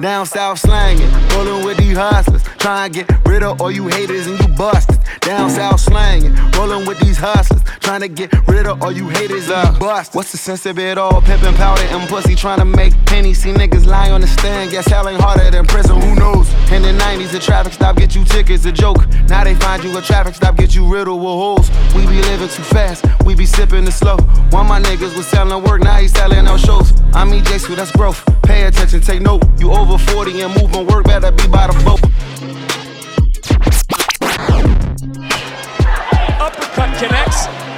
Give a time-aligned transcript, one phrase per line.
[0.00, 2.42] Down south slanging, rolling with these hustlers.
[2.58, 4.98] Trying to get rid of all you haters and you busted.
[5.20, 7.62] Down south slanging, rolling with these hustlers.
[7.86, 10.16] Trying to get rid of all you haters you busted.
[10.16, 11.22] What's the sense of it all?
[11.22, 13.42] Pimping powder and pussy trying to make pennies.
[13.42, 14.72] See niggas lie on the stand.
[14.72, 16.52] Guess hell ain't harder than prison, who knows?
[16.72, 19.06] In the 90s, a traffic stop get you tickets, a joke.
[19.28, 21.70] Now they find you a traffic stop, get you riddled with holes.
[21.94, 24.16] We be living too fast, we be sipping it slow.
[24.50, 26.92] One my niggas was selling work, now he's selling out shows.
[27.14, 28.20] I mean, J Sweet, that's growth.
[28.42, 29.44] Pay attention, take note.
[29.60, 32.00] You over 40 and moving work, better be by the boat.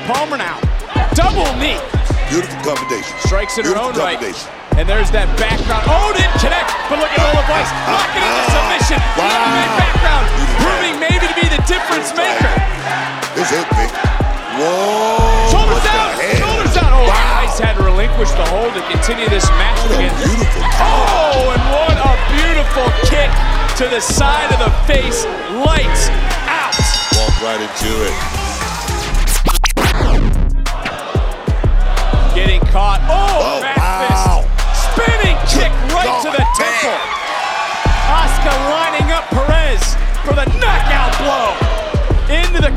[0.07, 0.59] Palmer now.
[1.15, 1.79] Double knee.
[2.29, 3.13] Beautiful combination.
[3.25, 4.21] Strikes in her Beautiful own right.
[4.79, 5.83] And there's that background.
[5.91, 6.71] Oh, didn't connect.
[6.87, 7.67] But look at Lola Vice.
[7.89, 8.55] Ah, Locking into ah.
[8.55, 8.99] submission.
[9.19, 9.81] Wow.
[9.81, 10.25] Background.
[10.63, 12.53] Proving maybe to be the difference maker.
[13.35, 13.91] This is big.
[14.61, 15.51] Whoa.
[15.51, 16.15] Shoulders out.
[16.39, 16.93] Shoulders out.
[16.95, 17.43] Oh, Wow.
[17.43, 20.15] Vice had to relinquish the hold to continue this match What again.
[20.23, 23.31] beautiful Oh, and what a beautiful kick
[23.83, 25.27] to the side of the face.
[25.59, 26.07] Lights
[26.47, 26.75] out.
[27.19, 28.48] Walk right into it.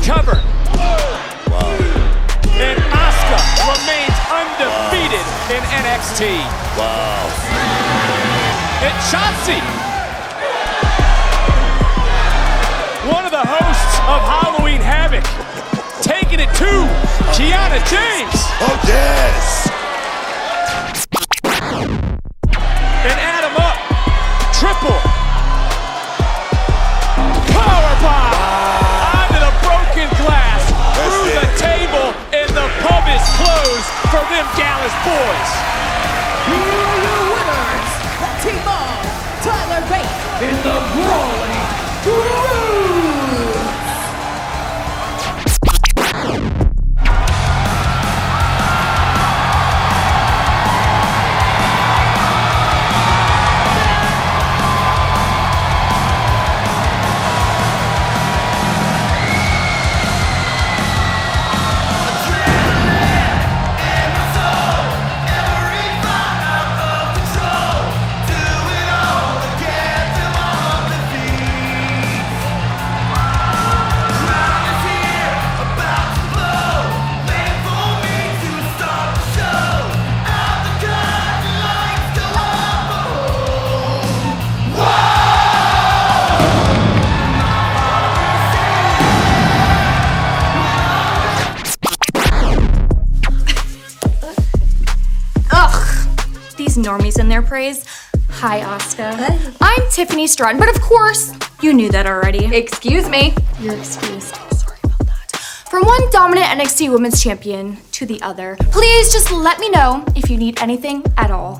[0.02, 0.42] Cover.
[2.58, 3.38] And Asuka
[3.70, 6.42] remains undefeated in NXT.
[6.76, 7.30] Wow.
[8.82, 9.60] And Shotzi,
[13.12, 15.24] one of the hosts of Halloween Havoc,
[16.02, 16.88] taking it to
[17.32, 18.42] Kiana James.
[18.60, 19.71] Oh, yes.
[34.12, 35.50] For them Gallus boys.
[36.44, 39.00] Here are your winners, the team of
[39.40, 41.64] Tyler Bate in the Brawling
[42.04, 42.71] Brutes.
[97.12, 97.84] praise in their praise.
[98.30, 99.12] Hi, Oscar.
[99.12, 99.52] Hi.
[99.60, 102.44] I'm Tiffany Stratton, but of course, you knew that already.
[102.56, 103.34] Excuse me.
[103.60, 104.34] You're excused.
[104.34, 105.36] Sorry about that.
[105.68, 110.30] From one dominant NXT Women's Champion to the other, please just let me know if
[110.30, 111.56] you need anything at all.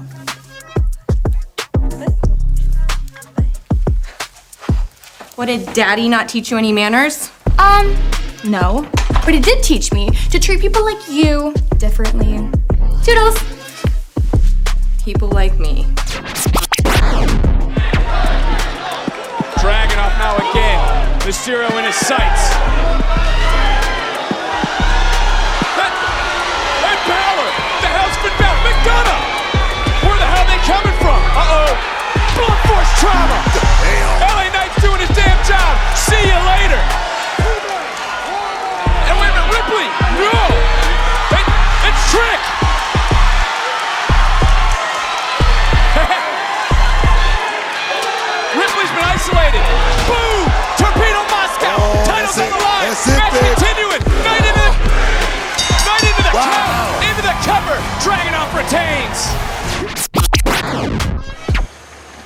[5.34, 7.30] What did daddy not teach you any manners?
[7.58, 7.94] Um,
[8.44, 8.88] no.
[9.24, 12.48] But it did teach me to treat people like you differently.
[13.04, 13.61] Toodles!
[15.04, 15.82] People like me.
[19.58, 20.78] Dragunov now again.
[21.26, 22.54] Mysterio in his sights.
[25.74, 25.90] That,
[26.86, 27.50] and Balor!
[27.82, 28.54] The hell's been back?
[28.62, 30.06] McDonagh!
[30.06, 31.18] Where the hell are they coming from?
[31.34, 31.74] Uh-oh!
[32.38, 33.42] Blunt force trauma!
[34.22, 35.74] LA Knight's doing his damn job!
[35.98, 36.78] See you later!
[39.10, 40.01] And wait a minute, Ripley!
[49.32, 49.64] Isolated.
[50.04, 50.44] Boom!
[50.76, 51.76] Torpedo Moscau.
[51.80, 52.84] Oh, Titles on the line.
[52.84, 54.02] That's it, Match continuing.
[54.28, 54.72] Night into the,
[55.88, 56.52] night into the Wow.
[56.52, 57.00] count.
[57.08, 57.76] Into the cover.
[58.04, 59.18] Dragunov retains.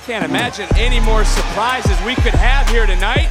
[0.05, 3.27] Can't imagine any more surprises we could have here tonight.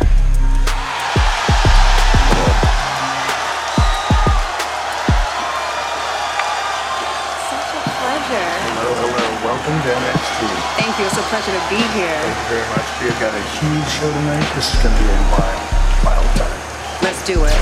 [9.67, 9.77] Hello.
[9.77, 10.47] Welcome to NXT.
[10.79, 11.07] Thank you.
[11.07, 12.19] It's a pleasure to be here.
[12.23, 12.87] Thank you very much.
[13.03, 14.47] We've got a huge show tonight.
[14.55, 15.63] This is going to be a wild,
[16.05, 16.61] wild time.
[17.03, 17.59] Let's do it.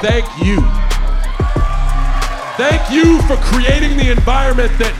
[0.00, 0.60] Thank you.
[2.56, 4.92] Thank you for creating the environment that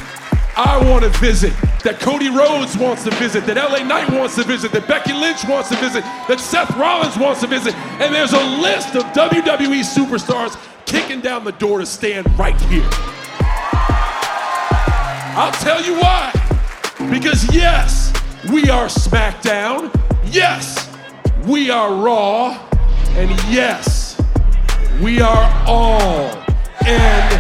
[0.57, 1.53] I want to visit,
[1.85, 5.45] that Cody Rhodes wants to visit, that LA Knight wants to visit, that Becky Lynch
[5.45, 7.75] wants to visit, that Seth Rollins wants to visit.
[8.01, 12.89] And there's a list of WWE superstars kicking down the door to stand right here.
[15.39, 16.33] I'll tell you why.
[17.13, 18.13] Because yes,
[18.51, 19.95] we are SmackDown.
[20.27, 20.91] Yes,
[21.47, 22.59] we are Raw.
[23.15, 24.21] And yes,
[25.01, 26.27] we are all
[26.83, 27.39] NXT.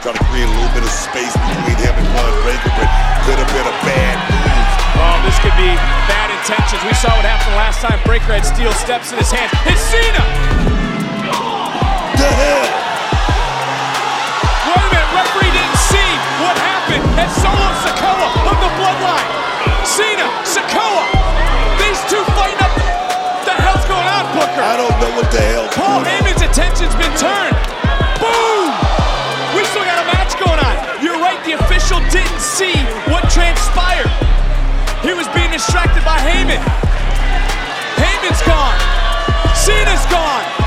[0.00, 2.88] Trying to create a little bit of space between him and Bron Breakker, but
[3.28, 4.96] could have been a bad move.
[4.96, 5.76] Oh, this could be
[6.08, 6.80] bad intentions.
[6.88, 8.00] We saw what happened last time.
[8.06, 9.52] Breakker had steel steps in his hands.
[9.66, 10.70] It's Cena!
[12.20, 12.64] The hell?
[14.68, 16.10] Wait a minute, referee didn't see
[16.44, 19.28] what happened at Solo Sikoa of the Bloodline.
[19.88, 21.08] Cena, Sikoa,
[21.80, 22.76] these two fighting up.
[23.48, 24.60] The hell's going on, Booker?
[24.60, 25.64] I don't know what the hell.
[25.72, 27.56] Paul Heyman's attention's been turned.
[28.20, 28.68] Boom!
[29.56, 30.76] We still got a match going on.
[31.00, 32.76] You're right, the official didn't see
[33.08, 34.12] what transpired.
[35.00, 36.60] He was being distracted by Heyman.
[37.96, 38.76] Heyman's gone.
[39.56, 40.59] Cena's gone.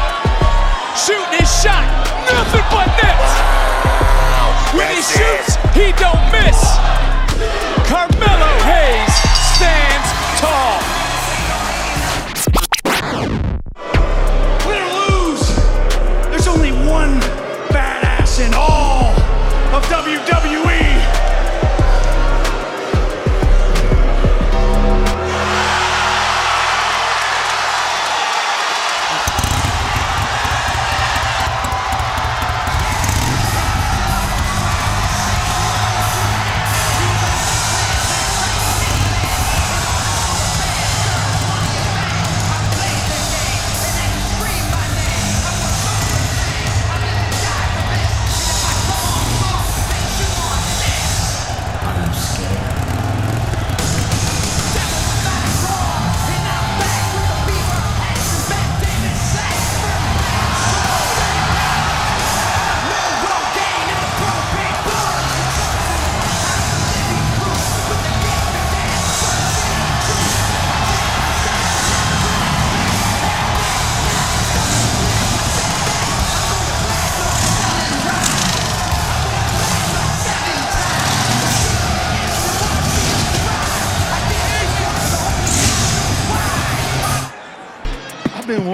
[0.95, 1.89] Shooting his shot.
[2.29, 3.33] Nothing but nets.
[4.77, 6.59] When he shoots, he don't miss.
[7.89, 8.62] Carmelo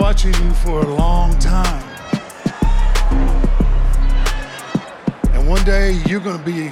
[0.10, 1.84] watching you for a long time.
[5.34, 6.72] And one day you're going to be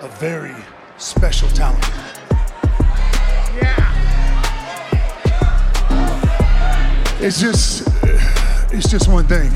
[0.00, 0.52] a very
[0.98, 1.88] special talent.
[3.54, 3.78] Yeah.
[7.20, 7.86] It's just,
[8.72, 9.52] it's just one thing.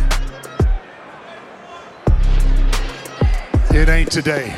[3.74, 4.54] It ain't today.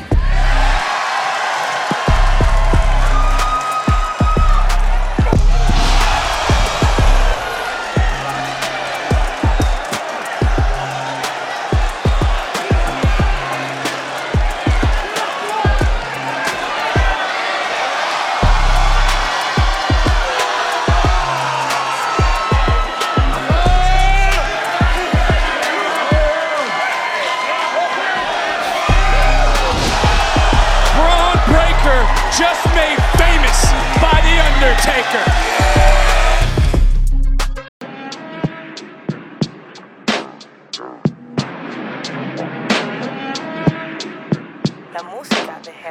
[32.39, 33.65] Just made famous
[33.99, 35.25] by The Undertaker.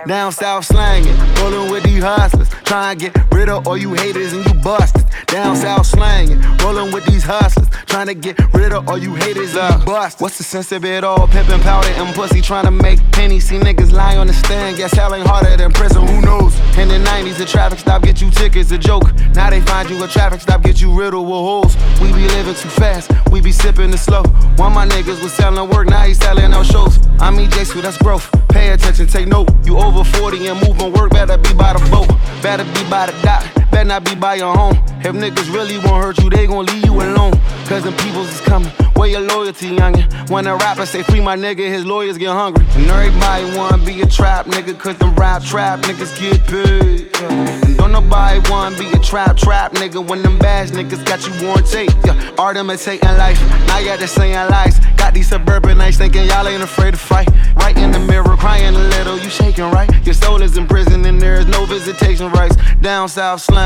[0.06, 2.48] Down south slanging, rolling with these hustlers.
[2.64, 5.04] Try and get rid of all you haters and you busters.
[5.26, 7.68] Down south slanging, rolling with these hustlers.
[7.88, 10.20] Trying to get rid of all you haters you busters.
[10.20, 11.26] What's the sense of it all?
[11.26, 13.48] Pimping powder and pussy, trying to make pennies.
[13.48, 16.06] See niggas lie on the stand, guess hell ain't harder than prison.
[16.06, 16.54] Who knows?
[16.76, 19.14] In the 90s, the traffic stop get you tickets, a joke.
[19.34, 21.76] Now they find you a traffic stop, get you riddled with holes.
[22.00, 24.22] We be living too fast, we be sipping the slow.
[24.56, 26.98] One of my niggas was selling work, now he selling out shows.
[27.20, 28.30] I mean, J that's growth.
[28.48, 29.48] Pay attention, take note.
[29.64, 32.08] You over 40 and moving work, better be by the boat.
[32.42, 34.76] Better be by the dock, better not be by your home.
[35.00, 37.32] If niggas really won't hurt you, they gon' leave you alone.
[37.66, 38.70] Cause them peoples is coming.
[38.96, 40.30] Where your loyalty, youngin'?
[40.30, 42.66] When a rapper say free my nigga, his lawyers get hungry.
[42.74, 47.14] And everybody wanna be a trap nigga, cause them rap trap niggas get paid.
[47.22, 51.48] And don't nobody wanna be a trap trap nigga when them bash niggas got you
[51.48, 51.90] on tape.
[52.04, 52.34] Yeah.
[52.38, 54.80] Art imitating life, now y'all just saying lies.
[54.96, 57.28] Got these suburban nights thinking y'all ain't afraid to fight.
[57.56, 59.88] Right in the mirror, crying a little, you shaking right?
[60.04, 62.56] Your soul is in prison and there is no visitation rights.
[62.80, 63.57] Down south slang,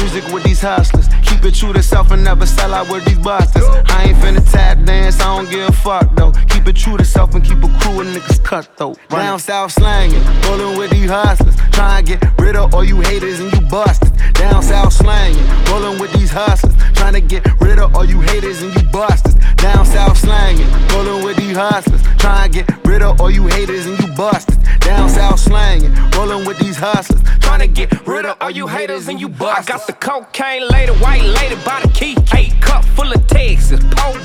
[0.00, 1.08] music with these hustlers.
[1.24, 3.64] Keep it true to self and never sell out with these busters.
[3.86, 6.32] I ain't finna tap dance, I don't give a fuck though.
[6.48, 8.94] Keep it true to self and keep a crew of niggas cut though.
[9.08, 11.56] Down south slanging, rolling with these hustlers.
[11.72, 14.10] Trying to get rid of all you haters and you busters.
[14.32, 16.74] Down south slanging, rolling with these hustlers.
[16.94, 19.34] Trying to get rid of all you haters and you busters.
[19.56, 22.02] Down south slanging, rolling with these hustlers.
[22.18, 24.59] Trying to get rid of all you haters and you busters.
[24.80, 27.22] Down south slanging, rolling with these hustlers.
[27.40, 29.68] Trying to get rid of all you haters and you busters.
[29.68, 32.16] I got the cocaine lady, white lady by the key.
[32.36, 34.18] Eight cup full of Texas, pole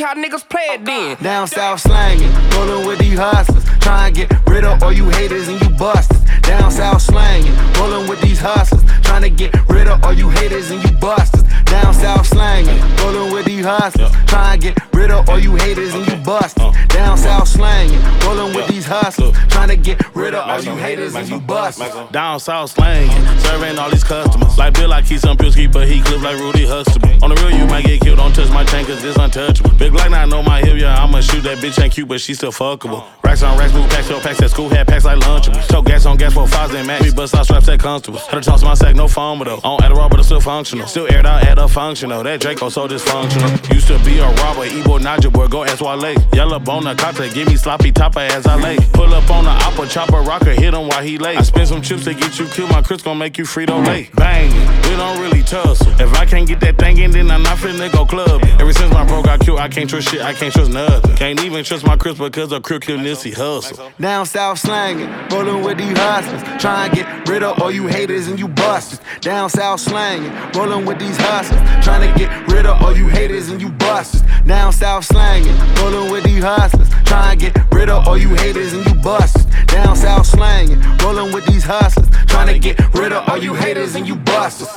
[0.00, 1.16] how niggas play it then.
[1.22, 3.64] Down south slanging, rolling with these hustlers.
[3.80, 6.20] Trying to get rid of all you haters and you busters.
[6.42, 8.82] Down south slanging, rolling with these hustlers.
[9.02, 11.42] Trying to get rid of all you haters and you busters.
[11.64, 14.10] Down south slanging, rolling with these hustlers.
[14.26, 16.74] Trying to get rid of all you haters and you busters.
[16.88, 19.36] Down south slanging, rolling with these hustlers.
[19.48, 21.92] Trying to get rid of all you haters and you busters.
[22.10, 24.58] Down south slanging, serving all these customers.
[24.58, 27.08] Like Bill, I keep some Pilsky, but he clip like Rudy Huxtable.
[27.22, 29.70] On the real, you might get killed, don't touch my chain, cause it's untouchable.
[29.78, 32.34] Big Glock, I know my hip, yeah, I'ma shoot that bitch, ain't cute, but she
[32.34, 33.04] still fuckable.
[33.22, 35.70] Racks on racks, move packs, fill packs at school, had packs like Lunchables.
[35.70, 37.04] Choke gas on gas for fives and max.
[37.04, 38.26] We bust out straps at constables.
[38.26, 39.60] Had to toss my sack, no phone, but though.
[39.62, 40.86] On Adderall, but it's still functional.
[40.88, 42.24] Still aired out at a functional.
[42.24, 43.72] That Draco so dysfunctional.
[43.72, 46.16] Used to be a robber, Ebo Naja boy, go ask Wale.
[46.32, 48.79] Yellow bone, a kata, give me sloppy topper as I lay.
[48.92, 51.36] Pull up on the opera, chopper, rocker, hit him while he lay.
[51.36, 54.14] I spend some chips to get you killed, my Chris gon' make you Frito late.
[54.16, 54.50] Bang,
[54.84, 55.90] we don't really tussle.
[56.00, 58.42] If I can't get that thing in, then I'm not finna go club.
[58.58, 61.16] Ever since my bro got killed, I can't trust shit, I can't trust nothing.
[61.16, 63.90] Can't even trust my Chris because of crookedness, he hustle.
[64.00, 66.42] Down south slanging, rollin' with these hustlers.
[66.60, 69.00] Trying to get rid of all you haters and you busters.
[69.20, 71.60] Down south slanging, rollin' with these hustlers.
[71.84, 74.22] Trying to get rid of all you haters and you busters.
[74.46, 76.88] Down south slanging, rollin' with these hustlers.
[77.04, 79.44] Trying to get rid of all you haters and you busters.
[79.66, 82.08] Down south slanging, rolling with these hustlers.
[82.26, 84.70] Trying to get rid of all you haters and you busters.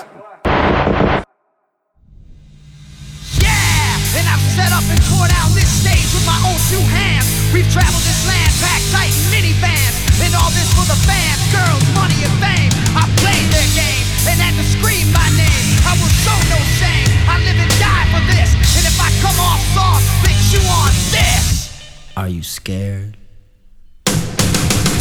[3.37, 7.29] Yeah, and I've set up and tore down this stage with my own two hands.
[7.53, 9.95] We've traveled this land, packed tight in minivans,
[10.25, 12.73] and all this for the fans, girls, money, and fame.
[12.97, 15.65] I played their game and had to scream my name.
[15.85, 17.09] I will show no shame.
[17.29, 20.93] I live and die for this, and if I come off soft, then chew on
[21.13, 21.69] this.
[22.17, 23.17] Are you scared?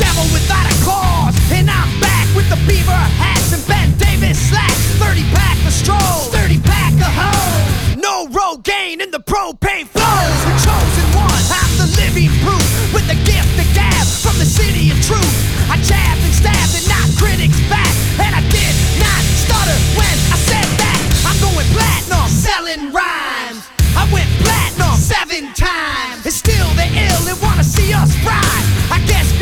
[0.02, 2.90] Devil without a cause, and I'm back with the beaver
[3.22, 4.98] hats and Ben Davis slacks.
[4.98, 7.94] 30 pack of strolls, 30 pack of hoes.
[7.94, 10.38] No road gain in the propane flows.
[10.42, 14.90] The chosen one, I'm the living proof with the gift of gab from the city
[14.90, 15.36] of truth.
[15.70, 20.38] I jabbed and stabbed and knocked critics back, and I did not stutter when I
[20.50, 20.98] said that.
[21.30, 23.62] I'm going platinum, selling rhymes.
[23.94, 26.26] I went platinum seven times.
[26.26, 28.81] And still they ill and wanna see us ride.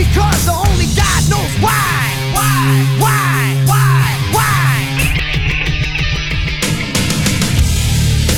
[0.00, 2.16] I guess because only God knows why.
[2.33, 2.87] Why?
[3.00, 3.64] Why?
[3.66, 4.16] Why?
[4.33, 4.80] Why?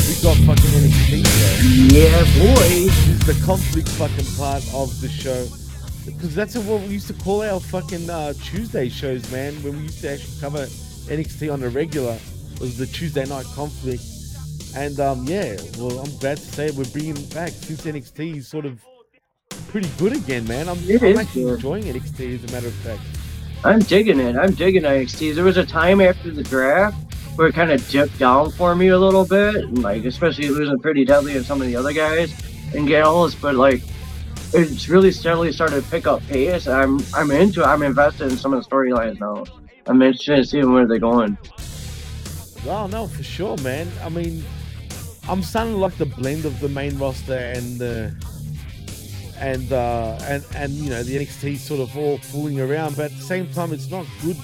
[0.08, 1.58] We got fucking NXT there.
[1.94, 2.66] Yeah, boy.
[2.66, 5.46] This is the conflict fucking part of the show.
[6.04, 9.54] Because that's what we used to call our fucking uh, Tuesday shows, man.
[9.62, 12.18] When we used to actually cover NXT on a regular,
[12.58, 14.02] was the Tuesday night conflict.
[14.74, 18.82] And um, yeah, well, I'm glad to say we're bringing back since NXT sort of
[19.62, 20.68] pretty good again, man.
[20.68, 21.54] I'm, It I'm actually good.
[21.54, 23.00] enjoying NXT as a matter of fact.
[23.64, 24.36] I'm digging it.
[24.36, 25.34] I'm digging NXT.
[25.34, 26.96] There was a time after the draft
[27.36, 30.78] where it kind of dipped down for me a little bit, and like especially losing
[30.78, 32.34] Pretty Deadly and some of the other guys
[32.74, 33.82] and Gals, but like
[34.54, 36.66] it's really steadily started to pick up pace.
[36.66, 37.66] I'm I'm into it.
[37.66, 39.44] I'm invested in some of the storylines now.
[39.86, 41.38] I'm interested in seeing where they're going.
[42.66, 43.88] Oh no, for sure, man.
[44.02, 44.44] I mean,
[45.28, 48.14] I'm starting to like the blend of the main roster and the
[49.42, 53.18] and uh, and and you know the NXT sort of all fooling around, but at
[53.18, 54.36] the same time, it's not good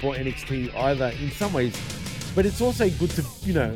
[0.00, 1.74] for NXT either in some ways.
[2.34, 3.74] But it's also good to you know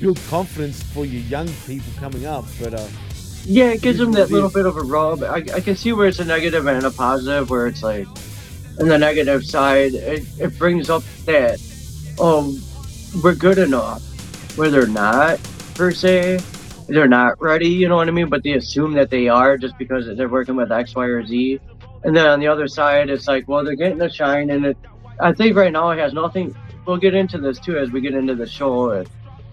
[0.00, 2.46] build confidence for your young people coming up.
[2.60, 2.88] But uh,
[3.44, 5.22] Yeah, it gives them that little bit of a rub.
[5.22, 8.06] I, I can see where it's a negative and a positive, where it's like,
[8.80, 11.60] on the negative side, it, it brings up that,
[12.18, 12.58] oh,
[13.22, 14.02] we're good enough,
[14.56, 15.40] where they're not,
[15.74, 16.40] per se.
[16.88, 18.28] They're not ready, you know what I mean?
[18.30, 21.60] But they assume that they are just because they're working with X, Y, or Z.
[22.04, 24.78] And then on the other side, it's like, well, they're getting a shine, and it,
[25.20, 26.54] I think right now it has nothing.
[26.86, 28.90] We'll get into this too as we get into the show.
[28.90, 29.04] uh,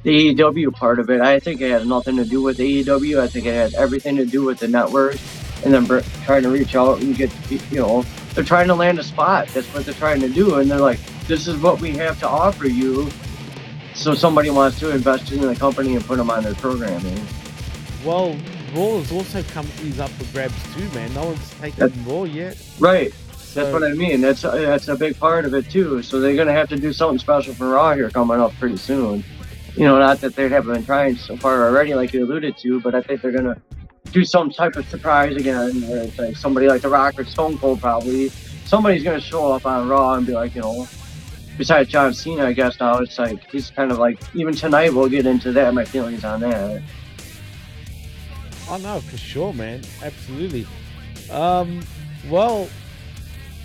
[0.04, 3.20] The AEW part of it, I think it has nothing to do with AEW.
[3.20, 5.18] I think it has everything to do with the network,
[5.66, 5.86] and then
[6.24, 9.48] trying to reach out and get, you know, they're trying to land a spot.
[9.50, 12.30] That's what they're trying to do, and they're like, this is what we have to
[12.30, 13.10] offer you.
[13.96, 17.18] So somebody wants to invest in the company and put them on their programming.
[17.18, 17.26] Eh?
[18.04, 18.36] well,
[18.76, 21.14] Raw has also come is up for grabs too, man.
[21.14, 22.58] No one's taken Raw yet.
[22.80, 23.14] Right.
[23.38, 24.20] So- That's what I mean.
[24.22, 26.04] That's uh, that's a big part of it too.
[26.04, 29.24] So they're gonna have to do something special for Raw here coming up pretty soon.
[29.76, 32.80] You know, not that they haven't been trying so far already, like you alluded to,
[32.82, 33.60] but I think they're gonna
[34.12, 35.82] do some type of surprise again.
[35.90, 38.30] Where it's like somebody like The Rock or Stone Cold probably.
[38.66, 40.86] Somebody's gonna show up on Raw and be like, you know,
[41.58, 45.10] besides John Cena, I guess now it's like he's kind of like even tonight we'll
[45.10, 45.74] get into that.
[45.74, 46.82] My feelings on that.
[48.70, 49.82] Oh no, for sure, man.
[50.02, 50.66] Absolutely.
[51.32, 51.82] Um,
[52.30, 52.70] well,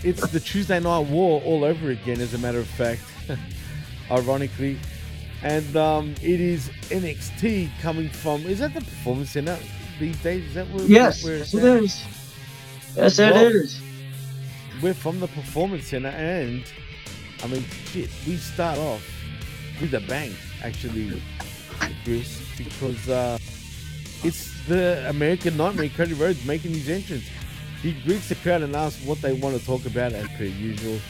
[0.02, 3.02] it's the Tuesday Night War all over again, as a matter of fact.
[4.10, 4.76] Ironically,
[5.42, 8.44] and um, it is NXT coming from.
[8.46, 9.56] Is that the Performance Center
[10.00, 10.44] these days?
[10.46, 10.84] Is that where?
[10.84, 12.04] Yes, where yes it is.
[12.96, 13.80] Yes, it Well, is.
[14.82, 16.64] We're from the Performance Center, and
[17.42, 19.02] I mean, shit, we start off
[19.80, 21.22] with a bang, actually,
[22.04, 23.38] Chris, because uh,
[24.22, 27.24] it's the American Nightmare, Cody Rhodes, making his entrance.
[27.82, 31.00] He greets the crowd and asks what they want to talk about, as per usual.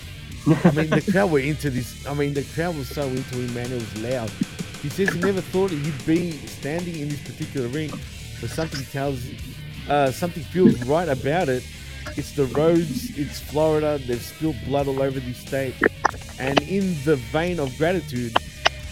[0.64, 2.06] I mean, the crowd were into this.
[2.06, 3.66] I mean, the crowd was so into him, man.
[3.66, 4.30] It was loud.
[4.80, 7.90] He says he never thought he'd be standing in this particular ring,
[8.40, 9.26] but something tells,
[9.88, 11.64] uh, something feels right about it.
[12.16, 13.98] It's the roads, it's Florida.
[13.98, 15.74] They've spilled blood all over the state,
[16.38, 18.36] and in the vein of gratitude,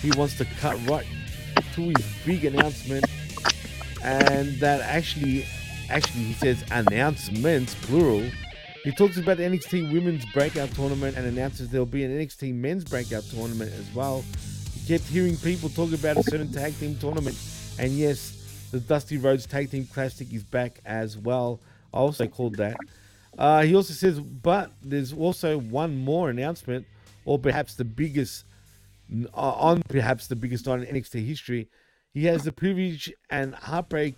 [0.01, 1.07] he wants to cut right
[1.75, 3.05] to his big announcement,
[4.03, 5.47] and that actually,
[5.91, 8.25] actually, he says announcements plural.
[8.85, 12.85] He talks about the NXT Women's Breakout Tournament and announces there'll be an NXT Men's
[12.85, 14.25] Breakout Tournament as well.
[14.75, 17.37] He kept hearing people talk about a certain tag team tournament,
[17.79, 21.61] and yes, the Dusty Rhodes Tag Team Classic is back as well.
[21.93, 22.77] Also called that.
[23.37, 26.87] Uh, he also says, but there's also one more announcement,
[27.25, 28.45] or perhaps the biggest,
[29.33, 31.69] uh, on perhaps the biggest night in NXT history.
[32.13, 34.17] He has the privilege and heartbreak.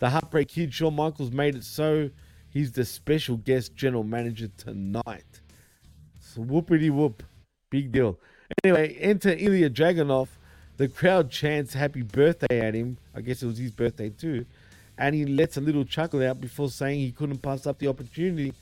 [0.00, 2.08] The Heartbreak Kid, Shawn Michaels, made it so
[2.48, 5.40] he's the special guest general manager tonight.
[6.18, 7.22] So whoopity whoop.
[7.70, 8.18] Big deal.
[8.64, 10.28] Anyway, enter Ilya Dragunov.
[10.76, 12.96] The crowd chants happy birthday at him.
[13.14, 14.46] I guess it was his birthday too.
[15.00, 18.52] And he lets a little chuckle out before saying he couldn't pass up the opportunity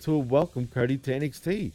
[0.00, 1.70] to welcome Cody to NXT.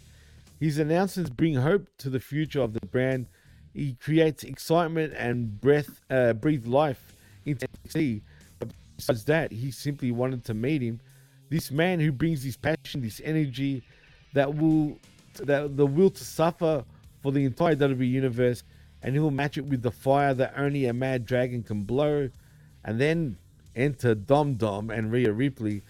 [0.60, 3.28] His announcements bring hope to the future of the brand.
[3.76, 7.14] He creates excitement and breath, uh, breathe life
[7.46, 8.22] into NXT.
[8.58, 11.00] But besides that, he simply wanted to meet him.
[11.52, 13.84] This man who brings this passion, this energy,
[14.34, 14.98] that will,
[15.44, 16.84] that the will to suffer
[17.22, 18.64] for the entire WWE universe,
[19.04, 22.32] and he'll match it with the fire that only a mad dragon can blow.
[22.84, 23.38] And then
[23.78, 25.84] enter Dom Dom and Rhea Ripley.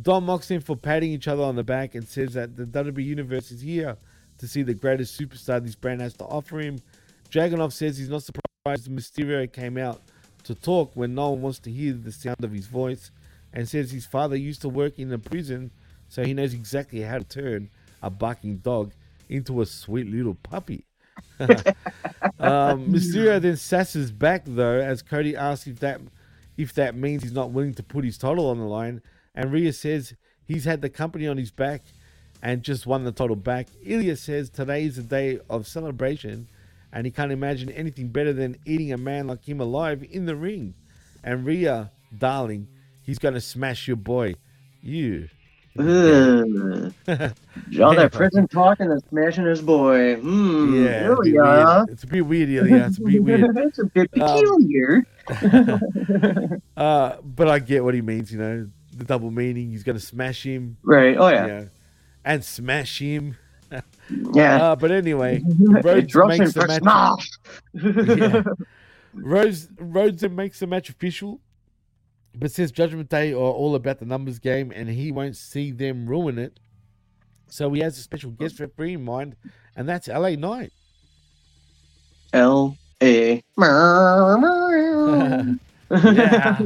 [0.00, 3.04] Dom mocks him for patting each other on the back and says that the WWE
[3.04, 3.96] Universe is here
[4.38, 6.78] to see the greatest superstar this brand has to offer him.
[7.30, 10.00] Dragunov says he's not surprised Mysterio came out
[10.44, 13.10] to talk when no one wants to hear the sound of his voice
[13.52, 15.70] and says his father used to work in a prison
[16.08, 17.70] so he knows exactly how to turn
[18.02, 18.92] a barking dog
[19.28, 20.84] into a sweet little puppy.
[21.40, 26.00] um, Mysterio then sasses back though as Cody asks if that
[26.60, 29.00] if that means he's not willing to put his title on the line.
[29.34, 31.82] And Rhea says he's had the company on his back
[32.42, 33.68] and just won the title back.
[33.84, 36.48] Ilya says today is a day of celebration
[36.92, 40.36] and he can't imagine anything better than eating a man like him alive in the
[40.36, 40.74] ring.
[41.22, 42.68] And Rhea, darling,
[43.02, 44.34] he's going to smash your boy.
[44.82, 45.28] You.
[45.78, 46.92] Ugh.
[47.80, 50.16] All that prison talk and then smashing his boy.
[50.16, 50.84] Hmm.
[50.84, 51.88] Yeah, it's a bit weird.
[51.90, 52.86] It's a bit weird, Ilya.
[52.86, 53.56] It's a bit weird.
[53.56, 55.06] it's a bit Um, peculiar.
[56.76, 59.70] uh, but I get what he means, you know, the double meaning.
[59.70, 60.76] He's going to smash him.
[60.82, 61.42] Right, oh, yeah.
[61.46, 61.68] you know,
[62.24, 63.36] and smash him.
[64.34, 64.70] Yeah.
[64.72, 67.30] Uh, but anyway, Rhodes makes the match.
[68.18, 68.42] yeah.
[69.14, 71.40] Rhodes, Rhodes makes the match official,
[72.34, 76.06] but since Judgment Day are all about the numbers game and he won't see them
[76.06, 76.60] ruin it.
[77.48, 79.34] So he has a special guest referee in mind,
[79.74, 80.72] and that's LA Knight.
[82.32, 83.42] L A.
[85.90, 86.58] yeah.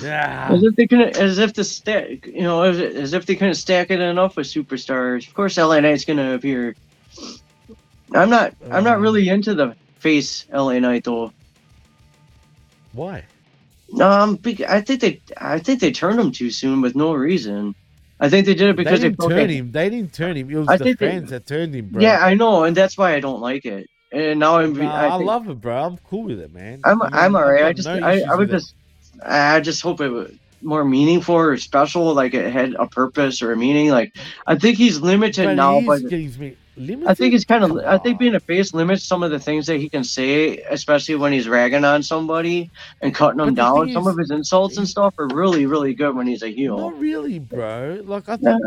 [0.00, 0.48] Yeah.
[0.52, 3.56] As if they couldn't, as if the stack, you know, as, as if they couldn't
[3.56, 5.26] stack it enough with superstars.
[5.26, 6.76] Of course, LA Knight's gonna appear.
[8.12, 11.32] I'm not, I'm not um, really into the face LA Knight though.
[12.92, 13.24] Why?
[14.00, 17.74] Um, I think they, I think they turned him too soon with no reason.
[18.20, 19.72] I think they did it because they they, didn't felt turn him.
[19.72, 20.50] They didn't turn him.
[20.50, 22.00] It was I the think they- fans that turned him, bro.
[22.02, 23.88] Yeah, I know, and that's why I don't like it.
[24.12, 25.82] And now I'm, Nah, I I, think- love it, bro.
[25.84, 26.80] I'm cool with it, man.
[26.84, 27.64] I'm You know, I'm alright.
[27.64, 28.52] I just no I, I would with it.
[28.52, 28.74] just
[29.24, 30.30] I just hope it was
[30.62, 33.90] more meaningful or special, like it had a purpose or a meaning.
[33.90, 36.02] Like I think he's limited But now, he's but
[37.06, 39.66] I think he's kind of I think being a face limits some of the things
[39.66, 43.92] that he can say, especially when he's ragging on somebody and cutting them down.
[43.92, 46.78] Some is- of his insults and stuff are really really good when he's a heel.
[46.78, 48.02] Not really, bro.
[48.04, 48.60] Like I think.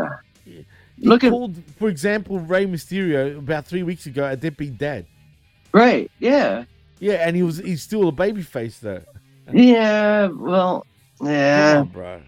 [0.45, 0.65] He
[0.99, 1.33] Look at-
[1.77, 5.05] for example, Rey Mysterio about three weeks ago a deadbeat dad.
[5.71, 6.09] Right?
[6.19, 6.63] Yeah.
[6.99, 9.01] Yeah, and he was he's still a baby face though.
[9.53, 10.27] Yeah.
[10.27, 10.85] Well.
[11.21, 11.73] Yeah.
[11.73, 12.21] Come on, bro.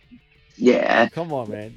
[0.58, 1.10] Yeah.
[1.10, 1.74] Come on, man.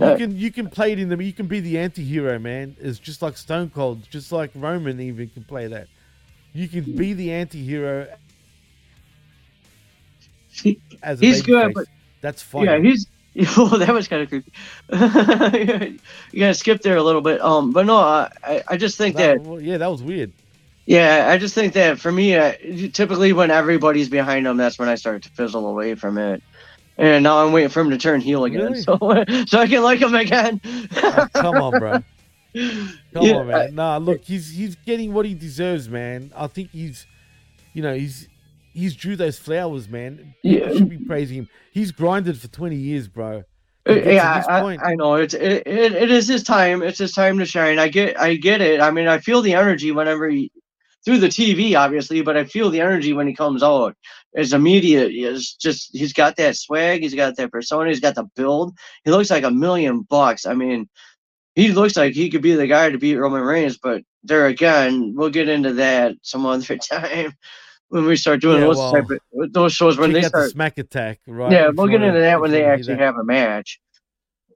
[0.00, 1.20] You can you can play it in them.
[1.20, 2.76] You can be the anti-hero, man.
[2.80, 5.86] It's just like Stone Cold, just like Roman even can play that.
[6.52, 8.08] You can be the anti-hero
[11.02, 11.86] as a he's good, but-
[12.20, 12.64] That's fine.
[12.64, 13.06] Yeah, he's.
[13.56, 14.52] Oh, that was kind of creepy.
[16.32, 17.40] you gotta skip there a little bit.
[17.40, 18.30] Um, but no, I
[18.68, 20.32] I- just think that That- well, yeah, that was weird.
[20.86, 22.52] yeah, I just think that for me, uh,
[22.92, 26.44] typically when everybody's behind him, that's when I start to fizzle away from it.
[26.98, 28.76] And now I'm waiting for him to turn heel again, Really?
[28.76, 28.96] so
[29.46, 30.60] so I can like him again.
[31.02, 32.02] Oh, come on, bro.
[33.14, 33.74] Come Yeah, on, man.
[33.74, 36.32] Nah, look, he's he's getting what he deserves, man.
[36.36, 37.06] I think he's,
[37.72, 38.28] you know, he's
[38.72, 40.34] he's drew those flowers, man.
[40.46, 40.70] People Yeah.
[40.70, 41.48] should be praising him.
[41.72, 43.44] He's grinded for twenty years, bro.
[43.88, 44.64] Uh, To get to yeah, I.
[44.82, 46.82] I know it's it, it, it is his time.
[46.82, 47.78] It's his time to shine.
[47.78, 48.80] I get I get it.
[48.80, 50.52] I mean, I feel the energy whenever he
[51.04, 53.96] through the TV, obviously, but I feel the energy when he comes out.
[54.34, 55.12] It's immediate.
[55.12, 57.02] It's just he's got that swag.
[57.02, 57.88] He's got that persona.
[57.88, 58.76] He's got the build.
[59.04, 60.44] He looks like a million bucks.
[60.44, 60.88] I mean,
[61.54, 63.78] he looks like he could be the guy to beat Roman Reigns.
[63.78, 67.32] But there again, we'll get into that some other time
[67.88, 70.28] when we start doing Yeah, those well, type of those shows when they out the
[70.30, 70.50] start.
[70.50, 71.52] smack attack, right?
[71.52, 73.80] Yeah, we'll get into that when they actually have a match.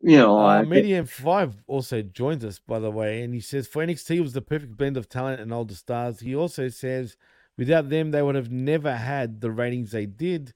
[0.00, 3.66] You know, Uh, uh, Medium Five also joins us, by the way, and he says
[3.66, 6.20] for NXT was the perfect blend of talent and older stars.
[6.20, 7.16] He also says
[7.58, 10.54] without them, they would have never had the ratings they did.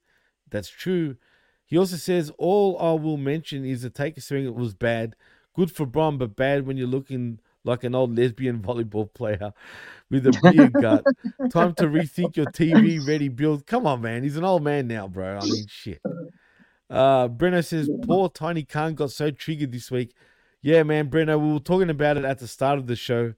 [0.49, 1.17] That's true.
[1.65, 5.15] He also says all I will mention is the Taker swing it was bad,
[5.55, 9.53] good for Braun, but bad when you're looking like an old lesbian volleyball player
[10.09, 11.03] with a beer gut.
[11.51, 13.65] Time to rethink your TV ready build.
[13.65, 14.23] Come on, man.
[14.23, 15.37] He's an old man now, bro.
[15.37, 16.01] I mean, shit.
[16.89, 20.13] Uh, Breno says, poor Tiny Khan got so triggered this week.
[20.61, 23.33] Yeah, man, Breno, we were talking about it at the start of the show.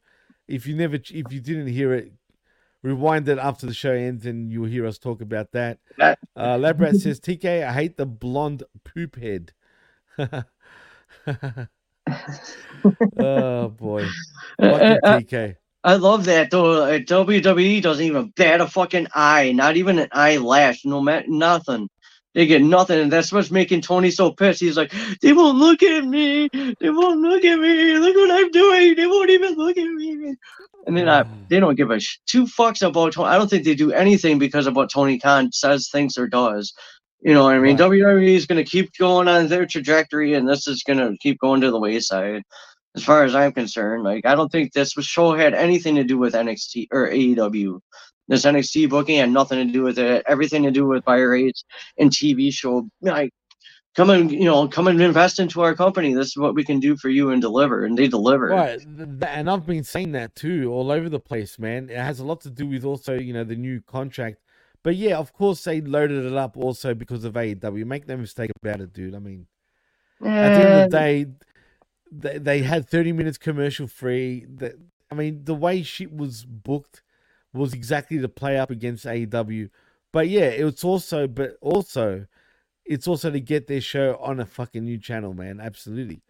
[0.48, 2.12] If you never, if you didn't hear it,
[2.86, 5.80] rewind it after the show ends and you'll hear us talk about that.
[6.00, 9.52] Uh, Labrat says, TK, I hate the blonde poop head.
[13.18, 14.06] oh, boy.
[14.60, 15.56] Fucking Uh, uh, TK.
[15.84, 16.84] I love that though.
[16.84, 21.90] uh, WWE doesn't even bat a fucking eye, not even an eyelash, no matter nothing.
[22.36, 24.60] They get nothing, and that's what's making Tony so pissed.
[24.60, 26.50] He's like, they won't look at me.
[26.52, 27.98] They won't look at me.
[27.98, 28.96] Look what I'm doing.
[28.96, 30.36] They won't even look at me.
[30.86, 33.30] And then I, they don't give a sh- two fucks about Tony.
[33.30, 36.74] I don't think they do anything because of what Tony Khan says, thinks, or does.
[37.22, 37.78] You know what I mean?
[37.78, 41.40] WWE is going to keep going on their trajectory, and this is going to keep
[41.40, 42.44] going to the wayside.
[42.98, 46.18] As far as I'm concerned, like I don't think this show had anything to do
[46.18, 47.80] with NXT or AEW.
[48.28, 50.24] This NXT booking had nothing to do with it.
[50.28, 51.66] Everything to do with buyer rates
[52.00, 52.90] and TV show.
[53.02, 53.32] Like,
[53.96, 56.14] come and you know, come and invest into our company.
[56.14, 58.48] This is what we can do for you and deliver, and they deliver.
[58.48, 61.90] Right, and I've been saying that too, all over the place, man.
[61.90, 64.38] It has a lot to do with also, you know, the new contract
[64.84, 67.86] But yeah, of course they loaded it up also because of AEW.
[67.86, 69.16] Make no mistake about it, dude.
[69.16, 69.48] I mean,
[70.24, 71.26] at the end of the day,
[72.12, 74.46] they, they had 30 minutes commercial free.
[74.48, 74.78] The,
[75.12, 77.04] I mean, the way shit was booked
[77.56, 79.70] was exactly to play up against AEW.
[80.12, 82.26] But yeah, it was also, but also,
[82.86, 85.60] it's also to get their show on a fucking new channel, man.
[85.60, 86.22] Absolutely.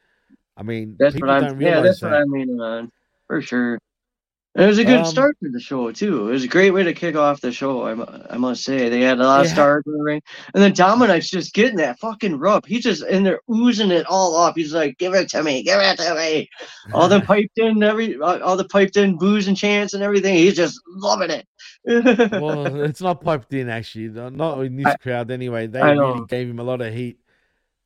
[0.58, 1.58] I mean, That's people what don't I'm.
[1.58, 2.12] realize Yeah, that's that.
[2.12, 2.92] what I mean, man.
[3.28, 3.80] For sure.
[4.58, 6.30] It was a good Um, start to the show too.
[6.30, 7.82] It was a great way to kick off the show.
[7.84, 10.22] I, I must say they had a lot of stars in the ring,
[10.54, 12.65] and then Dominic's just getting that fucking rub.
[12.65, 14.56] He's just in there oozing it all off.
[14.56, 16.48] He's like, "Give it to me, give it to me."
[16.94, 20.36] All the piped in, every all all the piped in booze and chants and everything.
[20.36, 21.46] He's just loving it.
[22.32, 24.08] well, it's not piped in actually.
[24.08, 25.68] No- Not in this crowd anyway.
[25.68, 27.20] They really gave him a lot of heat.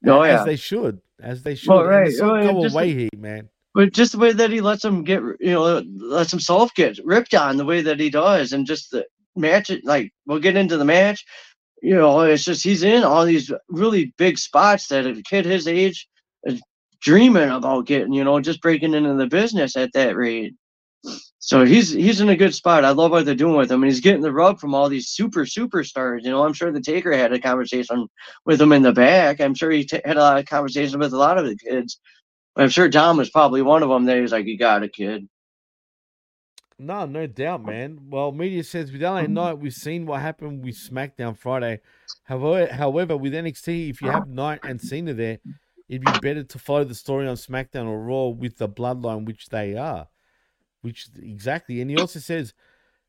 [0.05, 0.43] Oh, as yeah.
[0.45, 1.69] they should, as they should.
[1.69, 2.13] Well, right.
[2.21, 3.49] Oh, yeah, go away heat, man.
[3.73, 7.34] But just the way that he lets him get, you know, lets himself get ripped
[7.36, 9.05] on the way that he does, and just the
[9.36, 11.23] match like we'll get into the match.
[11.82, 15.67] You know, it's just he's in all these really big spots that a kid his
[15.67, 16.08] age
[16.43, 16.62] is
[17.01, 18.12] dreaming about getting.
[18.13, 20.55] You know, just breaking into the business at that rate.
[21.39, 22.84] So he's he's in a good spot.
[22.84, 25.08] I love what they're doing with him, and he's getting the rub from all these
[25.10, 26.23] super superstars.
[26.23, 28.08] You know, I'm sure the Taker had a conversation
[28.45, 29.39] with him in the back.
[29.39, 31.99] I'm sure he t- had a lot of conversation with a lot of the kids.
[32.55, 34.05] I'm sure Tom was probably one of them.
[34.05, 35.27] That he's like, "You got a kid."
[36.81, 37.99] No, no doubt, man.
[38.09, 39.33] Well, media says with LA mm-hmm.
[39.33, 41.81] Knight, we've seen what happened with SmackDown Friday.
[42.23, 45.39] However, however, with NXT, if you have Knight and Cena there,
[45.89, 49.49] it'd be better to follow the story on SmackDown or Raw with the bloodline, which
[49.49, 50.07] they are.
[50.81, 52.53] Which exactly, and he also says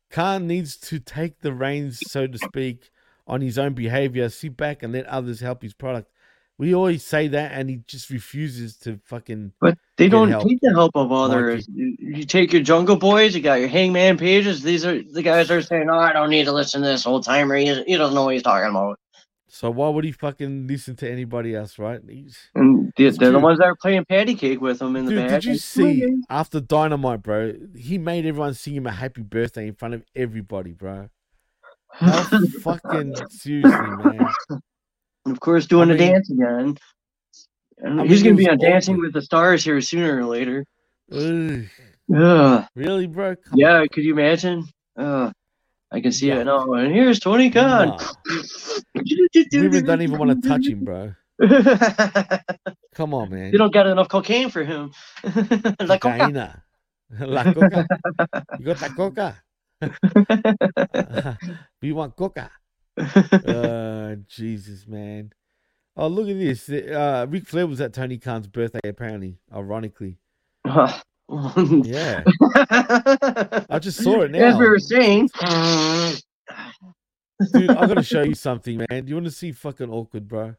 [0.09, 2.91] Khan needs to take the reins, so to speak,
[3.25, 4.27] on his own behavior.
[4.27, 6.11] Sit back and let others help his product.
[6.57, 9.53] We always say that, and he just refuses to fucking.
[9.59, 10.47] But they don't help.
[10.47, 11.67] take the help of others.
[11.73, 13.33] You, you take your Jungle Boys.
[13.35, 14.61] You got your Hangman Pages.
[14.61, 17.07] These are the guys that are saying, "Oh, I don't need to listen to this
[17.07, 17.55] old timer.
[17.55, 18.99] He, he doesn't know what he's talking about."
[19.53, 21.99] So why would he fucking listen to anybody else, right?
[22.07, 25.05] He's, And they- It's they're the ones that are playing patty cake with him in
[25.05, 25.41] the Dude, back.
[25.41, 27.53] did you see after Dynamite, bro?
[27.75, 31.09] He made everyone sing him a happy birthday in front of everybody, bro.
[31.91, 32.23] How
[32.61, 34.29] fucking seriously, man.
[35.25, 36.77] And of course, doing I the mean- dance again.
[37.83, 40.65] I he's mean, gonna be on Dancing with the Stars here sooner or later.
[41.11, 41.63] Ugh.
[42.15, 42.65] Ugh.
[42.75, 43.35] Really, bro?
[43.35, 44.65] Come Yeah, could you imagine?
[44.95, 45.31] Uh,
[45.91, 46.71] I can see it now.
[46.73, 47.97] And here's Tony Khan.
[49.51, 51.13] Women don't even want to touch him, bro.
[52.95, 53.51] Come on, man.
[53.51, 54.91] You don't got enough cocaine for him.
[55.79, 56.61] La coca.
[57.19, 57.87] La coca.
[58.59, 59.41] You got la coca?
[61.81, 62.51] you want coca?
[62.97, 65.31] Uh, Jesus, man.
[65.95, 66.69] Oh, look at this.
[66.69, 70.17] Uh, Ric Flair was at Tony Khan's birthday, apparently, ironically.
[71.31, 72.23] Yeah.
[73.69, 74.43] I just saw it now.
[74.43, 75.29] As we were saying.
[77.53, 79.05] Dude, I gotta show you something, man.
[79.05, 80.55] Do you want to see fucking awkward, bro?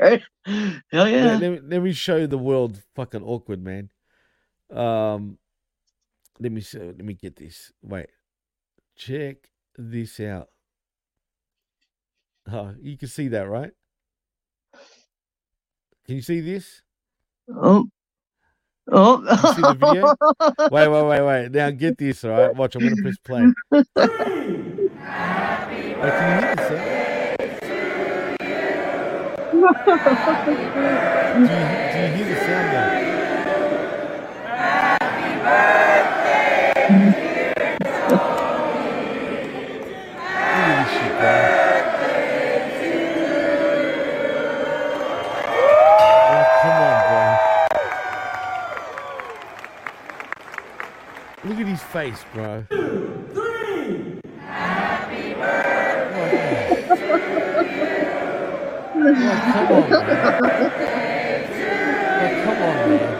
[0.00, 0.78] Hell yeah.
[0.92, 3.90] Let, let me, let me show the world fucking awkward, man.
[4.72, 5.38] Um,
[6.38, 7.70] let me show, let me get this.
[7.82, 8.08] Wait,
[8.96, 10.48] check this out.
[12.50, 13.72] Oh, you can see that, right?
[16.06, 16.82] Can you see this?
[17.48, 17.88] Oh.
[18.90, 19.18] Oh.
[19.54, 20.14] See the video?
[20.70, 21.52] wait, wait, wait, wait.
[21.52, 22.54] Now get this, all right?
[22.54, 23.52] Watch, I'm gonna press play.
[26.00, 26.70] Wait, can you hear this?
[31.30, 33.10] Do you, do you hear the sound though?
[51.70, 51.78] Bro.
[51.78, 52.64] Look at his face, bro.
[59.12, 60.06] Oh, come on, man.
[62.20, 63.14] Oh, come on, man.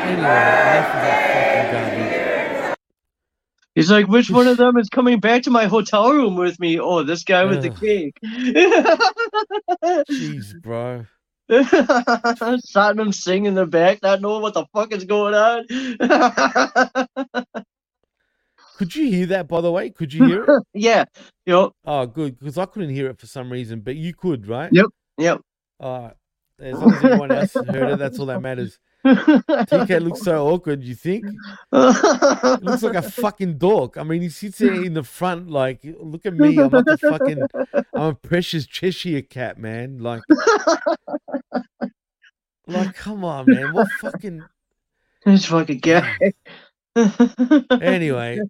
[0.00, 2.76] Anyway, that fucking garbage.
[3.74, 6.80] He's like, which one of them is coming back to my hotel room with me?
[6.80, 8.14] Oh, this guy with the cake.
[10.10, 11.06] Jeez, bro.
[11.50, 15.64] Satnam Singh in the back, not knowing what the fuck is going on.
[18.76, 19.90] Could you hear that, by the way?
[19.90, 20.62] Could you hear it?
[20.74, 21.04] yeah.
[21.46, 21.70] Yep.
[21.84, 24.70] Oh, good, because I couldn't hear it for some reason, but you could, right?
[24.72, 24.86] Yep.
[25.16, 25.40] Yep.
[25.80, 26.14] All right.
[26.60, 28.78] As long as everyone else heard it, that's all that matters.
[29.06, 31.24] TK looks so awkward, you think?
[31.26, 33.96] He looks like a fucking dork.
[33.96, 36.58] I mean, he sits there in the front, like, look at me.
[36.58, 37.42] I'm like a fucking,
[37.94, 39.98] I'm a precious Cheshire cat, man.
[39.98, 40.22] Like,
[42.66, 43.72] like, come on, man.
[43.72, 44.42] What fucking.
[45.24, 46.16] This fucking guy.
[47.80, 48.40] Anyway,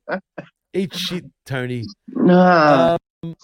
[0.73, 1.85] eat shit, Tony.
[2.09, 2.97] Nah.
[3.23, 3.37] Um,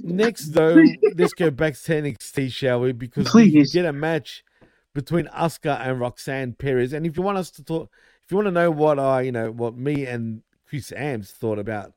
[0.00, 0.82] next though,
[1.16, 2.92] let's go back to NXT, shall we?
[2.92, 3.72] Because we Please.
[3.72, 4.44] get a match
[4.94, 6.92] between Asuka and Roxanne Perez.
[6.92, 7.90] And if you want us to talk,
[8.22, 11.58] if you want to know what I, you know, what me and Chris Ambs thought
[11.58, 11.92] about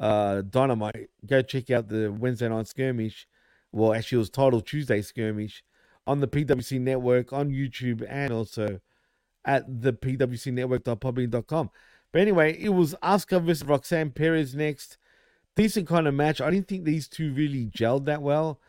[0.00, 3.26] uh Dynamite, go check out the Wednesday night skirmish.
[3.70, 5.62] Well, actually, it was titled Tuesday skirmish
[6.06, 8.80] on the PWC network on YouTube and also
[9.44, 11.70] at the PWC pwcnetwork.podbean.com.
[12.12, 14.96] But anyway, it was Asuka versus Roxanne Perez next.
[15.54, 16.40] Decent kind of match.
[16.40, 18.60] I didn't think these two really gelled that well,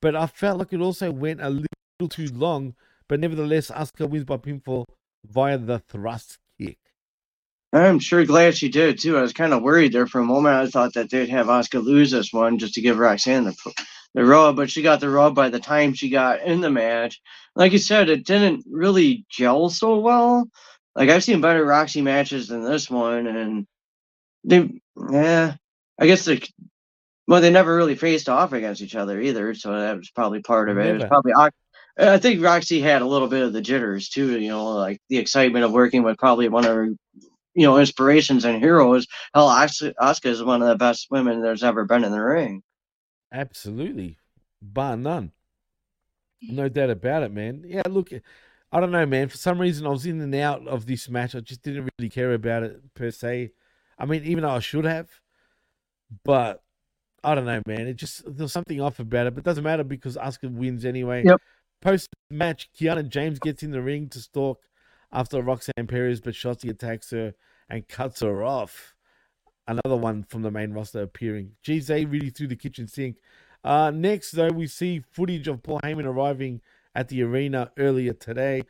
[0.00, 2.74] but I felt like it also went a little too long.
[3.08, 4.86] But nevertheless, Asuka wins by pinfall
[5.24, 6.78] via the thrust kick.
[7.72, 9.16] I'm sure glad she did too.
[9.16, 10.56] I was kind of worried there for a moment.
[10.56, 13.74] I thought that they'd have Asuka lose this one just to give Roxanne the
[14.16, 17.20] the rub, but she got the rub by the time she got in the match.
[17.54, 20.48] Like you said, it didn't really gel so well.
[20.94, 23.66] Like I've seen better Roxy matches than this one, and
[24.44, 24.70] they,
[25.12, 25.56] yeah,
[26.00, 26.40] I guess they,
[27.28, 30.70] well, they never really faced off against each other either, so that was probably part
[30.70, 30.86] of it.
[30.86, 31.32] It was probably
[31.98, 35.00] Uh, I think Roxy had a little bit of the jitters too, you know, like
[35.08, 36.88] the excitement of working with probably one of her,
[37.54, 39.06] you know, inspirations and heroes.
[39.34, 42.62] Hell, Asuka Asuka is one of the best women there's ever been in the ring.
[43.32, 44.18] Absolutely,
[44.60, 45.32] bar none.
[46.42, 47.64] No doubt about it, man.
[47.66, 48.10] Yeah, look,
[48.70, 49.28] I don't know, man.
[49.28, 51.34] For some reason, I was in and out of this match.
[51.34, 53.52] I just didn't really care about it per se.
[53.98, 55.08] I mean, even though I should have,
[56.24, 56.62] but
[57.24, 57.86] I don't know, man.
[57.86, 61.24] It just there's something off about it, but it doesn't matter because Asuka wins anyway.
[61.24, 61.40] Yep.
[61.80, 64.62] Post match, Kiana James gets in the ring to stalk
[65.12, 67.34] after Roxanne Perez, but Shotzi attacks her
[67.68, 68.94] and cuts her off.
[69.68, 71.52] Another one from the main roster appearing.
[71.62, 73.16] Geez, they really threw the kitchen sink.
[73.64, 76.60] Uh, next, though, we see footage of Paul Heyman arriving
[76.94, 78.62] at the arena earlier today.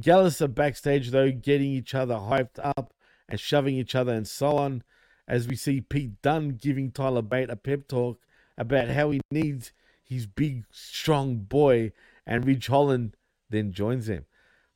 [0.00, 2.94] Gallus are backstage, though, getting each other hyped up
[3.28, 4.82] and shoving each other and so on.
[5.28, 8.18] As we see Pete Dunne giving Tyler Bate a pep talk
[8.56, 11.92] about how he needs his big, strong boy,
[12.30, 13.16] and Ridge Holland
[13.50, 14.24] then joins them.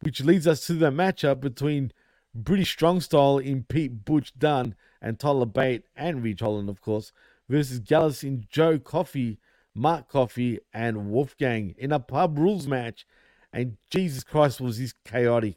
[0.00, 1.92] Which leads us to the matchup between
[2.34, 7.12] British Strong Style in Pete Butch Dunne and Tyler Bate and Ridge Holland, of course,
[7.48, 9.38] versus Gallus in Joe Coffey,
[9.72, 13.06] Mark Coffey, and Wolfgang in a pub rules match.
[13.52, 15.56] And Jesus Christ, was this chaotic.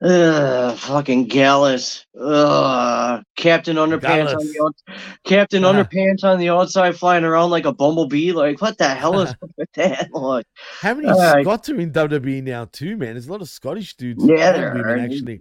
[0.00, 2.06] Ugh, fucking Gallus.
[2.18, 5.72] Ugh, Captain Underpants on the out- Captain Ah.
[5.72, 8.30] Underpants on the outside, flying around like a bumblebee.
[8.32, 10.08] Like, what the hell is with that?
[10.14, 10.46] Like,
[10.80, 13.14] How many Uh, Scots are in WWE now, too, man?
[13.14, 14.98] There's a lot of Scottish dudes Yeah, there are.
[14.98, 15.40] actually.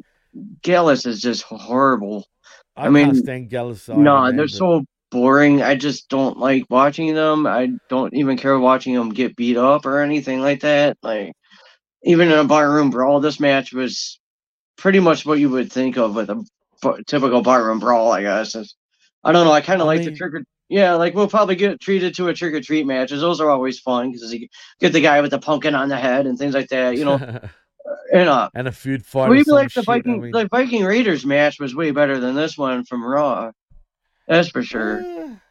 [0.63, 2.25] Gallus is just horrible.
[2.75, 3.87] I, I mean, stand Gallus.
[3.87, 5.61] no, man, they're but- so boring.
[5.61, 7.45] I just don't like watching them.
[7.47, 10.97] I don't even care watching them get beat up or anything like that.
[11.03, 11.33] Like,
[12.03, 14.19] even in a barroom brawl, this match was
[14.77, 16.43] pretty much what you would think of with a
[17.07, 18.11] typical barroom brawl.
[18.11, 18.55] I guess.
[18.55, 18.75] It's,
[19.23, 19.51] I don't know.
[19.51, 22.27] I kind of like the mean- trick or yeah, like we'll probably get treated to
[22.27, 23.21] a trick or treat matches.
[23.21, 24.47] Those are always fun because you
[24.81, 26.97] get the guy with the pumpkin on the head and things like that.
[26.97, 27.13] You know,
[28.13, 29.29] and uh, and a food fight.
[29.29, 31.73] well, or even some like the shit, I Viking, mean- the Viking Raiders match was
[31.73, 33.51] way better than this one from Raw.
[34.27, 35.03] That's for sure.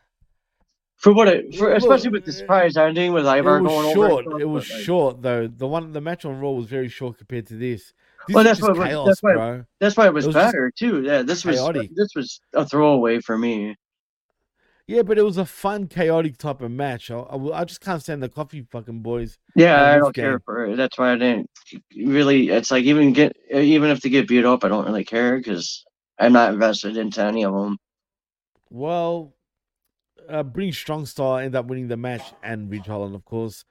[0.99, 4.27] For what it, for especially with the surprise ending with it Ivar going short.
[4.27, 4.41] over.
[4.41, 5.47] It was short though.
[5.47, 7.93] The one, the match on Raw was very short compared to this.
[8.27, 9.65] This Well, that's what chaos, that's why bro.
[9.81, 11.03] that's why it was, It was better too.
[11.03, 11.57] Yeah, this was
[11.95, 13.77] this was a throwaway for me.
[14.89, 17.11] Yeah, but it was a fun, chaotic type of match.
[17.11, 19.37] I, I, I just can't stand the Coffey fucking boys.
[19.57, 20.23] Yeah, I don't Wolfgang.
[20.25, 20.77] care for it.
[20.77, 21.51] That's why I didn't
[21.97, 22.51] really.
[22.51, 25.85] It's like even get even if they get beat up, I don't really care because
[26.19, 27.79] I'm not invested into any of them.
[28.71, 29.35] Well,
[30.29, 33.65] uh, Bring Strong Style end up winning the match, and Ridge Holland, of course,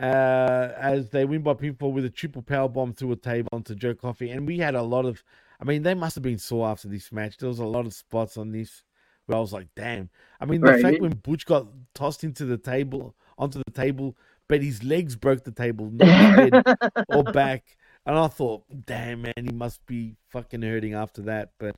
[0.00, 3.74] uh, as they win by pinfall with a triple power bomb through a table onto
[3.74, 4.30] Joe Coffey.
[4.30, 5.22] And we had a lot of,
[5.60, 7.36] I mean, they must have been sore after this match.
[7.36, 8.84] There was a lot of spots on this
[9.26, 10.08] where I was like, damn.
[10.40, 10.82] I mean, the Right.
[10.82, 14.16] fact when Butch got tossed into the table, onto the table,
[14.48, 16.62] but his legs broke the table, not head
[17.08, 17.76] or back.
[18.06, 21.50] And I thought, damn, man, he must be fucking hurting after that.
[21.58, 21.76] But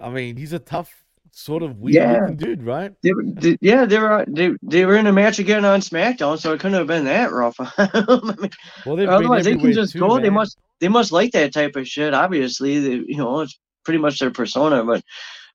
[0.00, 2.26] I mean, he's a tough, sort of weird Yeah.
[2.34, 2.92] dude, right?
[3.02, 6.52] They, they- yeah, they were they, they were in a match again on SmackDown, so
[6.52, 7.56] it couldn't have been that rough.
[7.78, 8.50] I mean,
[8.86, 10.18] Well, otherwise they can just too, go.
[10.18, 12.14] They must they must like that type of shit.
[12.14, 14.84] Obviously, they, you know it's pretty much their persona.
[14.84, 15.02] But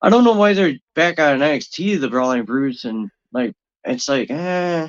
[0.01, 3.53] I don't know why they're back on NXT, the Brawling Brutes, and like
[3.83, 4.87] it's like eh.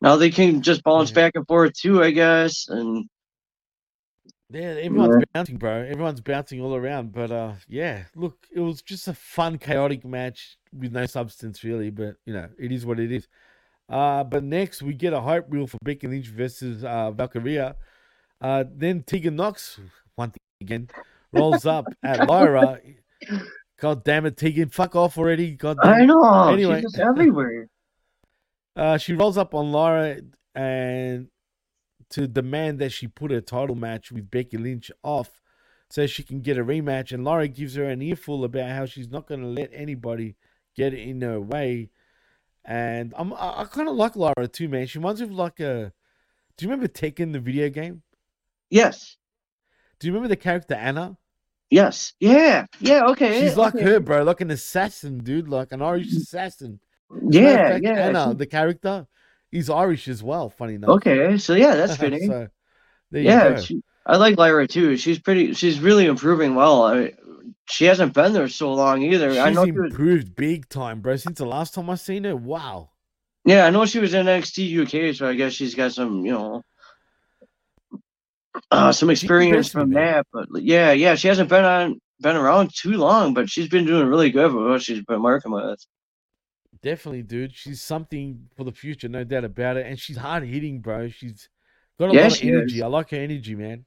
[0.00, 2.66] Now they can just bounce back and forth too, I guess.
[2.68, 3.08] And
[4.52, 5.24] Yeah, everyone's Yeah.
[5.32, 5.82] bouncing, bro.
[5.82, 7.12] Everyone's bouncing all around.
[7.12, 11.90] But uh, yeah, look, it was just a fun, chaotic match with no substance, really.
[11.90, 13.26] But you know, it is what it is.
[13.88, 17.76] Uh, but next we get a hype reel for Becky Lynch versus uh, Valkyria.
[18.40, 19.78] Uh, then Tegan Knox,
[20.16, 20.88] once again,
[21.32, 22.80] rolls up at Lyra.
[23.80, 25.52] God damn it, Tegan, fuck off already.
[25.56, 26.02] God damn It.
[26.02, 27.68] I know Anyway, she's just everywhere.
[28.74, 30.16] Uh, she rolls up on Laura
[30.54, 31.28] and
[32.12, 35.42] to demand that she put her title match with Becky Lynch off
[35.90, 37.12] so she can get a rematch.
[37.12, 40.36] And Laura gives her an earful about how she's not going to let anybody
[40.76, 41.90] get in her way.
[42.64, 44.86] And I'm, I, I kind of like Laura too, man.
[44.86, 45.92] She reminds me of like a.
[46.56, 48.02] Do you remember Tekken, the video game?
[48.70, 49.16] Yes.
[49.98, 51.16] Do you remember the character Anna?
[51.70, 52.12] Yes.
[52.20, 52.66] Yeah.
[52.80, 53.06] Yeah.
[53.06, 53.40] Okay.
[53.40, 53.84] She's yeah, like okay.
[53.84, 56.78] her, bro, like an assassin, dude, like an Irish assassin.
[57.10, 57.68] As a matter of Yeah.
[57.68, 58.08] fact, Yeah.
[58.08, 59.06] Anna, the character,
[59.52, 60.50] is Irish as well.
[60.50, 60.90] Funny enough.
[60.90, 61.38] Okay.
[61.38, 62.26] So yeah, that's fitting.
[62.26, 62.48] so
[63.12, 63.60] yeah.
[63.60, 64.96] She, I like Lyra too.
[64.96, 65.54] She's pretty.
[65.54, 66.82] She's really improving well.
[66.82, 69.30] I mean, she hasn't been there so long either.
[69.30, 69.64] I She's know.
[69.64, 71.16] She was, improved big time, bro.
[71.16, 72.90] Since the last time I seen her, wow.
[73.44, 76.32] yeah, I know she was in NXT UK, so I guess she's got some, you
[76.32, 76.62] know,
[78.70, 80.26] uh, some experience from that.
[80.32, 84.06] But yeah, yeah, she hasn't been on been around too long, but she's been doing
[84.06, 85.84] really good with what she's been working with.
[86.82, 87.54] Definitely, dude.
[87.54, 89.86] She's something for the future, no doubt about it.
[89.86, 91.08] And she's hard hitting, bro.
[91.08, 91.48] She's
[91.98, 92.78] got a Yeah, lot of energy.
[92.78, 92.82] is.
[92.82, 93.84] I like her energy, man.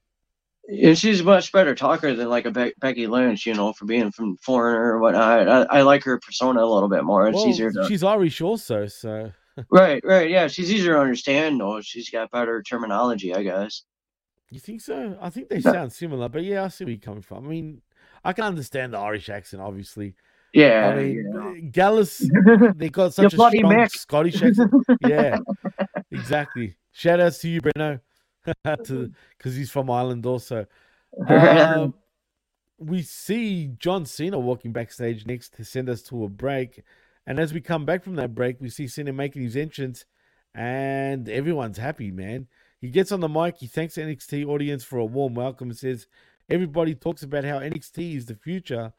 [0.67, 3.85] And she's a much better talker than like a Be- Becky Lynch, you know, for
[3.85, 5.47] being from Foreigner or whatnot.
[5.47, 7.27] I, I like her persona a little bit more.
[7.27, 7.79] It's Well, easier to.
[7.87, 9.31] she's Irish also, so
[9.69, 10.47] Right, right, yeah.
[10.47, 11.81] She's easier to understand, though.
[11.81, 13.83] She's got better terminology, I guess.
[14.51, 15.17] you think so?
[15.19, 17.45] I think they sound similar, but yeah, I see where you're coming from.
[17.45, 17.81] I mean,
[18.23, 20.15] I can understand the Irish accent, obviously.
[20.55, 21.55] Yeah, I mean, you know.
[21.69, 22.29] Gallus,
[22.77, 23.91] they got such a strong Mick.
[23.91, 24.71] Scottish accent.
[25.07, 25.39] Yeah,
[26.11, 26.77] exactly.
[26.93, 27.99] Shout outs to you, Breno,
[28.45, 30.65] because he's from Ireland also.
[31.27, 31.89] Uh,
[32.77, 36.83] we see John Cena walking backstage next to send us to a break.
[37.27, 40.05] And as we come back from that break, we see Cena making his entrance,
[40.53, 42.47] and everyone's happy, man.
[42.79, 45.77] He gets on the mic, he thanks the NXT audience for a warm welcome and
[45.77, 46.07] says,
[46.49, 48.93] Everybody talks about how NXT is the future,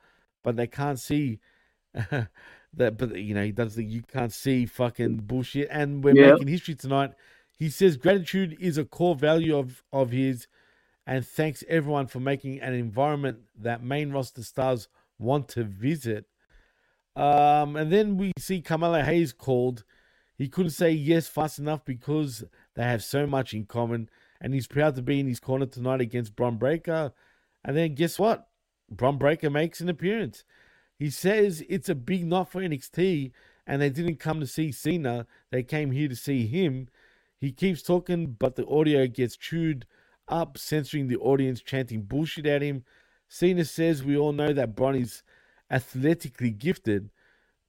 [0.46, 1.40] but they can't see
[1.92, 2.28] that.
[2.72, 5.66] But you know, he does the you can't see fucking bullshit.
[5.72, 7.14] And we're making history tonight.
[7.58, 10.46] He says gratitude is a core value of of his,
[11.04, 14.86] and thanks everyone for making an environment that main roster stars
[15.18, 16.26] want to visit.
[17.16, 19.82] Um, and then we see Carmelo Hayes called.
[20.38, 22.44] He couldn't say yes fast enough because
[22.76, 24.08] they have so much in common,
[24.40, 27.12] and he's proud to be in his corner tonight against Bron Breakker.
[27.64, 28.46] And then guess what?
[28.90, 30.44] Bron Breakker makes an appearance.
[30.98, 33.32] He says it's a big night for NXT,
[33.66, 35.26] and they didn't come to see Cena.
[35.50, 36.88] They came here to see him.
[37.38, 39.86] He keeps talking, but the audio gets chewed
[40.28, 42.84] up, censoring the audience, chanting bullshit at him.
[43.28, 45.22] Cena says we all know that Bron is
[45.70, 47.10] athletically gifted,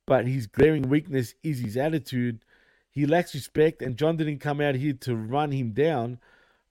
[0.06, 2.46] but his glaring weakness is his attitude.
[2.90, 6.20] He lacks respect, and John didn't come out here to run him down.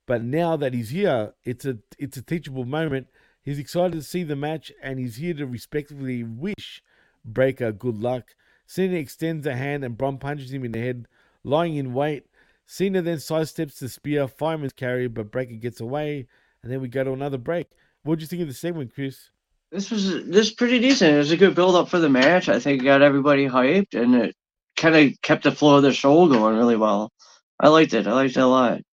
[0.07, 3.09] But now that he's here, it's a it's a teachable moment.
[3.47, 6.83] He's excited to see the match, and he's here to respectfully wish
[7.25, 8.35] Breakker good luck.
[8.67, 11.07] Cena extends a hand, and Bron punches him in the head,
[11.45, 12.27] lying in wait.
[12.67, 16.27] Cena then sidesteps the spear, fireman's carry, but Breakker gets away,
[16.65, 17.69] and then we go to another break.
[18.03, 19.31] What do you think of the segment, Chris?
[19.71, 21.15] This was this was pretty decent.
[21.15, 22.49] It was a good build up for the match.
[22.49, 24.35] I think it got everybody hyped, and it
[24.77, 27.13] kind of kept the flow of the show going really well.
[27.61, 28.09] I liked it.
[28.09, 28.79] I liked it a lot.
[28.79, 28.85] It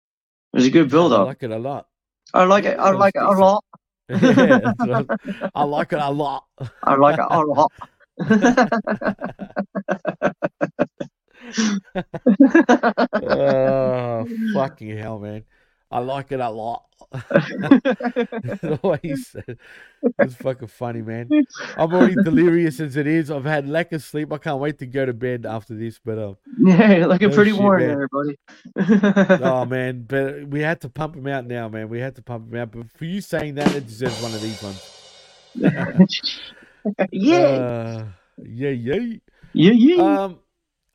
[0.53, 1.21] was a good build up.
[1.21, 1.87] I like it a lot.
[2.35, 2.77] I like it.
[2.77, 3.63] I like it a lot.
[4.09, 4.73] Yeah.
[5.55, 6.45] I like it a lot.
[6.83, 7.71] I like it a lot.
[13.13, 15.43] oh, fucking hell, man.
[15.93, 16.85] I like it a lot.
[17.11, 19.59] the way he said it.
[20.17, 21.29] it's fucking funny, man.
[21.77, 23.29] I'm already delirious as it is.
[23.29, 24.33] I've had lack of sleep.
[24.33, 25.99] I can't wait to go to bed after this.
[26.03, 28.39] But um, Yeah, looking no pretty shit, warm there, buddy.
[29.43, 31.89] oh man, but we had to pump him out now, man.
[31.89, 32.71] We had to pump him out.
[32.71, 34.81] But for you saying that, it deserves one of these ones.
[37.11, 37.37] yeah.
[37.37, 38.05] Uh,
[38.43, 39.17] yeah, yeah.
[39.53, 40.23] Yeah, yeah.
[40.23, 40.39] Um.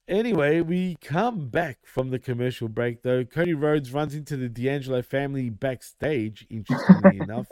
[0.09, 3.25] Anyway, we come back from the commercial break though.
[3.25, 6.47] Cody Rhodes runs into the D'Angelo family backstage.
[6.49, 7.47] Interestingly enough,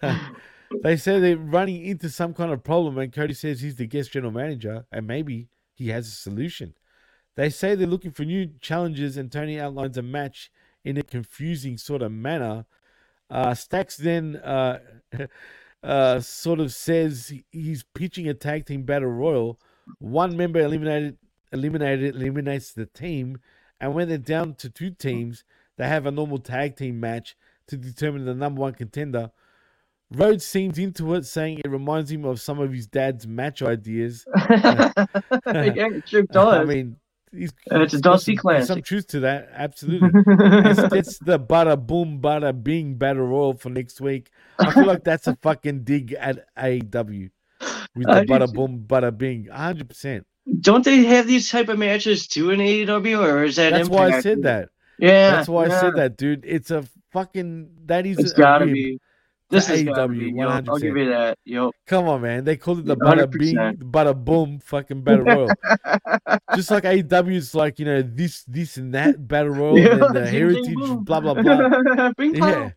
[0.82, 4.12] they say they're running into some kind of problem, and Cody says he's the guest
[4.12, 6.72] general manager, and maybe he has a solution.
[7.34, 10.50] They say they're looking for new challenges, and Tony outlines a match
[10.82, 12.64] in a confusing sort of manner.
[13.28, 14.78] Uh, Stacks then uh,
[15.82, 19.60] uh, sort of says he's pitching a tag team battle royal.
[19.98, 21.18] One member eliminated,
[21.56, 23.38] eliminated, eliminates the team,
[23.80, 24.98] and when they're down to two mm.
[24.98, 25.44] teams,
[25.76, 27.36] they have a normal tag team match
[27.68, 29.30] to determine the number one contender.
[30.12, 34.24] Rhodes seems into it, saying it reminds him of some of his dad's match ideas.
[34.48, 34.92] yeah,
[35.44, 36.54] it sure does.
[36.54, 36.96] I mean,
[37.32, 40.10] he's, And it's a Dusty some, there's some truth to that, absolutely.
[40.14, 44.30] it's, it's the bada boom, bada bing battle royal for next week.
[44.58, 47.30] I feel like that's a fucking dig at AEW
[47.96, 50.26] with the bada boom, bada bing, hundred percent.
[50.60, 53.70] Don't they have these type of matches too in AEW, or is that?
[53.70, 54.68] That's why I said that.
[54.98, 56.44] Yeah, That's why I said that, dude.
[56.46, 58.98] It's a fucking that is It's gotta rib be.
[59.48, 60.30] This is AEW, be.
[60.32, 61.38] Yo, I'll give you that.
[61.44, 62.44] Yo, Come on, man.
[62.44, 63.90] They called it the butter bing, 100%.
[63.92, 65.50] butter boom, fucking battle royal.
[66.54, 70.00] Just like AEW is like you know this, this and that battle royal, Yeah, and
[70.00, 71.04] the bing, bing, heritage, boom.
[71.04, 72.12] blah blah blah.
[72.18, 72.70] Yeah,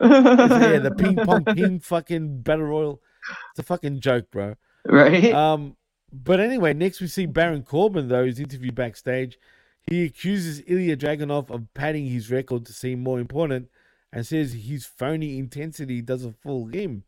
[0.00, 3.02] yeah, the ping pong king fucking battle royal.
[3.50, 4.54] It's a fucking joke, bro.
[4.84, 5.32] Right?
[5.32, 5.76] Um,
[6.12, 8.24] but anyway, next we see Baron Corbin though.
[8.24, 9.38] He's interviewed backstage.
[9.86, 13.68] He accuses Ilya Dragunov of padding his record to seem more important,
[14.12, 17.04] and says his phony intensity doesn't fool him.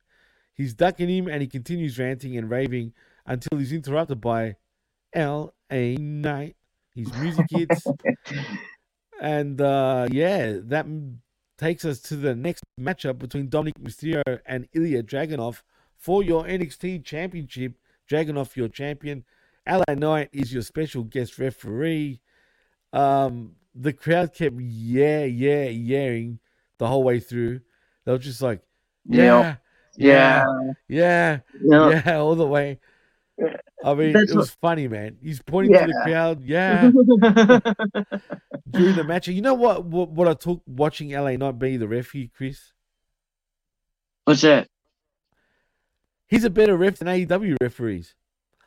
[0.55, 2.93] He's ducking him, and he continues ranting and raving
[3.27, 4.57] until he's interrupted by
[5.13, 5.97] L.A.
[5.97, 6.57] Knight.
[6.95, 7.87] His music hits,
[9.21, 10.87] and uh, yeah, that
[11.59, 15.63] takes us to the next matchup between Dominic Mysterio and Ilya Dragunov
[15.97, 17.75] for your NXT Championship.
[18.11, 19.25] Dragunov, your champion.
[19.67, 19.95] L.A.
[19.97, 22.21] Knight is your special guest referee.
[22.93, 26.39] Um, the crowd kept yeah, yeah, yeahing
[26.79, 27.61] the whole way through.
[28.05, 28.61] They were just like,
[29.07, 29.57] yeah, Yeah.
[29.97, 30.45] yeah,
[30.89, 32.03] yeah, Yeah.
[32.05, 32.79] yeah, all the way.
[33.85, 35.17] I mean, That's it was funny, man.
[35.21, 36.91] He's pointing to the crowd, yeah,
[38.71, 39.27] during the match.
[39.29, 39.85] You know what?
[39.85, 42.73] What, what I took watching LA Knight be the referee, Chris?
[44.25, 44.69] What's that?
[46.35, 48.15] He's a better ref than AEW referees.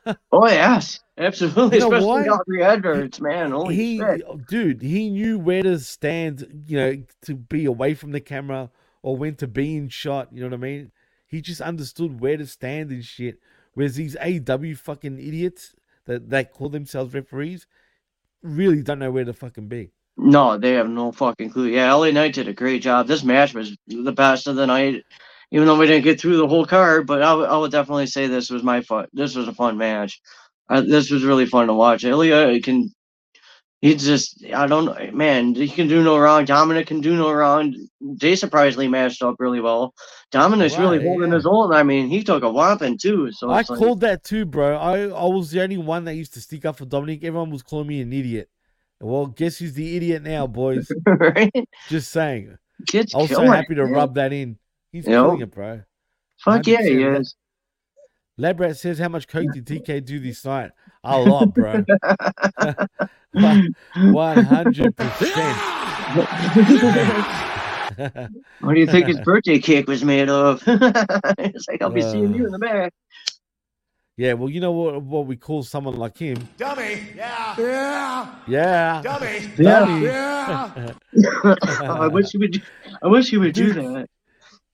[0.32, 1.78] Oh yes, absolutely.
[1.78, 3.50] You know Especially the adverts, man.
[3.50, 4.46] Holy he, shit.
[4.46, 8.70] dude, he knew where to stand, you know, to be away from the camera
[9.02, 10.28] or when to be in shot.
[10.32, 10.92] You know what I mean?
[11.26, 13.38] He just understood where to stand and shit.
[13.74, 15.74] Whereas these AEW fucking idiots
[16.06, 17.66] that that call themselves referees
[18.42, 19.90] really don't know where to fucking be.
[20.16, 21.66] No, they have no fucking clue.
[21.66, 23.06] Yeah, LA Knight did a great job.
[23.06, 25.04] This match was the best of the night,
[25.50, 27.06] even though we didn't get through the whole card.
[27.06, 29.06] But I would- I would definitely say this was my fun.
[29.12, 30.20] This was a fun match.
[30.68, 32.04] Uh, this was really fun to watch.
[32.04, 32.92] Ilya can,
[33.80, 36.44] he just, I don't know, man, he can do no wrong.
[36.44, 37.74] Dominic can do no wrong.
[38.00, 39.94] They surprisingly matched up really well.
[40.30, 41.36] Dominic's really Right, holding yeah.
[41.36, 41.72] his own.
[41.72, 43.30] I mean, he took a whopping too.
[43.32, 44.76] So I like- called that too, bro.
[44.76, 47.24] I, I was the only one that used to stick up for Dominic.
[47.24, 48.50] Everyone was calling me an idiot.
[49.00, 50.90] Well, guess who's the idiot now, boys?
[51.06, 51.52] right?
[51.88, 52.58] Just saying.
[52.88, 53.92] Kid's I was so happy to man.
[53.92, 54.58] rub that in.
[54.92, 55.12] He's Yep.
[55.12, 55.82] killing it, bro.
[56.44, 57.20] Fuck yeah, he 100%.
[57.20, 57.34] is.
[58.38, 60.70] Labrat says, "How much coke did TK do this night?
[61.02, 61.84] A lot, bro.
[64.12, 65.58] One hundred percent."
[68.60, 70.62] What do you think his birthday cake was made of?
[70.66, 72.92] it's like I'll be uh, seeing you in the back.
[74.16, 75.02] Yeah, well, you know what?
[75.02, 76.36] What we call someone like him?
[76.58, 77.00] Dummy.
[77.16, 77.54] Yeah.
[77.58, 78.34] Yeah.
[78.46, 79.48] Yeah, Dummy.
[79.56, 80.04] Dummy.
[80.06, 80.92] Yeah.
[81.44, 82.62] Oh, I wish he would.
[83.02, 84.08] I wish he would do that.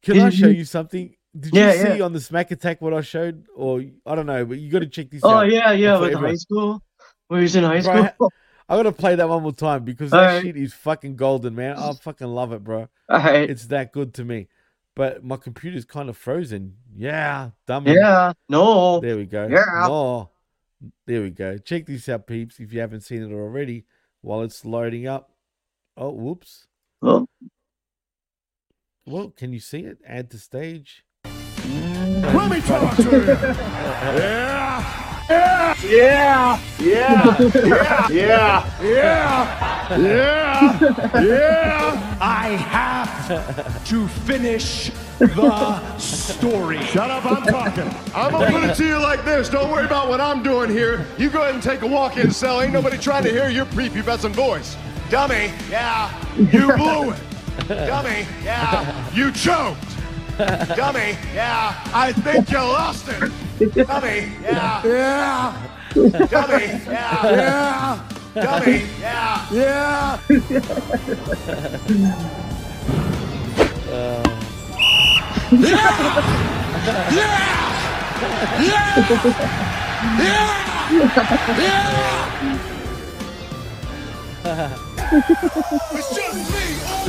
[0.05, 1.15] Can I show you- you something?
[1.39, 2.05] Did Yeah, you see yeah.
[2.05, 3.47] on the Smack Attack what I showed?
[3.57, 5.37] Or I don't know, but you got to check this Oh out.
[5.39, 6.31] Oh, yeah, yeah, with everyone.
[6.31, 6.83] high school.
[7.29, 8.33] Where he's in high Bro, school.
[8.69, 10.43] I gotta play that one more time because that Alright.
[10.43, 11.77] shit is fucking golden, man.
[11.77, 12.89] I fucking love it, bro.
[13.11, 14.49] It's that good to me.
[14.95, 16.77] But my computer's kind of frozen.
[16.95, 17.95] Yeah, dummy.
[17.95, 18.33] Yeah.
[18.49, 19.01] No.
[19.01, 19.49] There we go.
[19.49, 19.65] Yeah.
[19.89, 20.31] No.
[21.07, 21.59] There we go.
[21.59, 23.85] Check this out, peeps, if you haven't seen it already
[24.21, 25.31] while it's loading up.
[25.97, 26.67] Oh, whoops.
[27.03, 27.29] Well,
[29.07, 29.99] Well, can you see it?
[30.07, 31.05] Add to stage.
[31.25, 33.27] Let me talk to you.
[34.17, 35.05] Yeah.
[35.29, 35.77] Yeah.
[35.83, 36.59] Yeah.
[36.81, 37.39] Yeah.
[37.41, 38.09] Yeah.
[38.11, 38.81] Yeah.
[38.83, 39.99] Yeah.
[39.99, 41.21] Yeah.
[41.21, 42.19] Yeah.
[42.21, 46.81] I have to finish the story.
[46.85, 47.91] Shut up, I'm talking.
[48.15, 49.51] I'm gonna put it to you like this.
[49.51, 51.07] Don't worry about what I'm doing here.
[51.19, 52.63] You go ahead and take a walk in cell.
[52.63, 54.77] Ain't nobody trying to hear your prepubescent voice.
[55.11, 55.53] Dummy.
[55.69, 56.11] Yeah.
[56.39, 57.34] You blew it.
[57.69, 58.27] Dummy.
[58.43, 59.15] Yeah.
[59.15, 59.79] You choked.
[60.77, 61.17] Dummy.
[61.33, 61.75] Yeah.
[61.95, 63.33] I think you lost it.
[63.87, 64.33] Dummy.
[64.43, 64.83] Yeah.
[64.85, 65.55] Yeah.
[66.27, 66.67] Dummy.
[66.87, 67.31] Yeah.
[67.31, 68.09] Yeah.
[68.35, 68.83] Dummy.
[69.01, 69.47] Yeah.
[69.53, 70.19] Yeah.
[75.53, 75.85] Yeah.
[84.45, 84.77] Yeah.
[85.93, 87.04] It's just me.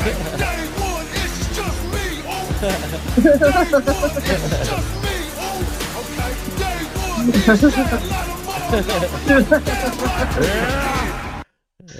[0.00, 2.48] Day one, it's just me, oh.
[2.60, 3.82] Day one,
[4.24, 5.68] it's just me, oh.
[6.00, 6.30] Okay.
[6.56, 7.78] Day one, it's just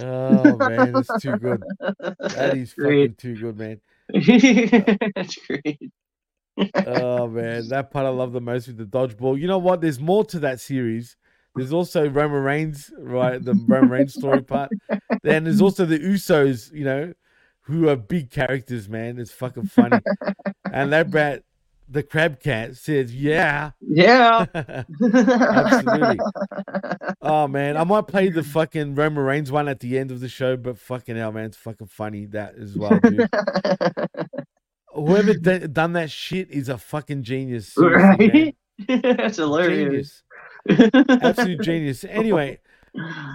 [0.03, 1.63] Oh man, that's too good.
[2.21, 3.81] That is fucking too good, man.
[5.15, 5.93] That's great.
[6.87, 9.39] oh man, that part I love the most with the dodgeball.
[9.39, 9.83] You know what?
[9.83, 11.17] There's more to that series.
[11.55, 13.45] There's also Roman Reigns, right?
[13.45, 14.71] The Roman Reigns story part.
[15.23, 17.13] Then there's also the Usos, you know,
[17.63, 19.19] who are big characters, man.
[19.19, 19.99] It's fucking funny.
[20.73, 21.45] and that brat
[21.89, 24.47] the crab cat says, "Yeah, Yeah.
[24.55, 26.19] absolutely."
[27.21, 30.29] oh man, I might play the fucking Roman Reigns one at the end of the
[30.29, 33.29] show, but fucking hell, man, it's fucking funny that as well, dude.
[34.95, 37.75] Whoever d- done that shit is a fucking genius.
[37.77, 38.57] right?
[38.89, 40.23] That's hilarious.
[40.69, 40.91] Genius.
[41.23, 42.05] Absolute genius.
[42.05, 42.59] Anyway,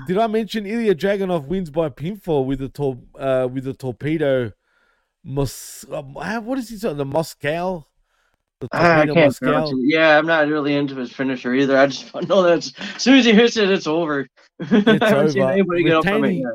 [0.07, 4.51] did I mention Ilya Dragunov wins by pinfall with a tor- uh, with a torpedo?
[5.23, 6.01] Mos- uh,
[6.41, 6.79] what is he?
[6.79, 6.97] called?
[6.97, 7.85] The Moscau.
[8.61, 9.75] The Ah, I can't it.
[9.81, 11.77] Yeah, I'm not really into his finisher either.
[11.77, 14.27] I just know that as soon as he hits it, it's over.
[14.61, 15.51] I haven't seen over.
[15.51, 16.45] anybody get up from it Retaining-.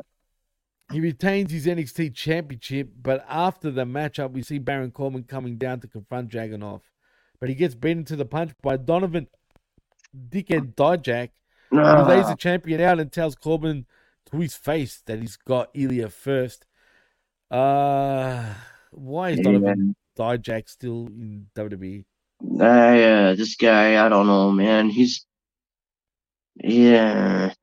[0.91, 5.79] He retains his NXT championship, but after the matchup, we see Baron Corbin coming down
[5.81, 6.81] to confront Dragunov.
[7.39, 9.27] But he gets beaten to the punch by Donovan
[10.29, 11.29] Dickhead Dijak,
[11.71, 13.85] who lays the champion out and tells Corbin
[14.31, 16.65] to his face that he's got Ilya first.
[17.49, 18.53] Uh,
[18.91, 21.47] why is Donovan Dijak still in?
[21.55, 22.05] WWE?
[22.59, 24.89] Ah, yeah, this guy, I don't know, man.
[24.89, 25.25] He's
[26.55, 27.53] yeah,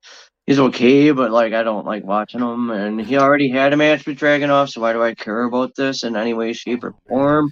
[0.47, 2.71] he's okay, but like I don't like watching him.
[2.71, 6.05] And he already had a match with Dragunov, so why do I care about this
[6.05, 7.51] in any way, shape, or form?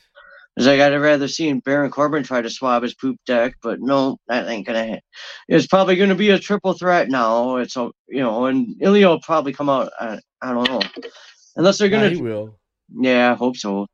[0.57, 4.17] It's like I'd rather see Baron Corbin try to swab his poop deck, but no,
[4.29, 4.87] that ain't gonna.
[4.95, 5.01] Ha-
[5.49, 7.57] it's probably gonna be a triple threat now.
[7.57, 9.93] It's a you know, and Ilya will probably come out.
[10.01, 10.81] I, I don't know,
[11.57, 12.09] unless they're gonna.
[12.09, 12.59] he will.
[12.99, 13.87] Yeah, I hope so.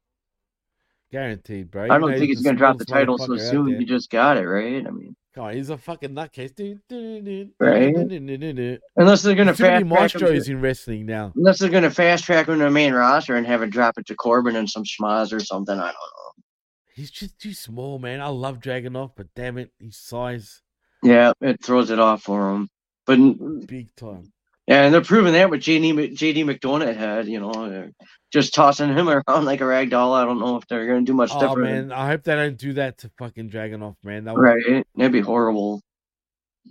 [1.11, 1.89] Guaranteed, bro.
[1.91, 3.79] I don't think he's he's gonna drop the title so soon.
[3.79, 4.87] He just got it, right?
[4.87, 6.53] I mean, Come on, he's a fucking nutcase.
[7.59, 7.95] Right.
[8.97, 11.33] Unless they're gonna There's too many fast track him to- in wrestling now.
[11.35, 14.07] unless they're gonna fast track him to the main roster and have it drop it
[14.07, 15.75] to Corbin and some schmaz or something.
[15.79, 16.32] I don't know.
[16.95, 18.21] He's just too small, man.
[18.21, 20.61] I love Dragunov, but damn it, his size
[21.03, 22.69] Yeah, it throws it off for him.
[23.07, 23.19] But
[23.67, 24.33] big time.
[24.69, 27.91] yeah, and they're proving that with JD JD McDonagh had, you know,
[28.33, 30.13] just tossing him around like a rag doll.
[30.15, 31.63] I don't know if they're gonna do much Oh different.
[31.63, 34.25] man, I hope they don't do that to fucking Dragunov, man.
[34.25, 35.81] That would, Right, that'd be horrible.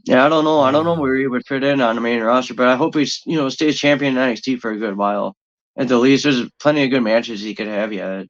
[0.06, 0.62] Yeah, I don't know.
[0.62, 2.96] I don't know where he would fit in on the main roster, but I hope
[2.96, 5.36] he's you know stays champion in NXT for a good while.
[5.78, 8.28] At the least, there's plenty of good matches he could have yet.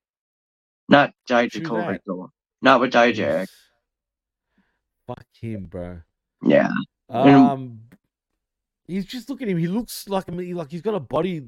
[0.92, 2.32] Not Dijakovic though.
[2.62, 3.48] Not with Dijak.
[5.08, 6.02] Fuck him, bro.
[6.44, 6.70] Yeah.
[7.10, 7.80] Um,
[8.88, 9.58] he's just look at him.
[9.58, 11.44] He looks like a million, like he's got a body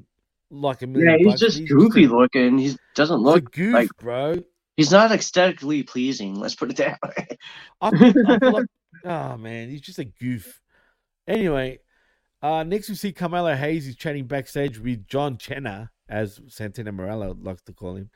[0.50, 1.12] like a million.
[1.12, 2.58] Yeah, he's bucks, just goofy looking.
[2.58, 4.42] He doesn't he's a look goof, like bro.
[4.76, 6.34] he's not aesthetically pleasing.
[6.34, 7.38] Let's put it that way.
[7.82, 8.66] I feel, I feel like,
[9.04, 10.60] oh man, he's just a goof.
[11.28, 11.80] Anyway,
[12.42, 13.84] uh, next we see Carmelo Hayes.
[13.84, 18.10] He's chatting backstage with John Chenna, as Santina Marella likes to call him.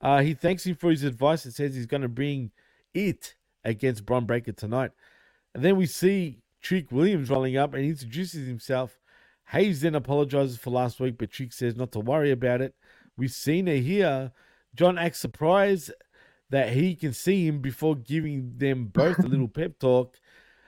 [0.00, 2.50] Uh, he thanks him for his advice and says he's going to bring
[2.94, 3.34] it
[3.64, 4.92] against Bron Breakker tonight.
[5.54, 8.98] And then we see Trick Williams rolling up and introduces himself.
[9.48, 12.74] Hayes then apologizes for last week, but Trick says not to worry about it.
[13.16, 14.32] We've seen it here.
[14.74, 15.90] John acts surprised
[16.50, 20.18] that he can see him before giving them both a little pep talk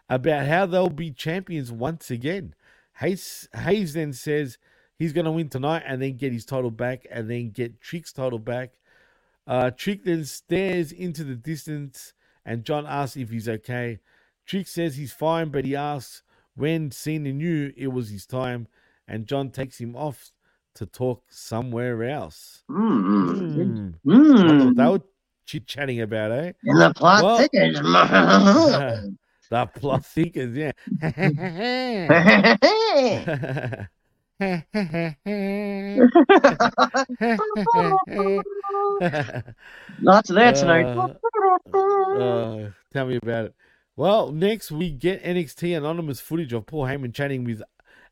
[0.09, 2.55] about how they'll be champions once again.
[2.99, 4.59] Hayes, Hayes then says
[4.99, 8.13] he's going to win tonight and then get his title back and then get Trick's
[8.13, 8.73] title back.
[9.47, 12.13] Uh, Trick then stares into the distance
[12.45, 13.99] and John asks if he's okay.
[14.47, 16.23] Trick says he's fine, but he asks
[16.55, 18.67] when Cena knew it was his time
[19.09, 20.31] and John takes him off
[20.75, 22.63] to talk somewhere else.
[22.71, 23.95] Mm.
[23.95, 24.75] I Mm.
[24.77, 25.01] they were
[25.45, 26.53] chit chatting about, eh?
[26.65, 27.79] And the plot Well- thickens.
[29.51, 30.73] the plot thickens, yeah.
[40.01, 40.87] Lots of that tonight.
[40.87, 41.09] Uh,
[41.79, 43.55] uh, tell me about it.
[43.97, 47.63] Well, next we get NXT anonymous footage of Paul Heyman chatting with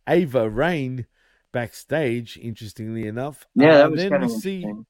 [0.08, 1.06] Ava Raine
[1.52, 2.38] backstage.
[2.40, 4.86] Interestingly enough, Yeah, Uh, that was then kind we of see interesting.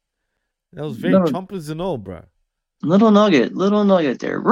[0.73, 1.25] that was very No.
[1.25, 2.23] chompers and all, bro.
[2.83, 4.41] Little nugget, little nugget there.
[4.41, 4.49] we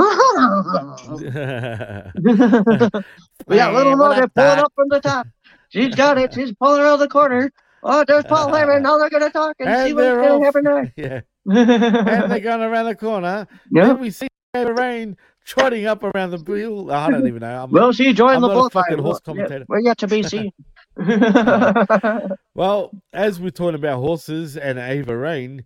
[3.57, 5.27] got little Man, what nugget up, pulling up from the top.
[5.69, 6.35] She's got it.
[6.35, 7.51] She's pulling around the corner.
[7.83, 8.83] Oh, there's Paul Heyman.
[8.83, 10.93] Now they're gonna talk and, see what's gonna happen next.
[10.97, 11.21] Yeah.
[11.47, 13.47] and they're going around the corner.
[13.71, 13.93] Yeah.
[13.93, 16.91] We see Raine trotting up around the wheel.
[16.91, 17.65] I don't even know.
[17.65, 18.87] I'm, Well, she joined I'm the bullfight.
[18.89, 19.65] fucking horse commentator.
[19.69, 20.53] We're yet to be seen.
[22.55, 25.65] Well, as we're talking about horses and Ava Raine,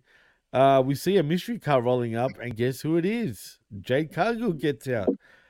[0.53, 3.57] uh, we see a mystery car rolling up, and guess who it is?
[3.81, 5.09] Jade Cargill gets out.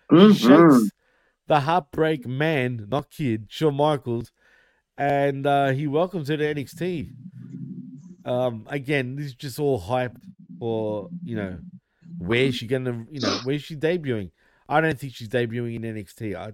[0.09, 0.37] Mhm.
[0.37, 0.91] shakes
[1.47, 4.31] the heartbreak man, not kid, Shawn Michaels,
[4.97, 7.13] and uh, he welcomes her to NXT.
[8.25, 10.17] Um, again, this is just all hype
[10.59, 11.57] for you know
[12.17, 14.31] where's she gonna, you know, where's she debuting?
[14.67, 16.35] I don't think she's debuting in NXT.
[16.35, 16.53] I,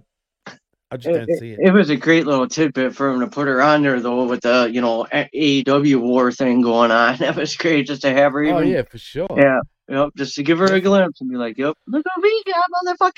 [0.92, 1.60] I just don't see it.
[1.62, 4.42] it was a great little tidbit for him to put her on there, though, with
[4.42, 7.18] the you know AEW war thing going on.
[7.20, 8.44] That was great just to have her.
[8.44, 9.28] Even, Oh yeah, for sure.
[9.38, 9.60] Yeah,
[9.90, 13.18] Yep, just to give her a glimpse and be like, "Yep, look what we got,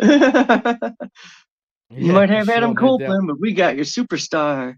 [0.00, 0.96] motherfuckers."
[1.90, 2.74] you Yeah, might have sure, Adam.
[2.74, 4.76] Copeland, but we got your superstar.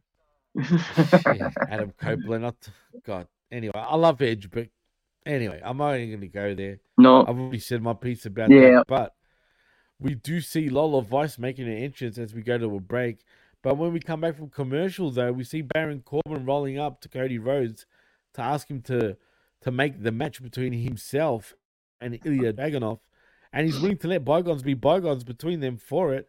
[0.54, 2.42] Yeah, Adam Copeland.
[2.42, 2.56] Not
[3.04, 3.26] God.
[3.50, 4.68] Anyway, I love Edge, but
[5.24, 6.78] anyway, I'm only going to go there.
[6.98, 7.22] No.
[7.22, 8.78] I've already said my piece about Yeah.
[8.78, 8.86] that.
[8.86, 9.14] But
[10.00, 13.18] we do see Lola Vice making an entrance as we go to a break.
[13.62, 17.08] But when we come back from commercial, though, we see Baron Corbin rolling up to
[17.08, 17.86] Cody Rhodes
[18.34, 19.16] to ask him to
[19.62, 21.54] to make the match between himself
[22.00, 23.00] and Ilya Dragunov,
[23.52, 26.28] and he's willing to let bygones be bygones between them for it.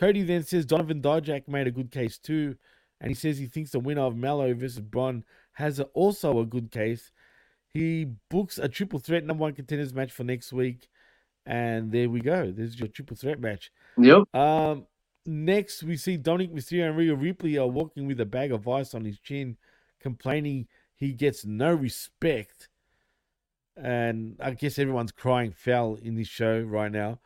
[0.00, 2.56] Cody then says Donovan Dijak made a good case too,
[3.02, 6.46] and he says he thinks the winner of Mallow versus Bron has a, also a
[6.46, 7.12] good case.
[7.74, 10.88] He books a triple threat number one contenders match for next week,
[11.44, 12.50] and there we go.
[12.50, 13.70] There's your triple threat match.
[13.98, 14.34] Yep.
[14.34, 14.86] Um,
[15.26, 18.94] next we see Dominic Mysterio and Rhea Ripley are walking with a bag of ice
[18.94, 19.58] on his chin,
[20.00, 22.70] complaining he gets no respect.
[23.76, 27.18] And I guess everyone's crying foul in this show right now.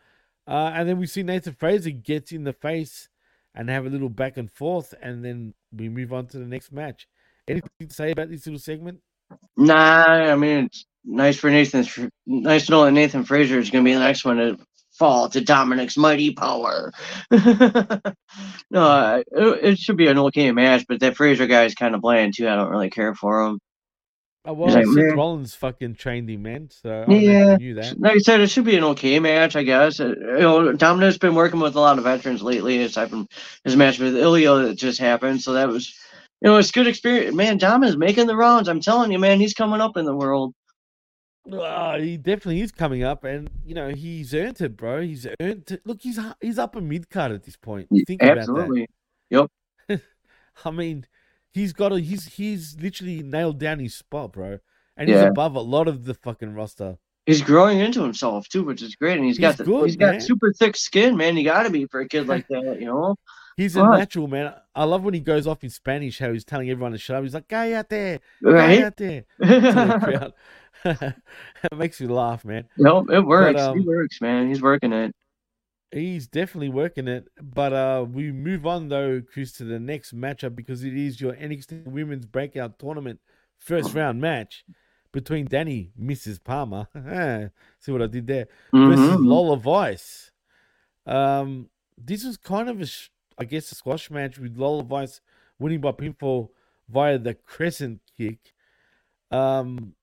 [0.46, 3.08] Uh, and then we see Nathan Frazer gets in the face
[3.54, 6.72] and have a little back and forth, and then we move on to the next
[6.72, 7.08] match.
[7.48, 9.00] Anything to say about this little segment?
[9.56, 12.10] Nah, I mean it's nice for Nathan.
[12.26, 14.58] Nice to know that Nathan Frazer is going to be the next one to
[14.92, 16.92] fall to Dominic's mighty power.
[17.30, 18.02] no,
[18.70, 22.34] it, it should be an okay match, but that Frazer guy is kind of bland
[22.36, 22.48] too.
[22.48, 23.60] I don't really care for him.
[24.46, 26.68] Oh, well, He's like, Seth "Man." Rollins fucking trained him, man.
[26.70, 27.98] So I don't know if Yeah, you knew that.
[28.00, 30.00] like I said, it should be an okay match, I guess.
[30.00, 33.26] Uh, You know, Dominic's been working with a lot of veterans lately, aside from
[33.64, 35.40] his match with Ilya that just happened.
[35.40, 35.94] So that was,
[36.42, 37.34] you know, it's good experience.
[37.34, 38.68] Man, Dominic's making the rounds.
[38.68, 40.54] I'm telling you, man, he's coming up in the world.
[41.50, 45.02] Uh, he definitely is coming up, and you know he's earned it, bro.
[45.02, 45.82] He's earned it.
[45.86, 47.88] Look, he's he's up a mid card at this point.
[48.06, 48.86] Think Absolutely.
[49.30, 49.48] About
[49.88, 49.88] that.
[49.88, 50.00] Yep.
[50.64, 51.06] I mean,
[51.54, 54.58] he's got a he's he's literally nailed down his spot, bro,
[54.98, 55.28] and he's Yeah.
[55.28, 56.98] above a lot of the fucking roster.
[57.24, 59.16] He's growing into himself too, which is great.
[59.16, 60.20] And he's got He's the, good, he's got man.
[60.20, 61.38] super thick skin, man.
[61.38, 63.16] You got to be for a kid like that, you know.
[63.56, 64.52] He's a natural man.
[64.74, 67.22] I love when he goes off in Spanish, how he's telling everyone to shut up.
[67.22, 68.82] He's like, "Guy out there, Right?
[68.82, 70.32] out there." to the crowd.
[71.72, 72.68] it makes me laugh, man.
[72.76, 73.60] No, it works.
[73.60, 74.48] um, he works, man.
[74.48, 75.14] He's working it.
[75.94, 77.28] He's definitely working it.
[77.40, 81.34] But uh we move on though, Chris, to the next matchup because it is your
[81.34, 83.20] NXT Women's Breakout Tournament
[83.58, 84.64] first round match
[85.12, 86.42] between Dani Mrs.
[86.42, 86.88] Palmer.
[87.78, 88.48] See what I did there?
[88.72, 89.24] Versus Mhm.
[89.26, 90.32] Lola Vice.
[91.06, 92.86] Um this was kind of a,
[93.38, 95.20] I guess a squash match with Lola Vice
[95.60, 96.48] winning by pinfall
[96.88, 98.52] via the crescent kick.
[99.30, 99.94] Um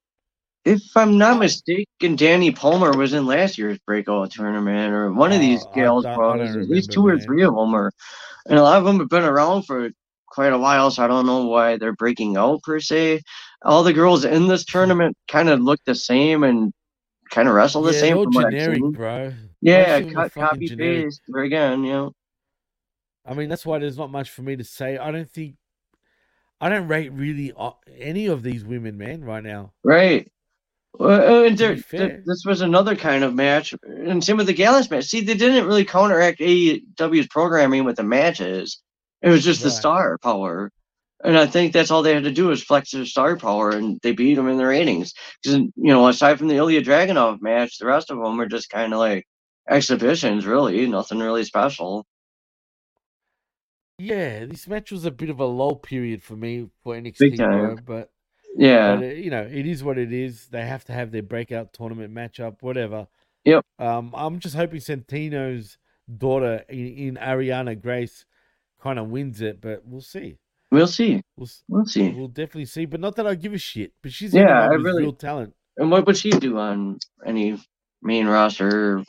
[0.64, 5.40] If I'm not mistaken, Dani Palmer was in last year's breakout tournament, or one of
[5.40, 6.52] these Oh, I gals don't- I was.
[6.52, 7.26] don't At least two or man.
[7.26, 7.92] three of them are,
[8.48, 9.90] and a lot of them have been around for
[10.28, 10.92] quite a while.
[10.92, 13.22] So I don't know why they're breaking out per se.
[13.64, 16.72] All the girls in this tournament kind of look the same and
[17.32, 18.18] kind of wrestle the yeah, same.
[18.18, 19.34] all generic, bro.
[19.62, 21.06] Yeah, of them are cut, copy, generic.
[21.06, 21.22] paste.
[21.36, 22.14] Again, you know.
[23.26, 24.98] I mean, that's why there's not much for me to say.
[24.98, 25.56] I don't think,
[26.60, 29.74] I don't rate really uh, any of these women, man, right now.
[29.84, 30.32] Right.
[30.94, 34.54] Well, uh, and there, th- this was another kind of match, and same with the
[34.54, 35.06] Gallus match.
[35.06, 38.82] See, they didn't really counteract AEW's programming with the matches.
[39.22, 40.72] It was just the star power,
[41.24, 44.00] and I think that's all they had to do was flex their star power, and
[44.02, 45.14] they beat them in the ratings.
[45.44, 48.70] Because you know, aside from the Ilya Dragunov match, the rest of them were just
[48.70, 49.26] kind of like
[49.70, 52.06] exhibitions, really, nothing really special.
[53.98, 57.78] Yeah, this match was a bit of a lull period for me for NXT, bro,
[57.86, 58.10] but
[58.56, 58.96] Yeah.
[58.96, 60.48] but, uh, you know, it is what it is.
[60.48, 63.08] They have to have their breakout tournament matchup, whatever.
[63.46, 63.66] Yep.
[63.80, 65.78] Um, I'm just hoping Santino's
[66.18, 68.26] daughter in, in Arianna Grace
[68.82, 70.38] kind of wins it, but we'll see.
[70.72, 71.22] We'll see.
[71.38, 72.10] We'll, We'll see.
[72.10, 72.86] We'll definitely see.
[72.86, 73.94] But not that I give a shit.
[74.02, 75.54] But she's Yeah, I really- real talent.
[75.78, 77.58] And what would she do on any
[78.02, 79.04] main roster,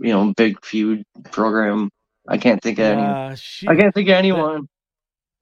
[0.00, 1.90] you know, big feud program?
[2.26, 3.02] I can't think of any.
[3.02, 4.68] Uh, she, I can't think of anyone.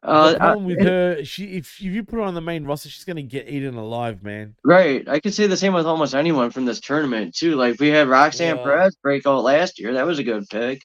[0.06, 2.64] Uh, the problem with and- her, she if, if you put her on the main
[2.64, 4.54] roster, she's gonna get eaten alive, man.
[4.64, 5.06] Right.
[5.08, 7.56] I could say the same with almost anyone from this tournament too.
[7.56, 8.62] Like we had Roxanne Yeah.
[8.62, 9.94] Perez break out last year.
[9.94, 10.82] That was a good pick.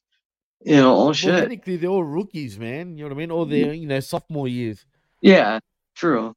[0.63, 1.39] You know, oh Well, shit.
[1.39, 2.97] technically, they're all rookies, man.
[2.97, 3.31] You know what I mean?
[3.31, 4.85] Or they're you know sophomore years.
[5.21, 5.59] Yeah,
[5.95, 6.35] true.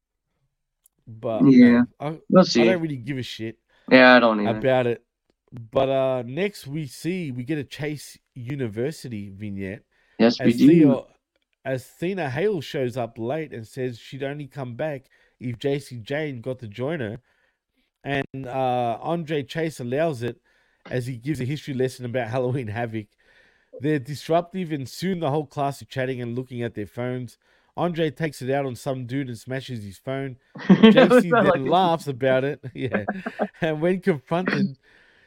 [1.06, 2.62] But Yeah, know, I, we'll see.
[2.62, 3.58] I don't really give a shit
[3.90, 4.58] Yeah, I don't either.
[4.58, 5.04] about it.
[5.52, 9.82] But uh next we see we get a Chase University vignette.
[10.18, 10.68] Yes, we do.
[10.68, 11.06] Theo,
[11.64, 15.06] as Thena Hale shows up late and says she'd only come back
[15.40, 17.18] if Jacy Jayne got to join her.
[18.02, 20.40] And uh, Andre Chase allows it
[20.90, 23.06] as he gives a history lesson about Halloween Havoc.
[23.80, 27.38] They're disruptive, and soon the whole class is chatting and looking at their phones.
[27.76, 30.36] Andre takes it out on some dude and smashes his phone.
[30.58, 32.62] JC then like- laughs about it.
[32.74, 33.04] Yeah.
[33.60, 34.78] and when confronted,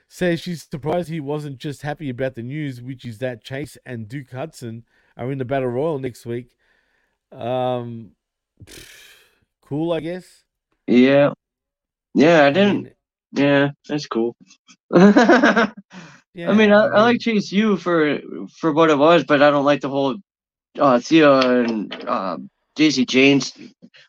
[0.07, 4.07] says she's surprised he wasn't just happy about the news, which is that Chase and
[4.07, 4.85] Duke Hudson
[5.17, 6.55] are in the Battle Royal next week.
[7.31, 8.11] Um,
[9.61, 10.43] cool, I guess.
[10.85, 11.33] Yeah.
[12.13, 12.93] Yeah, I didn't.
[13.33, 14.35] Yeah, that's cool.
[14.93, 15.71] yeah,
[16.37, 18.19] I mean, I, I like Chase U for
[18.57, 20.15] for what it was, but I don't like the whole
[20.79, 22.37] uh, Thea and uh,
[22.75, 23.53] Daisy James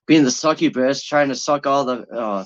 [0.06, 2.44] being the succubus, trying to suck all the uh,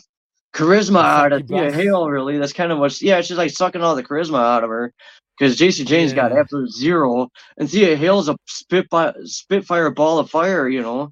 [0.55, 1.75] charisma out of Thea succubus.
[1.75, 2.09] Hale.
[2.09, 3.21] Really, that's kind of what's yeah.
[3.21, 4.93] She's like sucking all the charisma out of her
[5.39, 6.41] because JC James got Yeah.
[6.41, 8.87] absolute zero, and Thea Hale's a spit
[9.25, 11.11] spitfire ball of fire, you know,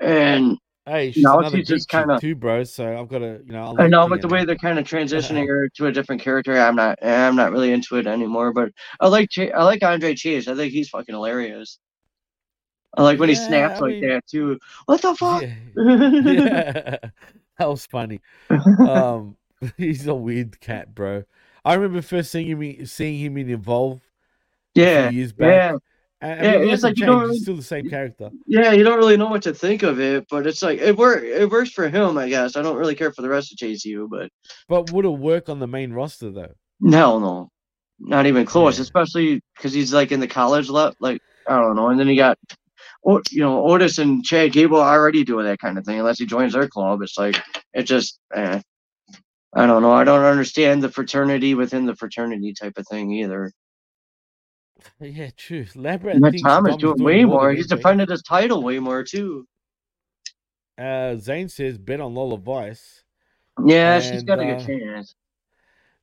[0.00, 0.56] and
[0.88, 2.62] Hey, she's now she's just kind of too, bro.
[2.62, 3.74] So I've got to, you know.
[3.76, 6.76] I know, but the way they're kind of transitioning her to a different character, I'm
[6.76, 8.52] not, I'm not really into it anymore.
[8.52, 10.46] But I like, I like Andre Chase.
[10.46, 11.80] I think he's fucking hilarious.
[12.96, 14.60] I like when he snaps I like mean- that too.
[14.84, 15.42] What the fuck?
[15.42, 15.58] yeah,
[17.58, 18.20] that was funny.
[18.48, 19.36] Um,
[19.76, 21.24] he's a weird cat, bro.
[21.66, 24.00] I remember first seeing him, seeing him in Evolve.
[24.74, 25.48] Yeah, years back.
[25.48, 25.76] yeah.
[26.22, 28.30] And, Yeah, I mean, it's like you don't really- still the same character.
[28.46, 31.22] Yeah, you don't really know what to think of it, but it's like it work.
[31.22, 32.56] It works for him, I guess.
[32.56, 34.30] I don't really care for the rest of JCU, but
[34.68, 36.54] But would it work on the main roster though?
[36.90, 37.50] hell no,
[37.98, 38.78] not even close.
[38.78, 40.94] Especially because he's like in the college level.
[41.00, 42.38] Like I don't know, and then you got,
[43.30, 45.98] you know, Otis and Chad Gable already doing that kind of thing.
[45.98, 47.36] Unless he joins their club, it's like
[47.74, 48.20] it just.
[48.34, 48.60] Eh.
[49.54, 49.92] I don't know.
[49.92, 53.52] I don't understand the fraternity within the fraternity type of thing either.
[55.00, 55.64] Yeah, true.
[55.64, 57.52] Labrat And thinks Tom is doing way more.
[57.52, 59.46] He's defended his title way more too.
[60.78, 63.02] Uh, Zane says bet on Lola Vice.
[63.64, 65.14] Yeah, she's got a uh, good chance.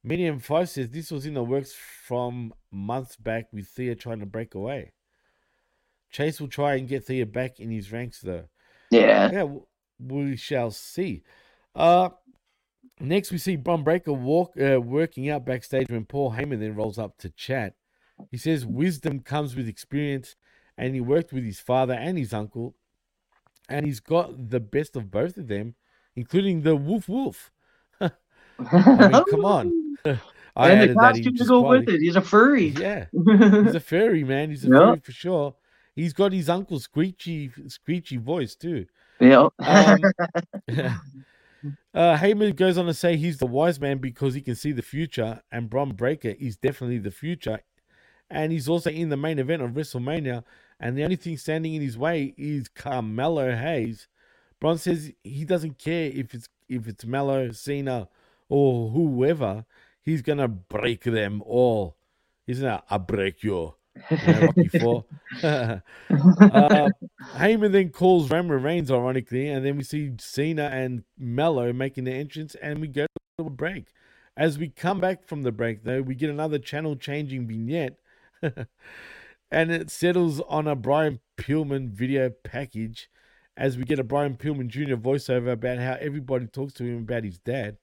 [0.04, 4.26] Medium Five says this was in the works from months back with Thea trying to
[4.26, 4.92] break away.
[6.12, 8.46] Chase will try and get Thea back in his ranks though.
[8.92, 9.32] Yeah.
[9.32, 9.48] Yeah,
[10.00, 11.24] we shall see.
[11.76, 12.10] Uh,
[13.04, 16.98] next we see Bron Breakker walk uh, working out backstage when Paul Heyman then rolls
[16.98, 17.76] up to chat.
[18.32, 20.36] He says wisdom comes with experience,
[20.78, 22.76] and he worked with his father and his uncle,
[23.70, 25.76] and he's got the best of both of them,
[26.16, 27.52] including the woof woof.
[28.00, 28.12] I
[29.10, 29.74] mean, come on.
[30.56, 32.00] I and the added that in costume to go with it.
[32.02, 32.68] He's a furry.
[32.68, 34.50] Yeah, he's a furry man.
[34.52, 34.80] He's a Yeah.
[34.80, 35.56] furry for sure.
[35.96, 38.86] He's got his uncle's screechy, screechy voice too.
[39.20, 39.50] Yeah.
[39.60, 40.00] Um,
[41.94, 44.82] uh, Heyman goes on to say he's the wise man because he can see the
[44.82, 47.60] future, and Bron Breakker is definitely the future,
[48.30, 50.44] and he's also in the main event of WrestleMania.
[50.80, 54.08] And the only thing standing in his way is Carmelo Hayes.
[54.60, 58.10] Bron says he doesn't care if it's if it's Mello, Cena,
[58.50, 59.66] or whoever.
[60.02, 61.96] He's gonna break them all.
[62.48, 63.76] Isn't that a break you.
[64.12, 65.06] Know,
[65.44, 65.80] uh,
[67.36, 72.20] Heyman then calls Roman Reigns, ironically, and then we see Cena and Mello making their
[72.20, 73.06] entrance, and we go
[73.38, 73.88] to a break.
[74.36, 78.00] As we come back from the break, though, we get another channel changing vignette,
[78.42, 83.10] and it settles on a Brian Pillman video package.
[83.56, 84.96] As we get a Brian Pillman Jr.
[84.96, 87.78] voiceover about how everybody talks to him about his dad.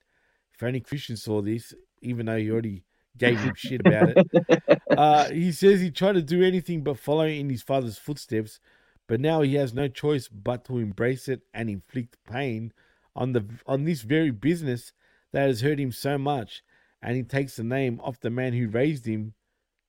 [0.53, 2.83] If only Christian saw this, even though he already
[3.17, 4.81] gave him shit about it.
[4.97, 8.59] Uh, he says he tried to do anything but follow in his father's footsteps,
[9.07, 12.73] but now he has no choice but to embrace it and inflict pain
[13.15, 14.91] on the on this very business
[15.31, 16.63] that has hurt him so much,
[17.01, 19.33] and he takes the name off the man who raised him,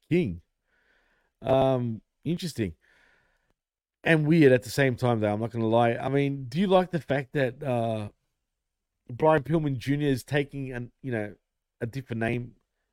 [0.08, 0.40] King.
[1.42, 2.74] Um, interesting
[4.04, 5.32] and weird at the same time, though.
[5.32, 5.94] I'm not going to lie.
[5.94, 8.08] I mean, do you like the fact that uh,
[9.10, 10.02] Brian Pillman Jr.
[10.02, 11.34] is taking an you know
[11.80, 12.52] a different name?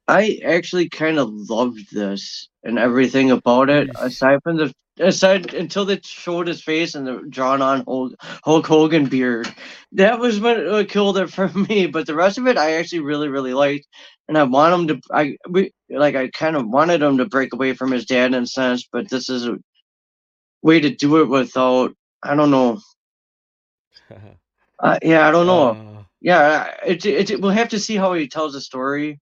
[0.09, 5.85] I actually kind of loved this and everything about it, aside from the aside until
[5.85, 9.47] they showed his face and the drawn on Hulk, Hulk Hogan beard.
[9.91, 11.85] That was what uh, killed it for me.
[11.85, 13.85] But the rest of it, I actually really really liked,
[14.27, 15.01] and I want him to.
[15.13, 18.43] I we, like I kind of wanted him to break away from his dad in
[18.43, 19.59] a sense, but this is a
[20.63, 21.93] way to do it without.
[22.23, 22.79] I don't know.
[24.81, 26.05] Uh, yeah, I don't know.
[26.21, 29.19] yeah, it, it it we'll have to see how he tells the story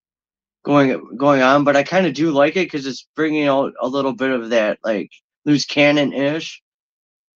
[0.68, 3.88] going going on, but I kind of do like it because it's bringing out a
[3.88, 5.10] little bit of that like
[5.46, 6.62] loose cannon ish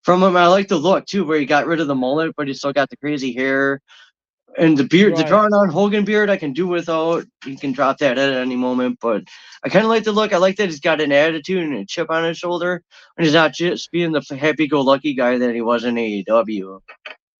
[0.02, 0.36] from him.
[0.36, 2.72] I like the look too, where he got rid of the mullet, but he still
[2.72, 3.82] got the crazy hair
[4.56, 5.14] and the beard.
[5.14, 5.28] The Right.
[5.28, 7.26] drawn on Hogan beard, I can do without.
[7.44, 9.24] He can drop that at any moment, but
[9.62, 10.32] I kind of like the look.
[10.32, 12.82] I like that he's got an attitude and a chip on his shoulder,
[13.16, 16.80] and he's not just being the happy-go-lucky guy that he was in AEW.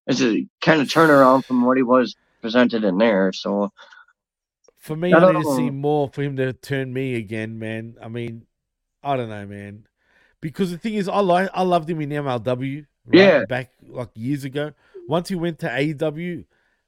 [0.06, 3.32] It's a kind of turnaround from what he was presented in there.
[3.32, 3.70] So
[4.78, 7.96] For me, I I, need to see more for him to turn me again, man.
[8.02, 8.46] I mean,
[9.02, 9.86] I don't know, man.
[10.40, 13.18] Because the thing is, I like I loved him in MLW right?
[13.18, 13.44] Yeah.
[13.46, 14.72] back like years ago.
[15.08, 16.44] Once he went to AEW,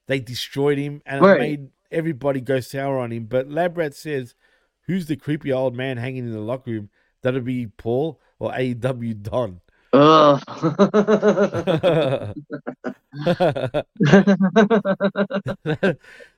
[0.06, 3.24] they destroyed him and it made everybody go sour on him.
[3.24, 4.34] But Labrat says,
[4.82, 6.90] "Who's the creepy old man hanging in the locker room?
[7.22, 9.60] That'll be Paul or AEW Don."
[9.92, 10.40] Ugh.
[10.52, 10.70] that's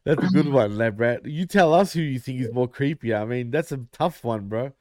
[0.07, 1.21] a good one, Labrat.
[1.25, 3.15] You tell us who you think is more creepy.
[3.15, 4.73] I mean, that's a tough one, bro.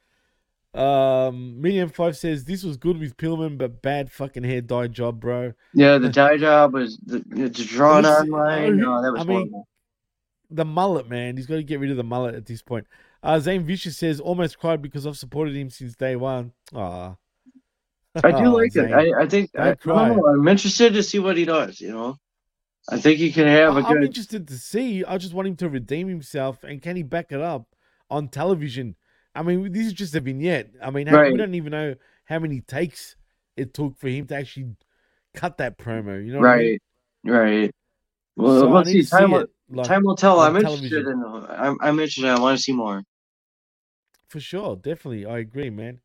[0.74, 5.20] Um, Medium Five says this was good with Pillman, but bad fucking hair dye job,
[5.20, 5.52] bro.
[5.74, 8.64] yeah, the tie job was the, it's drawn on line.
[8.64, 9.64] oh, No, that was I mean,
[10.50, 11.36] the mullet, man.
[11.36, 12.86] He's got to get rid of the mullet at this point.
[13.22, 16.52] Uh, Zane Vicious says almost cried because I've supported him since day one.
[16.74, 17.16] Ah,
[18.16, 18.92] I do oh, like it.
[18.92, 21.80] I, I think I, I, don't know, I'm interested to see what he does.
[21.80, 22.16] You know,
[22.88, 24.04] I think he can have a I- I'm good.
[24.06, 25.04] interested to see.
[25.04, 27.66] I just want him to redeem himself, and can he back it up
[28.10, 28.96] on television?
[29.34, 30.70] I mean, this is just a vignette.
[30.82, 31.32] I mean, Right.
[31.32, 31.94] we don't even know
[32.26, 33.16] how many takes
[33.56, 34.76] it took for him to actually
[35.34, 36.24] cut that promo.
[36.24, 36.78] You know, what I mean?
[37.24, 37.32] Right,
[37.62, 37.70] right.
[38.36, 39.00] Well, So let's see.
[39.00, 40.38] to see Time will, like, time will tell.
[40.38, 41.06] on I'm interested television.
[41.06, 41.44] in.
[41.48, 42.26] I'm, I'm interested.
[42.26, 43.02] I want to see more.
[44.28, 45.26] For sure, definitely.
[45.26, 46.00] I agree, man.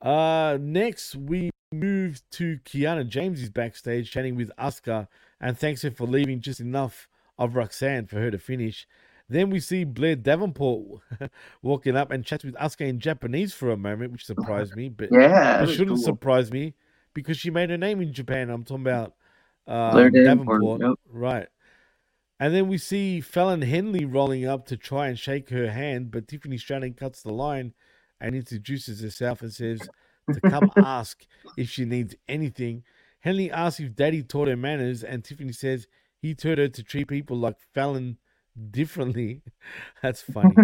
[0.00, 5.08] Uh next we move to Kiana James is backstage chatting with Asuka
[5.40, 8.86] and thanks her for leaving just enough of Roxanne for her to finish.
[9.28, 11.00] Then we see Blair Davenport
[11.62, 15.08] walking up and chats with Asuka in Japanese for a moment, which surprised me, but
[15.10, 16.04] Yeah, it shouldn't cool.
[16.04, 16.74] surprise me
[17.14, 18.50] because she made her name in Japan.
[18.50, 19.14] I'm talking about
[19.66, 20.98] uh, Blair Davenport, Davenport, yep.
[21.10, 21.48] right?
[22.38, 26.28] And then we see Fallon Henley rolling up to try and shake her hand, but
[26.28, 27.72] Tiffany Stratton cuts the line
[28.20, 29.88] and introduces herself and says
[30.32, 32.82] to come ask if she needs anything.
[33.20, 35.86] Henley asks if Daddy taught her manners, and Tiffany says
[36.20, 38.18] he taught her to treat people like Fallon
[38.70, 39.42] differently.
[40.02, 40.54] That's funny.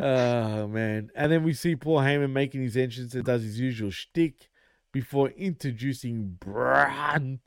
[0.00, 1.10] oh man!
[1.14, 4.48] And then we see Paul Heyman making his entrance and does his usual shtick
[4.92, 7.40] before introducing Bron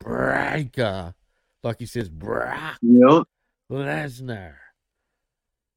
[0.00, 1.14] Breakker,
[1.62, 3.24] like he says, Brock Yep.
[3.70, 4.54] Lesnar,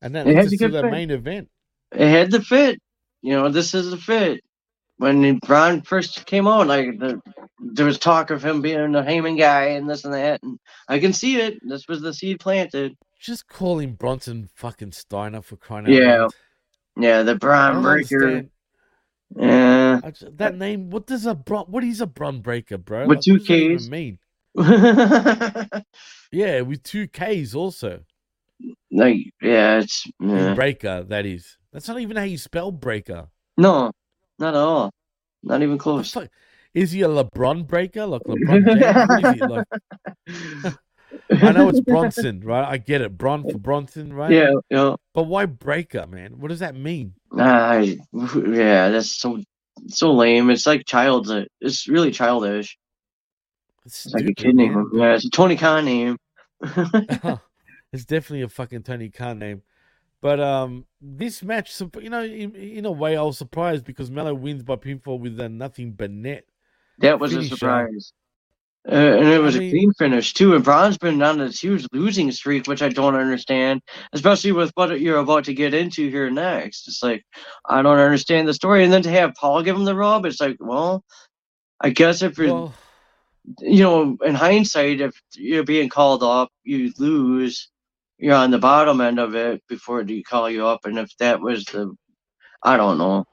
[0.01, 1.49] and that It leads us to the main event.
[1.91, 2.79] It had the fit.
[3.21, 4.41] You know, this is a fit.
[4.97, 7.21] When Bron first came out, like the,
[7.59, 10.59] there was talk of him being a Heyman guy and this and that, and
[10.89, 11.57] I can see it.
[11.65, 12.97] This was the seed planted.
[13.19, 16.31] Just call him Bronson fucking Steiner for crying out Yeah, loud.
[16.97, 18.15] yeah, the Bron Breakker.
[18.27, 18.49] understand.
[19.37, 20.89] Yeah, just- that name.
[20.89, 21.65] What does a bron?
[21.67, 23.05] What is a Bron Breakker, bro?
[23.05, 23.89] With Like, two what does Ks.
[23.89, 24.19] mean?
[26.31, 28.01] Yeah, with two Ks also.
[28.91, 30.53] like yeah, it's yeah.
[30.55, 31.03] breaker.
[31.07, 31.57] That is.
[31.71, 33.27] That's not even how you spell breaker.
[33.57, 33.91] no,
[34.37, 34.91] not at all.
[35.43, 36.11] Not even close.
[36.11, 36.29] Fuck.
[36.73, 38.05] Is he a LeBron breaker?
[38.05, 39.09] Like LeBron James?
[39.09, 40.71] What is he?
[40.71, 40.75] Like,
[41.43, 42.65] I know it's Bronson, right?
[42.67, 43.17] I get it.
[43.17, 44.31] Bron for Bronson, right?
[44.31, 44.95] Yeah, yeah.
[45.13, 46.39] But why breaker, man?
[46.39, 47.13] What does that mean?
[47.37, 49.41] I, yeah, that's so
[49.87, 50.49] so lame.
[50.49, 51.29] It's like child.
[51.61, 52.77] It's really childish.
[53.85, 54.89] It's, It's like a kid name.
[54.93, 56.17] Yeah, it's a Tony Khan name.
[56.61, 59.61] it's definitely a fucking Tony Khan name.
[60.21, 64.33] But um, this match, you know, in, in a way, I was surprised because Melo
[64.33, 66.43] wins by pinfall with a nothing but net.
[66.99, 68.11] That was a surprise.
[68.87, 70.55] Uh, and it was I a mean- clean finish too.
[70.55, 73.81] And Bron's been on this huge losing streak, which I don't understand,
[74.13, 76.87] especially with what you're about to get into here next.
[76.87, 77.23] It's like
[77.65, 80.41] I don't understand the story, and then to have Paul give him the rub, it's
[80.41, 81.03] like, well,
[81.81, 82.73] I guess if you're, Well,
[83.61, 87.69] you know, in hindsight, if you're being called up, you lose.
[88.19, 91.39] You're on the bottom end of it before they call you up, and if that
[91.39, 91.95] was the,
[92.63, 93.25] I don't know.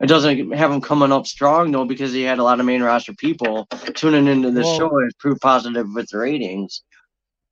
[0.00, 2.82] It doesn't have him coming up strong though because he had a lot of main
[2.84, 6.82] roster people tuning into the Well- show and proved positive with the ratings.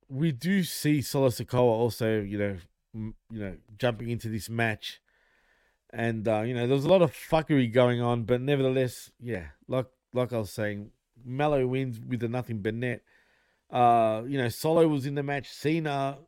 [0.09, 2.57] we do see Solo Sikoa also, you know,
[2.95, 5.01] m- you know, jumping into this match,
[5.91, 9.47] and uh, you know, there was a lot of fuckery going on, but nevertheless, yeah,
[9.67, 10.91] like like I was saying,
[11.25, 13.01] Melo wins with a nothing but net.
[13.69, 15.49] Uh, you know, Solo was in the match.
[15.51, 16.19] Cena,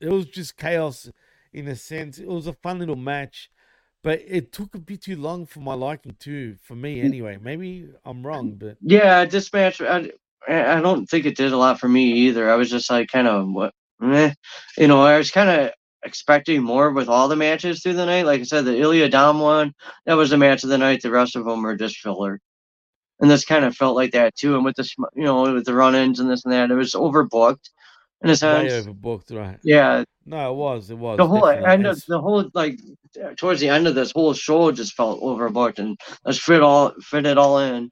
[0.00, 1.10] it was just chaos
[1.52, 2.18] in a sense.
[2.18, 3.50] It was a fun little match,
[4.02, 6.56] but it took a bit too long for my liking too.
[6.62, 7.38] For me, anyway.
[7.40, 10.10] Maybe I'm wrong, but Yeah, this match, I,
[10.48, 12.50] I don't think it did a lot for me either.
[12.50, 13.72] I was just like kind of what,
[14.02, 14.32] eh.
[14.78, 15.72] you know, I was kind of
[16.04, 18.26] expecting more with all the matches through the night.
[18.26, 19.72] Like I said, the Ilya Dom one,
[20.04, 21.02] that was the match of the night.
[21.02, 22.38] The rest of them were just filler.
[23.18, 24.56] And this kind of felt like that too.
[24.56, 27.70] And with the, you know, with the run-ins and this and that, it was overbooked
[28.30, 29.58] in a way overbooked, right?
[29.62, 30.90] Yeah, No, it was.
[30.90, 32.78] It was the whole end of the whole like
[33.36, 37.26] towards the end of this whole show just felt overbooked and let's fit all fit
[37.26, 37.90] it all in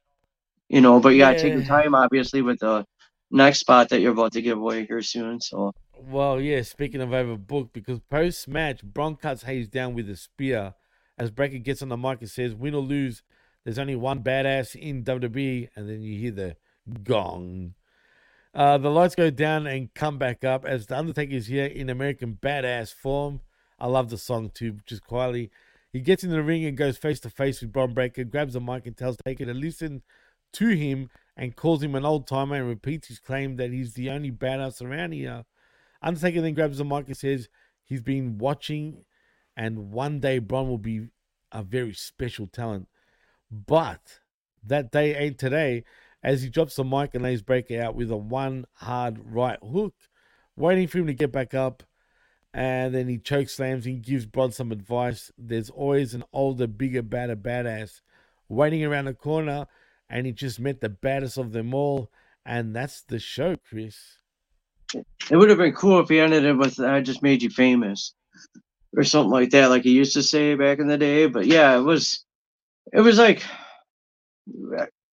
[0.68, 2.84] you know but you gotta take your time obviously with the
[3.30, 7.10] next spot that you're about to give away here soon so Well, yeah, speaking of
[7.10, 10.74] overbooked, because post match, Bron cuts Hayes down with a spear
[11.18, 13.22] as Breakker gets on the mic and says, Win or lose,
[13.64, 15.68] there's only one badass in WWE.
[15.76, 16.56] And then you hear the
[17.02, 17.74] Gong.
[18.54, 21.90] Uh, the lights go down and come back up as the Undertaker is here in
[21.90, 23.40] American badass form.
[23.80, 25.50] I love the song too, just quietly.
[25.92, 28.60] He gets in the ring and goes face to face with Bron Breakker, grabs the
[28.60, 30.02] mic and tells Taker to listen
[30.52, 34.08] to him and calls him an old timer and repeats his claim that he's the
[34.08, 35.44] only badass around here.
[36.00, 37.48] Undertaker then grabs the mic and says
[37.82, 39.04] he's been watching
[39.56, 41.08] and one day Bron will be
[41.50, 42.86] a very special talent.
[43.50, 44.20] But
[44.64, 45.84] that day ain't today
[46.24, 49.94] as he drops the mic and lays Breakker out with a one hard right hook,
[50.56, 51.82] waiting for him to get back up.
[52.54, 55.30] And then he choke slams and gives Bron some advice.
[55.36, 58.00] There's always an older, bigger, badder badass
[58.48, 59.66] waiting around the corner,
[60.08, 62.10] and he just met the baddest of them all.
[62.46, 63.96] And that's the show, Chris.
[64.94, 68.14] It would have been cool if he ended it with "I just made you famous"
[68.96, 71.26] or something like that, like he used to say back in the day.
[71.26, 72.24] But yeah, it was,
[72.92, 73.42] it was like,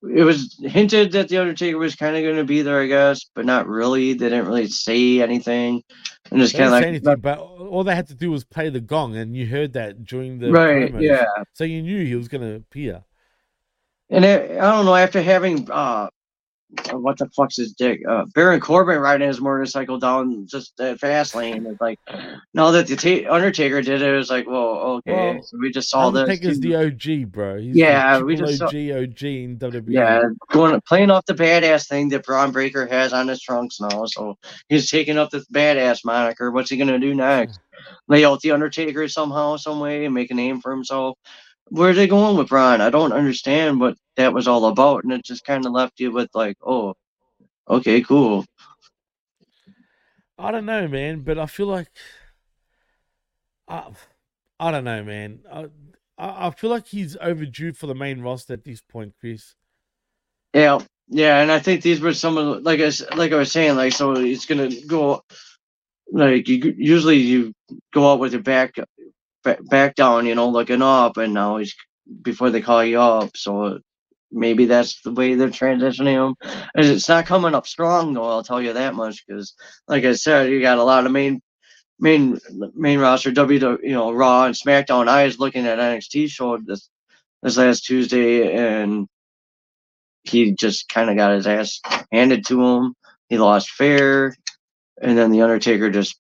[0.04, 3.26] it was hinted that the Undertaker was kind of going to be there, I guess,
[3.36, 4.14] but not really.
[4.14, 5.84] They didn't really say anything,
[6.32, 8.80] and just kind of like, anything, but all they had to do was play the
[8.80, 11.02] gong, and you heard that during the Right, promos.
[11.02, 11.26] yeah.
[11.54, 13.04] So you knew he was going to appear.
[14.10, 14.96] and it, I don't know.
[14.96, 16.10] After having uh,
[16.94, 18.02] what the fuck's his dick?
[18.08, 21.66] Uh, Baron Corbin riding his motorcycle down just that fast lane.
[21.66, 22.00] It's like
[22.54, 25.72] now that the ta- Undertaker did it, it was like, well, okay, Well, so we
[25.72, 26.22] just saw this.
[26.22, 27.60] Undertaker's the OG, bro.
[27.60, 29.58] He's Yeah, the we just saw- OG, OG in.
[29.60, 29.84] WWE.
[29.88, 34.06] Yeah, going playing off the badass thing that Bron Breakker has on his trunks now.
[34.06, 34.38] So
[34.70, 36.52] he's taking up this badass moniker.
[36.52, 37.60] What's he gonna do next?
[38.08, 41.18] Lay out the Undertaker somehow, some way, and make a name for himself.
[41.70, 42.82] Where are they going with Bron?
[42.82, 46.12] I don't understand what that was all about, and it just kind of left you
[46.12, 46.96] with like, oh,
[47.70, 48.46] okay, cool.
[50.38, 51.88] I don't know, man, but I feel like
[53.68, 53.92] I,
[54.60, 55.40] I don't know, man.
[55.52, 55.68] I,
[56.18, 59.56] I feel like he's overdue for the main roster at this point, Chris.
[60.54, 63.52] Yeah, yeah, and I think these were some of the, like I like I was
[63.52, 65.24] saying, like so it's gonna go
[66.12, 67.54] like you usually you
[67.94, 68.76] go out with your back
[69.44, 71.76] back, down, you know, looking up, and now he's
[72.22, 73.80] before they call you up, so
[74.32, 76.36] maybe that's the way they're transitioning him.
[76.76, 79.54] It's not coming up strong though, I'll tell you that much, because
[79.88, 81.42] like I said, you got a lot of main
[82.00, 82.40] main
[82.74, 85.08] main roster W you know Raw and SmackDown.
[85.08, 86.90] I was looking at NXT show this
[87.44, 89.08] this last Tuesday and
[90.24, 91.80] he just kind of got his ass
[92.12, 92.96] handed to him.
[93.30, 94.36] He lost fair,
[95.02, 96.20] and then the Undertaker just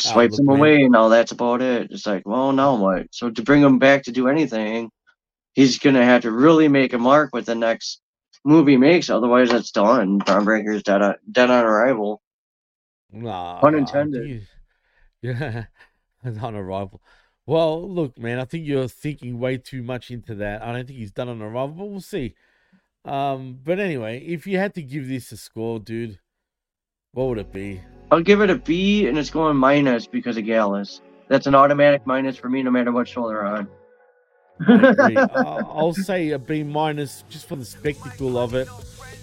[0.00, 0.82] swipes him away.
[0.82, 1.90] And all that's about it.
[1.90, 3.06] It's like, well, now what?
[3.12, 4.90] So to bring him back to do anything,
[5.54, 8.00] he's gonna have to really make a mark with the next
[8.44, 9.10] movie makes.
[9.10, 10.18] Otherwise, it's done.
[10.18, 12.22] Bron Breakker's dead on, dead on arrival.
[13.12, 14.22] Nah, Pun I intended.
[14.22, 14.42] think
[15.22, 15.64] you- Yeah,
[16.42, 17.02] on arrival.
[17.46, 20.62] Well, look, man, I think you're thinking way too much into that.
[20.62, 22.34] I don't think he's done on arrival, but we'll see.
[23.04, 26.18] Um, but anyway, if you had to give this a score, dude,
[27.16, 27.80] what would it be?
[28.12, 31.00] I'll give it a B, and it's going minus because of Gallus.
[31.28, 33.66] That's an automatic minus for me, no matter what show they're on.
[34.68, 35.16] I agree.
[35.16, 38.68] I- I'll say a B minus just for the spectacle of it.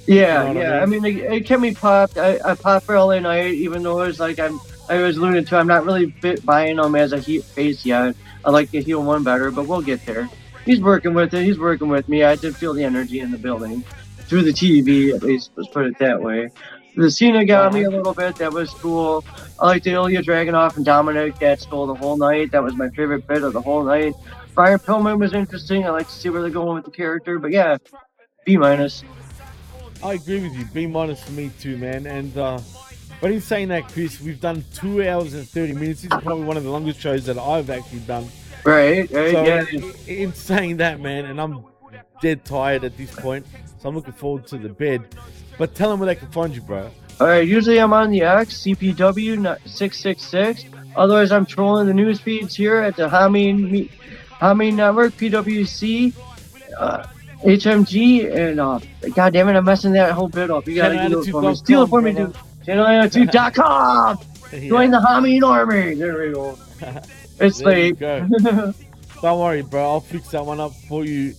[0.07, 0.71] Yeah, You know yeah.
[0.79, 2.17] I I mean, it, it kept me popped.
[2.17, 4.59] I, I popped for LA Knight, even though it was like I'm.
[4.89, 5.55] I was alluding to.
[5.57, 8.15] I'm not really bit buying him as a he- face yet.
[8.43, 10.27] I like the heel one better, but we'll get there.
[10.65, 11.43] He's working with it.
[11.45, 12.23] He's working with me.
[12.23, 13.85] I did feel the energy in the building
[14.27, 15.51] through the TV, at least.
[15.55, 16.49] Let's put it that way.
[16.95, 18.36] The Cena got me a little bit.
[18.36, 19.26] That was cool.
[19.60, 21.40] I liked the Ilya Dragunov and Dominic.
[21.40, 22.52] That stole the whole night.
[22.52, 24.14] That was my favorite bit of the whole night.
[24.53, 25.86] Brian Pillman was interesting.
[25.86, 27.40] I like to see where they're going with the character.
[27.40, 27.78] But yeah,
[28.45, 29.03] B minus.
[30.03, 30.65] I agree with you.
[30.65, 32.06] B minus for me too, man.
[32.06, 32.60] And uh,
[33.22, 36.02] but in saying that, Chris, we've done two hours and thirty minutes.
[36.03, 38.28] This is probably one of the longest shows that I've actually done.
[38.65, 39.65] Right, right, So yeah.
[39.72, 41.65] i- in saying that, man, and I'm
[42.22, 43.45] dead tired at this point,
[43.84, 45.01] so I'm looking forward to the bid.
[45.57, 46.89] But tell them where they can find you, bro.
[47.19, 50.65] All right, usually I'm on the X, CPW666.
[50.95, 53.89] Otherwise, I'm trolling the news feeds here at the Me-
[54.39, 56.14] Hameen Network, PWC,
[56.80, 57.05] uh,
[57.43, 58.80] HMG, and uh,
[59.14, 60.65] God damn it, I'm messing that whole bit up.
[60.65, 61.53] You gotta do it for me.
[61.55, 62.34] Steal it for me, dude.
[62.65, 64.18] ChannelAttitude.com!
[64.69, 65.95] Join the Hameen Army!
[65.95, 66.57] There we go.
[67.39, 67.99] It's There late.
[67.99, 68.27] go.
[69.22, 69.84] Don't worry, bro.
[69.84, 71.34] I'll fix that one up for you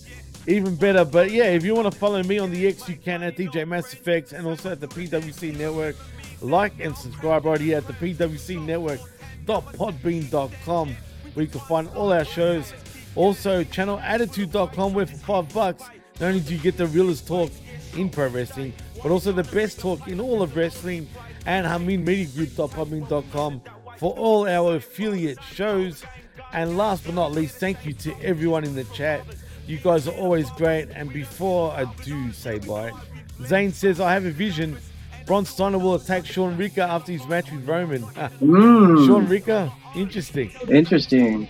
[0.47, 1.05] even better.
[1.05, 3.67] But yeah, if you want to follow me on the X, you can at DJ
[3.67, 5.97] Mass Effects and also at the PWC Network.
[6.41, 10.97] Like and subscribe right here at the PWC Network.podbean.com
[11.35, 12.73] where you can find all our shows.
[13.17, 15.85] Also, channelattitude.com where for five bucks,
[16.21, 17.51] not only do you get the realest talk
[17.97, 21.09] in pro wrestling, but also the best talk in all of wrestling
[21.47, 23.63] and HaminMediaGroup.podbean.com
[23.99, 26.05] for all our affiliate shows.
[26.53, 29.25] And last but not least, thank you to everyone in the chat
[29.67, 30.89] You guys are always great.
[30.95, 32.93] And before I do say bye,
[33.45, 34.77] Zane says, I have a vision.
[35.27, 38.03] Bron Steiner will attack Sean Ricker after his match with Roman.
[38.43, 39.07] Mm.
[39.07, 39.73] Sean Ricker?
[39.97, 40.51] Interesting.
[40.69, 41.49] Interesting.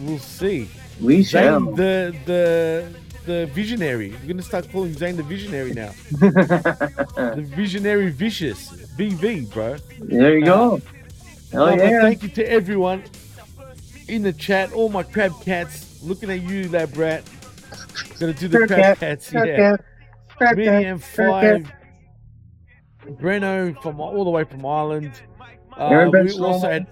[0.00, 0.68] We'll see.
[1.00, 1.60] We shall.
[1.60, 2.88] Zane, the the
[3.26, 4.14] the visionary.
[4.22, 5.90] We're gonna start calling Zane the visionary now.
[6.12, 8.70] the visionary vicious.
[8.96, 9.76] VV, bro.
[10.00, 10.80] There you go.
[11.52, 12.00] Hell Oh, yeah.
[12.00, 13.04] Thank you to everyone
[14.08, 16.02] in the chat, all my crab cats.
[16.02, 17.22] Looking at you, lab rat.
[18.18, 19.56] Gonna do the Crab cats, yeah.
[19.56, 19.84] cat,
[20.36, 21.72] crab Mini cat, M5,
[23.20, 25.12] Breno from all the way from Ireland.
[25.76, 26.72] Uh, Aaron Ben we also Shlomo.
[26.72, 26.86] had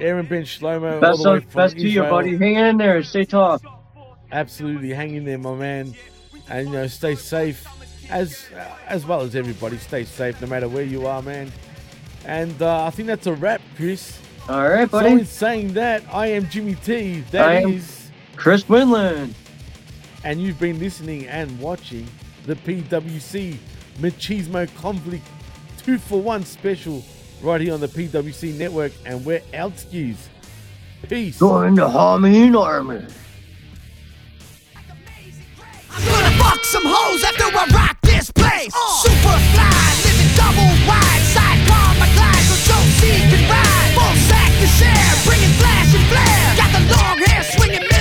[0.00, 2.10] Aaron Ben Shlomo all the way from best to you, Israel.
[2.10, 2.36] buddy.
[2.36, 3.02] Hang in there.
[3.02, 3.62] Stay tough.
[4.30, 5.94] Absolutely, hang in there, my man,
[6.48, 7.66] and you know, stay safe,
[8.10, 8.46] as
[8.86, 9.76] as well as everybody.
[9.76, 11.52] Stay safe, no matter where you are, man.
[12.24, 14.18] And uh, I think that's a wrap, Chris.
[14.48, 15.12] All right, So buddy.
[15.12, 17.20] in saying that, I am Jimmy T.
[17.32, 19.34] That I is Chris Winland.
[20.24, 22.06] And you've been listening and watching
[22.46, 23.56] the PWC
[23.98, 25.26] Machismo Conflict
[25.78, 27.02] two for one special
[27.42, 30.28] right here on the PWC network, and we're out skis.
[31.08, 31.38] Peace.
[31.38, 33.04] Join the Harmony Army.
[35.90, 38.72] I'm gonna fuck some hoes after I rock this place.
[39.02, 43.90] Super fly, living double wide, sidecar my glide so Joe C can ride.
[43.98, 46.54] Full sack to share, bringing flash and flare.
[46.56, 47.91] Got the long hair, swinging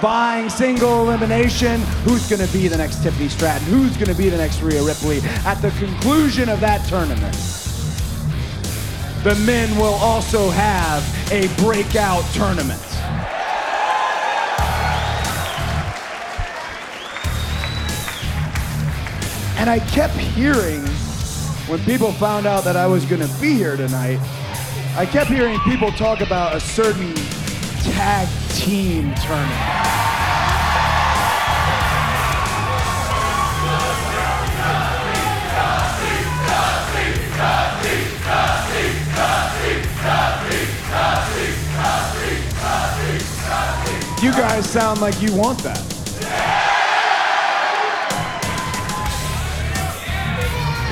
[0.00, 1.80] buying single elimination.
[2.04, 3.66] Who's going to be the next Tiffany Stratton?
[3.68, 5.20] Who's going to be the next Rhea Ripley?
[5.44, 7.34] At the conclusion of that tournament,
[9.24, 11.02] the men will also have
[11.32, 12.82] a breakout tournament.
[19.58, 20.86] And I kept hearing
[21.66, 24.18] when people found out that I was going to be here tonight,
[24.96, 27.12] I kept hearing people talk about a certain
[27.84, 29.88] tag team tournament.
[44.20, 45.78] You guys sound like you want that.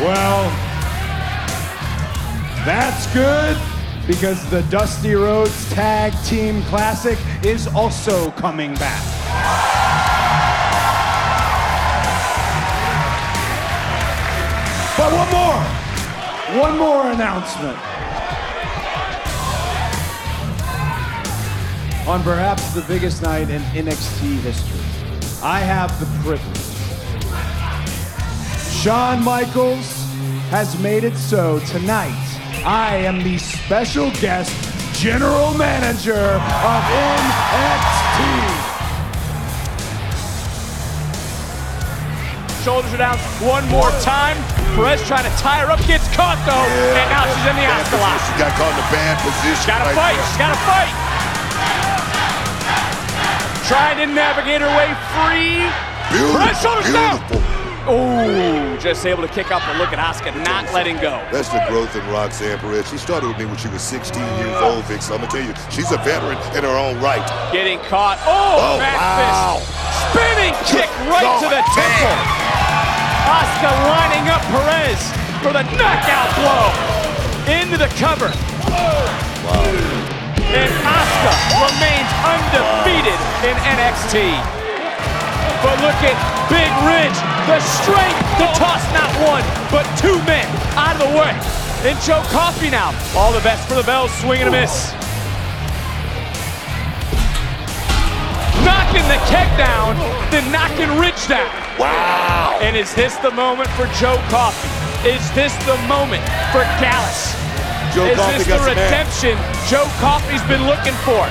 [0.00, 0.48] Well,
[2.64, 3.75] that's good
[4.06, 9.02] because the Dusty Rhodes Tag Team Classic is also coming back.
[14.96, 17.76] But one more, one more announcement.
[22.08, 24.80] On perhaps the biggest night in NXT history,
[25.42, 26.56] I have the privilege.
[28.80, 30.04] Shawn Michaels
[30.50, 32.25] has made it so tonight.
[32.66, 34.50] I am the special guest
[34.98, 38.18] general manager of NXT.
[42.66, 44.34] Shoulders are down one more time.
[44.74, 46.66] Perez trying to tie her up, gets caught though,
[46.98, 48.34] and now she's in the Bad Oscar position.
[48.42, 49.54] Got caught in a bad position.
[49.54, 50.26] She's Gotta right fight, there.
[50.26, 50.90] she's gotta fight.
[53.70, 55.70] Trying to navigate her way free.
[56.10, 57.22] Beautiful, Perez shoulders down.
[57.88, 61.22] Ooh, just able to kick up and look at Asuka not letting go.
[61.30, 62.90] That's the growth in Roxanne Perez.
[62.90, 65.02] She started with me when she was 16 years old, Vic.
[65.02, 67.22] So I'm gonna tell you, she's a veteran in her own right.
[67.54, 68.18] Getting caught.
[68.26, 69.62] Oh, Oh, back wow.
[69.62, 69.70] fist.
[70.10, 72.16] Spinning kick right to the temple.
[73.30, 74.98] Asuka lining up Perez
[75.46, 76.66] for the knockout blow.
[77.46, 78.34] Into the cover.
[78.66, 79.62] Wow.
[80.50, 81.34] And Asuka
[81.70, 84.65] remains undefeated in NXT.
[85.64, 86.16] But look at
[86.52, 87.18] Big Ridge,
[87.48, 90.46] the strength to toss not one, but two men
[90.76, 91.32] out of the way.
[91.88, 92.92] And Joe Coffey now.
[93.16, 94.92] All the best for the Bells, swing and a miss.
[98.64, 99.94] Knocking the keg down,
[100.30, 101.48] then knocking Ridge down.
[101.78, 102.58] Wow.
[102.60, 104.68] And is this the moment for Joe Coffey?
[105.08, 107.36] Is this the moment for Gallus?
[107.94, 109.38] Joe is Coffey this the redemption
[109.68, 111.22] Joe Coffey's been looking for?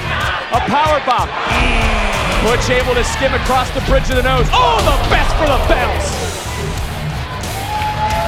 [0.56, 1.28] A power bomb.
[1.28, 2.05] Mm.
[2.46, 4.46] Butch able to skim across the bridge of the nose.
[4.54, 6.06] Oh, the best for the Bells.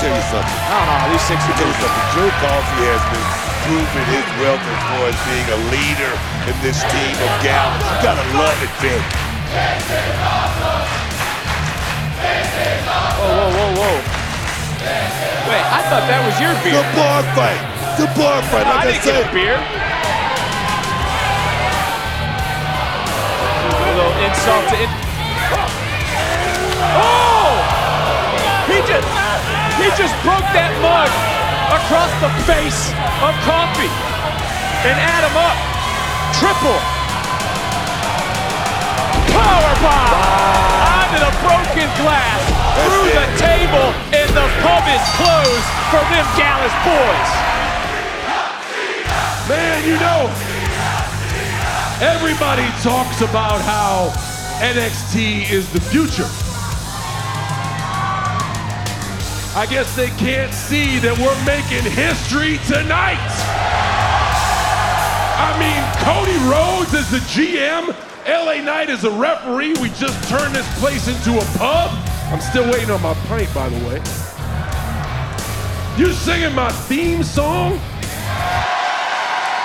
[0.02, 0.58] tell you something.
[0.58, 2.06] I don't know, at least 60 Tell you something.
[2.18, 3.28] Joe Coffey has been
[3.70, 6.14] proving his wealth as far as being a leader
[6.50, 7.78] in this team of gals.
[7.78, 9.02] You gotta love it, Vic.
[12.18, 13.98] Whoa, whoa, whoa, whoa.
[15.46, 16.74] Wait, I thought that was your beer.
[16.74, 17.62] The bar fight.
[18.02, 18.66] The bar fight.
[18.66, 19.24] Like I I, didn't said.
[19.24, 19.87] get a beer.
[24.18, 24.90] Insult to in-
[26.98, 27.54] Oh!
[28.66, 29.08] He just
[29.78, 31.10] he just broke that mug
[31.70, 32.90] across the face
[33.22, 33.92] of Coffey
[34.90, 35.58] and add him up.
[36.34, 36.82] Triple.
[39.38, 40.18] Power bomb
[40.98, 42.42] onto the broken glass
[42.82, 43.88] through the table,
[44.18, 47.30] and the pub is closed for them Gallus boys.
[49.46, 50.28] Man, you know,
[52.02, 54.10] everybody talks about how
[54.62, 56.28] NXT is the future.
[59.58, 63.18] I guess they can't see that we're making history tonight.
[65.40, 67.96] I mean, Cody Rhodes is the GM.
[68.28, 69.74] LA Knight is a referee.
[69.82, 71.90] We just turned this place into a pub.
[72.32, 73.98] I'm still waiting on my pint, by the way.
[75.98, 77.80] You singing my theme song?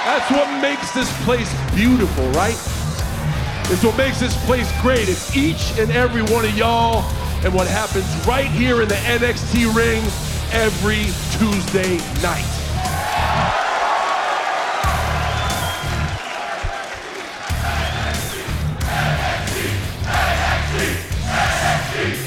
[0.05, 2.59] That's what makes this place beautiful, right?
[3.71, 5.09] It's what makes this place great.
[5.09, 7.05] It's each and every one of y'all
[7.45, 10.03] and what happens right here in the NXT ring
[10.51, 11.05] every
[11.39, 12.45] Tuesday night.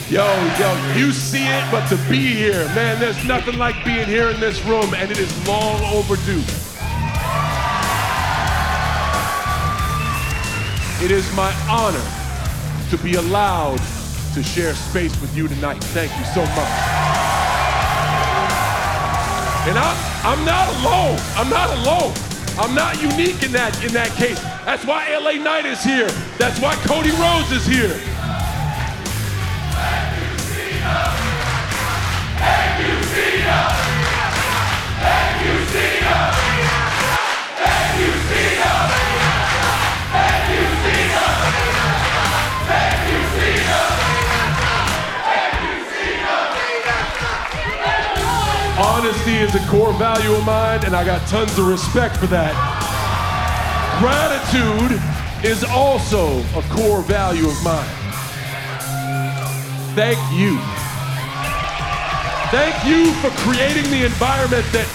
[0.10, 0.26] Yo,
[0.60, 4.40] yo, you see it, but to be here, man, there's nothing like being here in
[4.40, 6.42] this room, and it is long overdue.
[11.04, 12.04] It is my honor
[12.90, 13.80] to be allowed
[14.34, 15.84] to share space with you tonight.
[15.84, 16.72] Thank you so much.
[19.68, 21.20] And I'm, I'm not alone.
[21.36, 22.14] I'm not alone.
[22.58, 24.40] I'm not unique in that in that case.
[24.64, 26.08] That's why LA Knight is here.
[26.38, 28.00] That's why Cody Rhodes is here.
[48.78, 52.52] Honesty is a core value of mine, and I got tons of respect for that.
[54.04, 55.00] Gratitude
[55.48, 57.88] is also a core value of mine.
[59.96, 60.60] Thank you.
[62.52, 64.88] Thank you for creating the environment that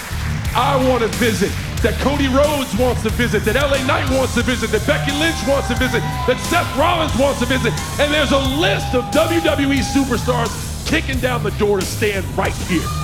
[0.55, 1.51] I want to visit,
[1.81, 5.40] that Cody Rhodes wants to visit, that LA Knight wants to visit, that Becky Lynch
[5.48, 9.81] wants to visit, that Seth Rollins wants to visit, and there's a list of WWE
[9.81, 10.52] superstars
[10.86, 12.99] kicking down the door to stand right here.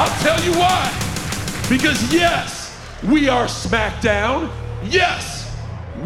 [0.00, 0.90] I'll tell you why.
[1.68, 4.50] Because yes, we are SmackDown.
[4.82, 5.54] Yes,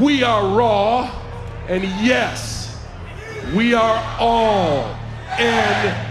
[0.00, 1.08] we are Raw.
[1.68, 2.76] And yes,
[3.54, 4.96] we are all
[5.36, 6.10] NXT.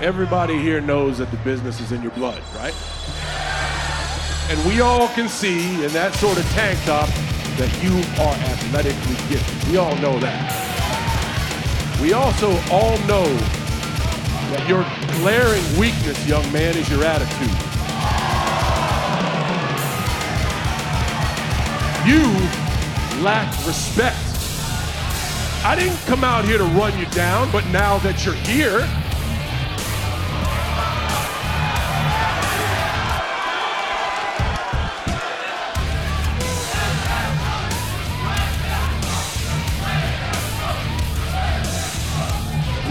[0.00, 2.74] Everybody here knows that the business is in your blood, right?
[4.48, 7.10] And we all can see in that sort of tank top
[7.58, 9.68] that you are athletically gifted.
[9.70, 12.00] We all know that.
[12.00, 13.26] We also all know
[14.68, 14.84] your
[15.18, 17.48] glaring weakness, young man, is your attitude.
[22.06, 22.22] You
[23.22, 24.16] lack respect.
[25.64, 28.80] I didn't come out here to run you down, but now that you're here,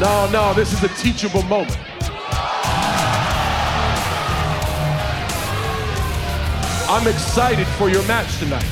[0.01, 1.77] No, no, this is a teachable moment.
[6.89, 8.65] I'm excited for your match tonight,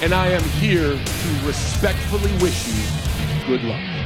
[0.00, 3.97] and I am here to respectfully wish you good luck.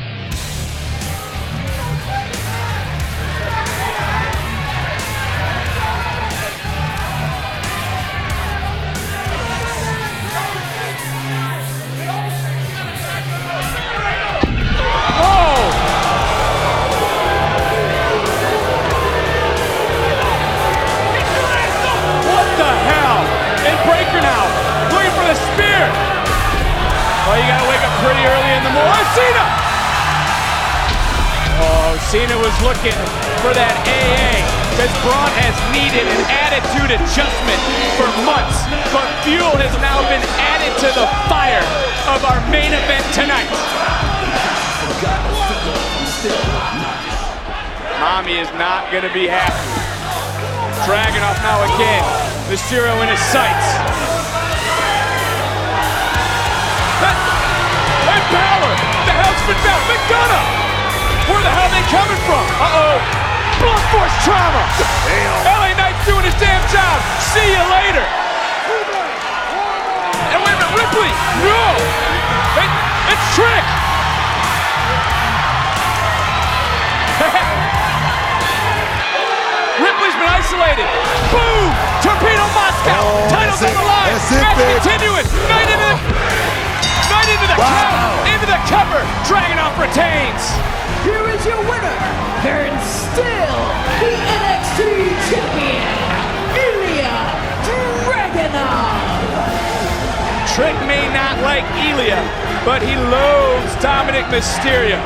[29.13, 29.47] Cena!
[31.61, 32.97] Oh, Cena was looking
[33.45, 34.41] for that AA
[34.73, 37.61] because Bron has needed an attitude adjustment
[38.01, 41.61] for months, but fuel has now been added to the fire
[42.09, 43.53] of our main event tonight.
[48.01, 49.69] Mommy is not gonna be happy.
[50.89, 52.05] Dragunov now again.
[52.49, 53.77] Mysterio in his sights.
[58.33, 58.72] Power!
[59.43, 59.83] Been found?
[59.91, 60.47] McDonagh!
[61.27, 62.47] Where the hell are they coming from?
[62.63, 62.95] Uh-oh.
[63.59, 64.63] Blunt force trauma.
[65.43, 67.03] LA Knight's doing his damn job.
[67.35, 68.07] See you later.
[70.31, 71.11] And wait a minute, Ripley!
[71.43, 71.75] No!
[72.55, 72.71] It,
[73.11, 73.67] it's Trick!
[79.83, 80.87] Ripley's been isolated.
[81.35, 81.67] Boom!
[81.99, 82.95] Torpedo Moscau.
[82.95, 84.07] Oh, Titles on the line.
[84.07, 85.27] That's it, Match continuing.
[85.51, 86.62] Night into
[87.23, 87.71] the, night into the Wow.
[87.71, 88.27] count.
[88.35, 89.01] Into the cover.
[89.31, 90.43] Dragunov retains.
[91.07, 91.99] Here is your winner,
[92.47, 93.59] and still
[94.03, 94.81] the NXT
[95.31, 95.99] champion,
[96.55, 97.15] Ilya
[97.67, 98.99] Dragunov.
[100.55, 102.21] Trick may not like Ilya,
[102.65, 105.01] but he loathes Dominic Mysterio.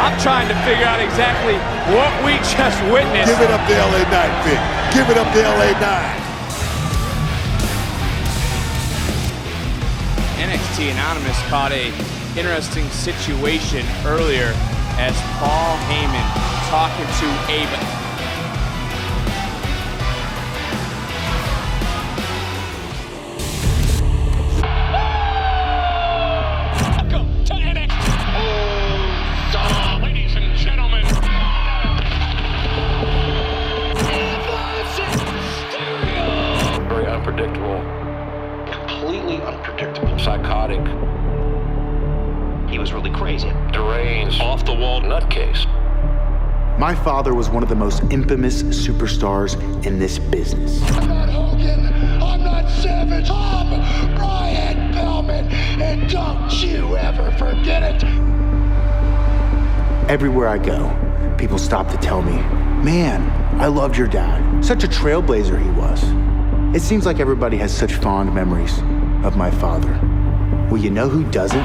[0.00, 1.54] I'm trying to figure out exactly
[1.94, 3.28] what we just witnessed.
[3.28, 4.60] Give it up to LA Knight, Vic.
[4.94, 6.19] Give it up to LA Knight.
[10.50, 11.94] NXT Anonymous caught a
[12.36, 14.52] interesting situation earlier
[14.98, 16.26] as Paul Heyman
[16.68, 17.99] talking to Ava.
[46.90, 49.54] My father was one of the most infamous superstars
[49.86, 50.82] in this business.
[50.90, 51.86] I'm not Hogan.
[52.20, 53.30] I'm not Savage.
[53.30, 55.52] I'm Brian Pillman.
[55.80, 58.02] And don't you ever forget it.
[60.10, 62.38] Everywhere I go, people stop to tell me,
[62.82, 63.22] man,
[63.60, 64.64] I loved your dad.
[64.64, 66.02] Such a trailblazer he was.
[66.74, 68.76] It seems like everybody has such fond memories
[69.24, 69.92] of my father.
[70.72, 71.64] Well, you know who doesn't?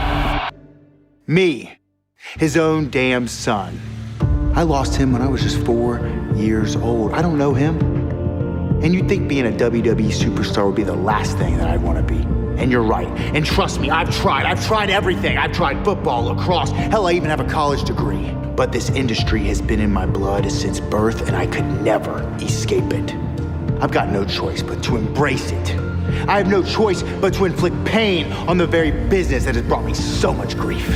[1.26, 1.80] Me,
[2.38, 3.82] his own damn son.
[4.56, 6.00] I lost him when I was just four
[6.34, 7.12] years old.
[7.12, 7.78] I don't know him.
[8.82, 11.98] And you'd think being a WWE superstar would be the last thing that I'd want
[11.98, 12.22] to be.
[12.62, 13.08] And you're right.
[13.36, 14.46] And trust me, I've tried.
[14.46, 15.38] I've tried everything.
[15.38, 16.72] I've tried football, lacrosse.
[16.72, 18.32] Hell, I even have a college degree.
[18.56, 22.94] But this industry has been in my blood since birth, and I could never escape
[22.94, 23.14] it.
[23.82, 25.76] I've got no choice but to embrace it.
[26.30, 29.84] I have no choice but to inflict pain on the very business that has brought
[29.84, 30.88] me so much grief.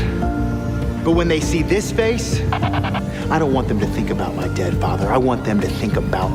[1.03, 4.79] But when they see this face, I don't want them to think about my dead
[4.81, 5.11] father.
[5.11, 6.29] I want them to think about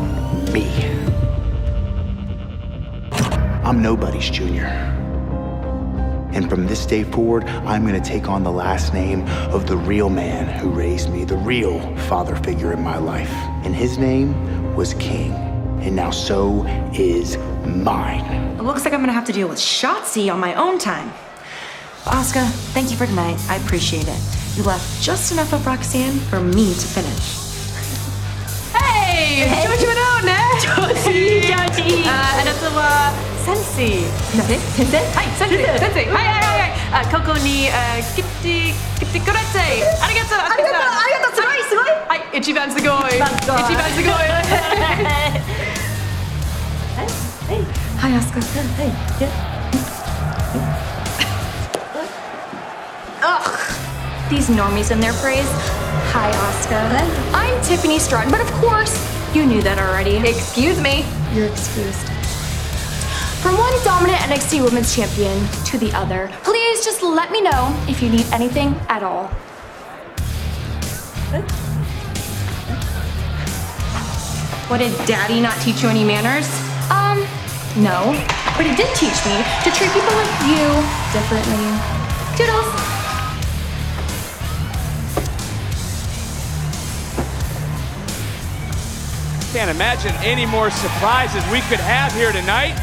[0.52, 0.68] me.
[3.64, 4.66] I'm nobody's junior.
[6.32, 10.10] And from this day forward, I'm gonna take on the last name of the real
[10.10, 13.30] man who raised me, the real father figure in my life.
[13.64, 15.32] And his name was King.
[15.80, 17.36] And now so is
[17.66, 18.24] mine.
[18.58, 21.12] It looks like I'm gonna have to deal with Shotzi on my own time.
[22.06, 23.38] Oscar, thank you for tonight.
[23.48, 24.43] I appreciate it.
[24.55, 27.37] You left just enough of Roxanne for me to finish.
[28.73, 29.47] Hey!
[29.63, 32.09] 調子はどうね調子いい調子いいあ
[32.41, 33.11] あなたは
[33.45, 33.87] 先生
[34.35, 39.39] 先生先生はい先生先生はいはいはいはいあここにあ来て来てくれて
[40.01, 44.13] ありがとうありがとうありがとうすごいすごいは い一番すごい一番すごい
[47.99, 48.41] Hi, Oscar.
[48.77, 48.93] Hey.
[50.55, 50.92] Ugh,
[54.34, 55.46] These normies and their praise.
[56.10, 56.82] Hi, Oscar.
[57.36, 58.94] I'm Tiffany Stratton, but of course,
[59.34, 60.16] you knew that already.
[60.16, 61.04] Excuse me.
[61.32, 62.08] You're excused.
[63.42, 65.36] From one dominant NXT Women's Champion
[65.66, 69.28] to the other, please please just let me know if you need anything at all.
[74.68, 76.48] What did Daddy not teach you any manners?
[76.90, 77.20] Um,
[77.76, 78.10] no.
[78.56, 80.66] But he did teach me to treat people like you
[81.12, 81.78] differently.
[82.36, 82.73] Toodles!
[89.54, 92.74] Can't imagine any more surprises we could have here tonight.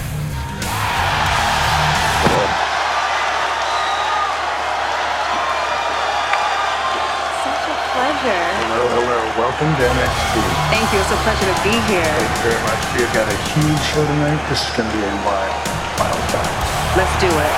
[7.44, 8.48] Such a pleasure.
[8.72, 9.20] Hello, hello.
[9.36, 10.40] Welcome to NXT.
[10.72, 11.04] Thank you.
[11.04, 12.08] It's a pleasure to be here.
[12.08, 12.80] Thank you very much.
[12.96, 14.40] We've got a huge show tonight.
[14.48, 15.52] This is going to be a wild,
[16.00, 16.56] wild time.
[16.96, 17.56] Let's do it.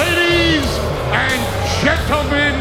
[0.00, 0.72] Ladies
[1.12, 1.36] and
[1.84, 2.56] gentlemen,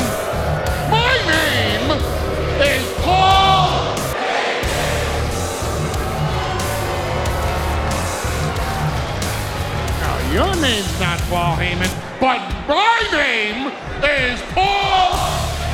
[10.34, 13.68] your name's not Paul Heyman, but my name
[14.00, 15.12] is Paul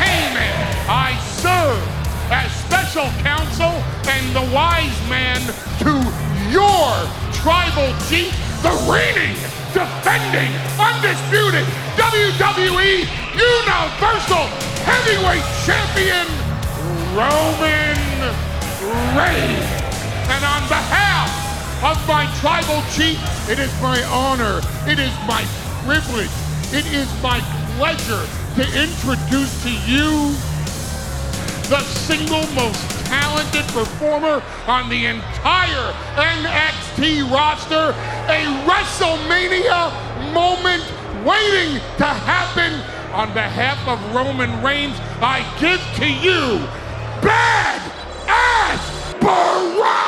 [0.01, 0.57] Heyman.
[0.89, 1.77] I serve
[2.33, 3.69] as special counsel
[4.09, 5.41] and the wise man
[5.85, 5.93] to
[6.49, 6.89] your
[7.37, 8.33] tribal chief,
[8.65, 9.37] the reigning,
[9.77, 10.49] defending,
[10.81, 13.05] undisputed WWE
[13.37, 14.45] Universal
[14.89, 16.25] Heavyweight Champion,
[17.13, 17.97] Roman
[19.13, 19.69] Reigns.
[20.33, 20.96] And on behalf
[21.83, 25.45] of my tribal chief, it is my honor, it is my
[25.85, 26.31] privilege,
[26.73, 27.39] it is my
[27.77, 28.25] pleasure
[28.55, 30.33] to introduce to you
[31.69, 37.93] the single most talented performer on the entire NXT roster,
[38.25, 40.83] a WrestleMania moment
[41.23, 42.73] waiting to happen.
[43.13, 46.59] On behalf of Roman Reigns, I give to you
[47.21, 47.81] Bad
[48.27, 50.06] Ass Bron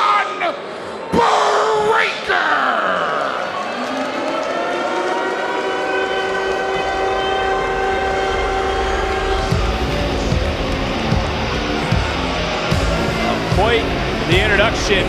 [14.60, 15.08] introduction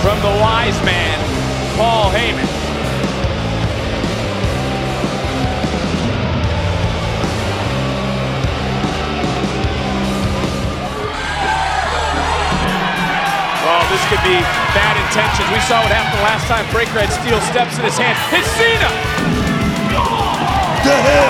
[0.00, 1.20] from the wise man,
[1.76, 2.48] Paul Heyman.
[13.60, 14.40] Oh, this could be
[14.72, 15.52] bad intentions.
[15.52, 16.64] We saw what happened last time.
[16.72, 18.16] Breakker had steel steps in his hand.
[18.32, 18.88] It's Cena!
[20.80, 21.28] The hell?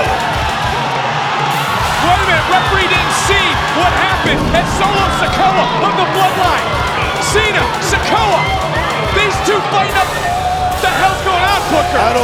[2.06, 3.46] Wait a minute, referee didn't see
[3.82, 5.81] what happened at Solo Sikoa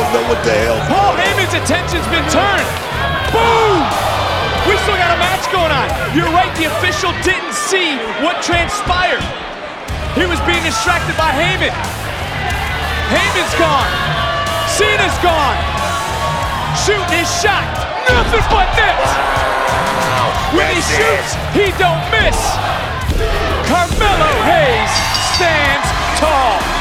[0.08, 0.80] don't know what the hell.
[0.88, 2.68] Paul Heyman's attention's been turned.
[3.28, 3.80] Boom!
[4.64, 5.88] We still got a match going on.
[6.16, 9.20] You're right, the official didn't see what transpired.
[10.16, 11.76] He was being distracted by Heyman.
[13.12, 13.92] Heyman's gone.
[14.80, 15.60] Cena's gone.
[16.88, 17.68] Shooting his shot.
[18.08, 18.96] Nothing but net.
[20.56, 22.38] When he shoots, he don't miss.
[23.68, 24.92] Carmelo Hayes
[25.36, 26.77] stands tall.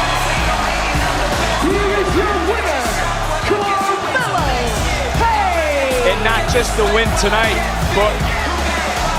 [6.58, 7.54] Just the win tonight,
[7.94, 8.18] but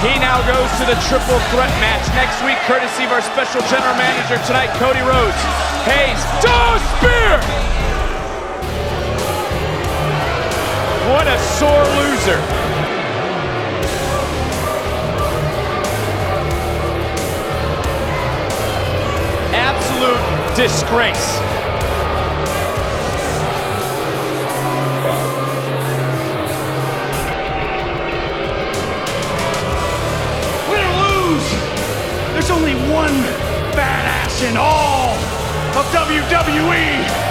[0.03, 3.95] he now goes to the triple threat match next week, courtesy of our special general
[3.95, 5.39] manager tonight, Cody Rhodes.
[5.87, 7.39] Hayes, oh, spear!
[11.15, 12.43] What a sore loser.
[19.55, 21.48] Absolute disgrace.
[32.49, 33.13] There's only one
[33.77, 35.13] badass in all
[35.77, 35.85] of.
[35.93, 37.28] WWE.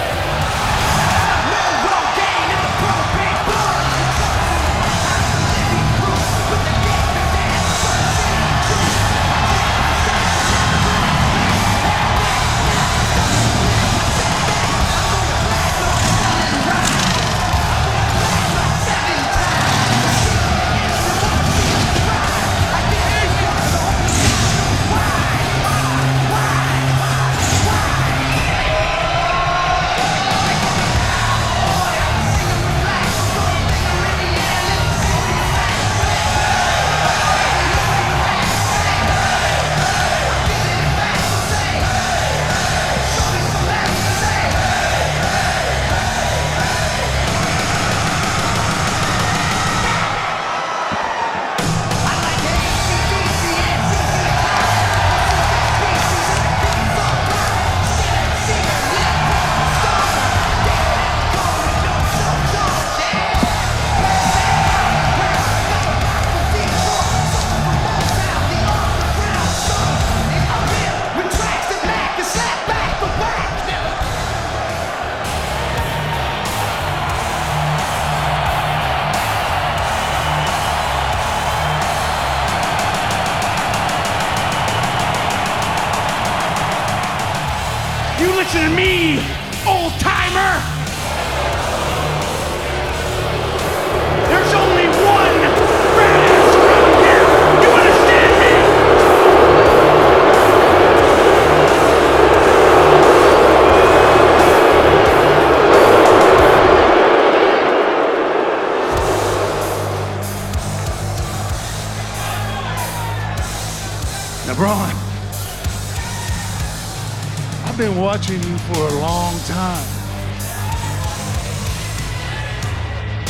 [118.18, 119.88] watching you for a long time.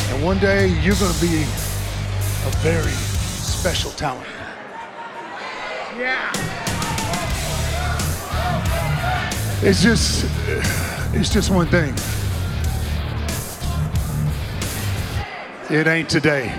[0.08, 4.26] And one day you're going to be a very special talent.
[5.98, 6.32] Yeah.
[9.60, 10.24] It's just,
[11.12, 11.94] it's just one thing.
[15.68, 16.58] It ain't today.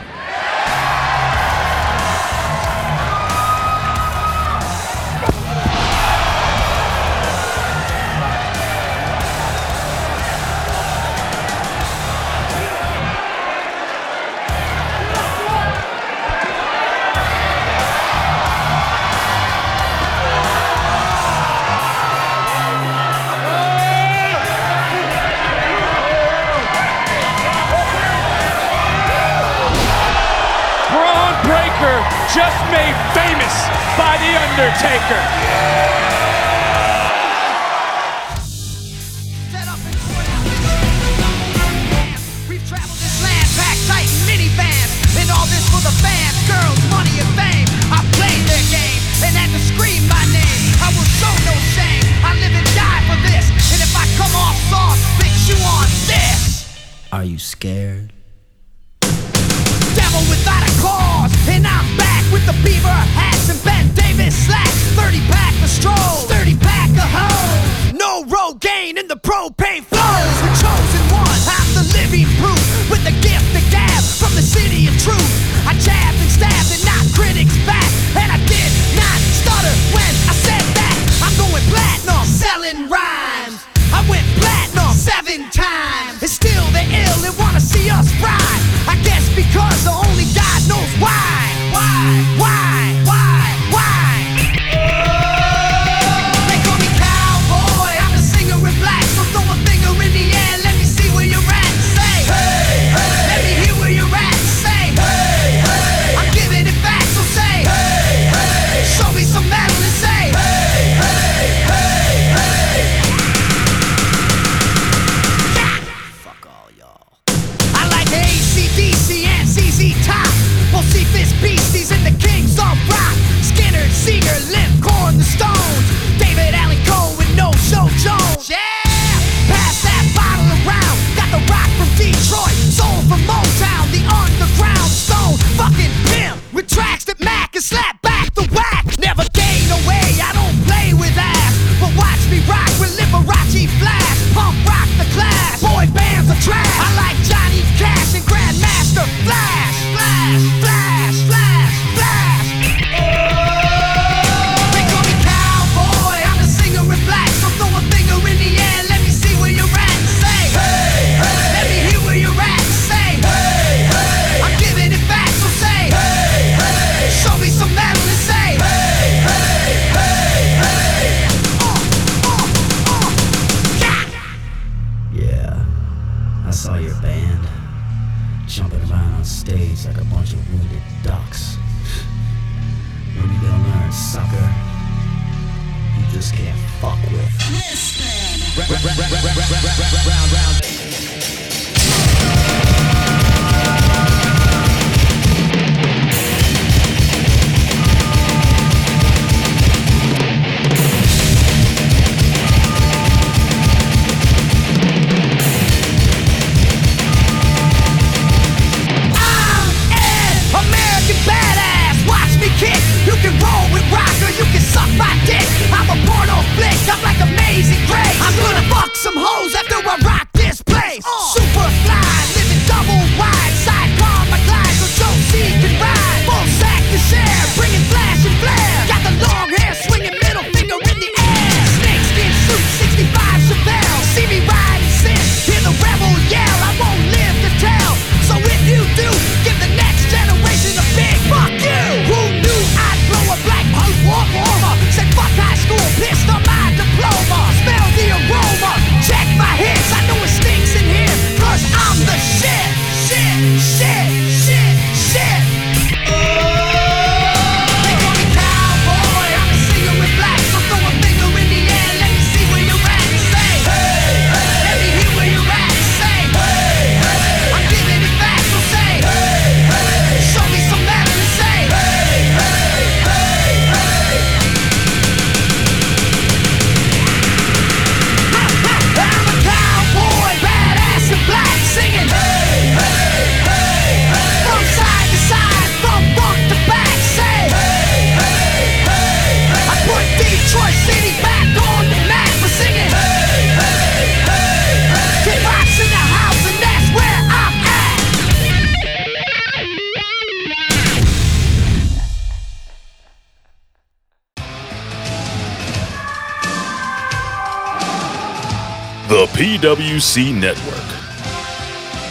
[309.99, 310.89] PWC Network.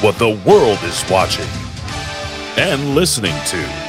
[0.03, 1.49] What the world is watching
[2.59, 3.88] and listening to.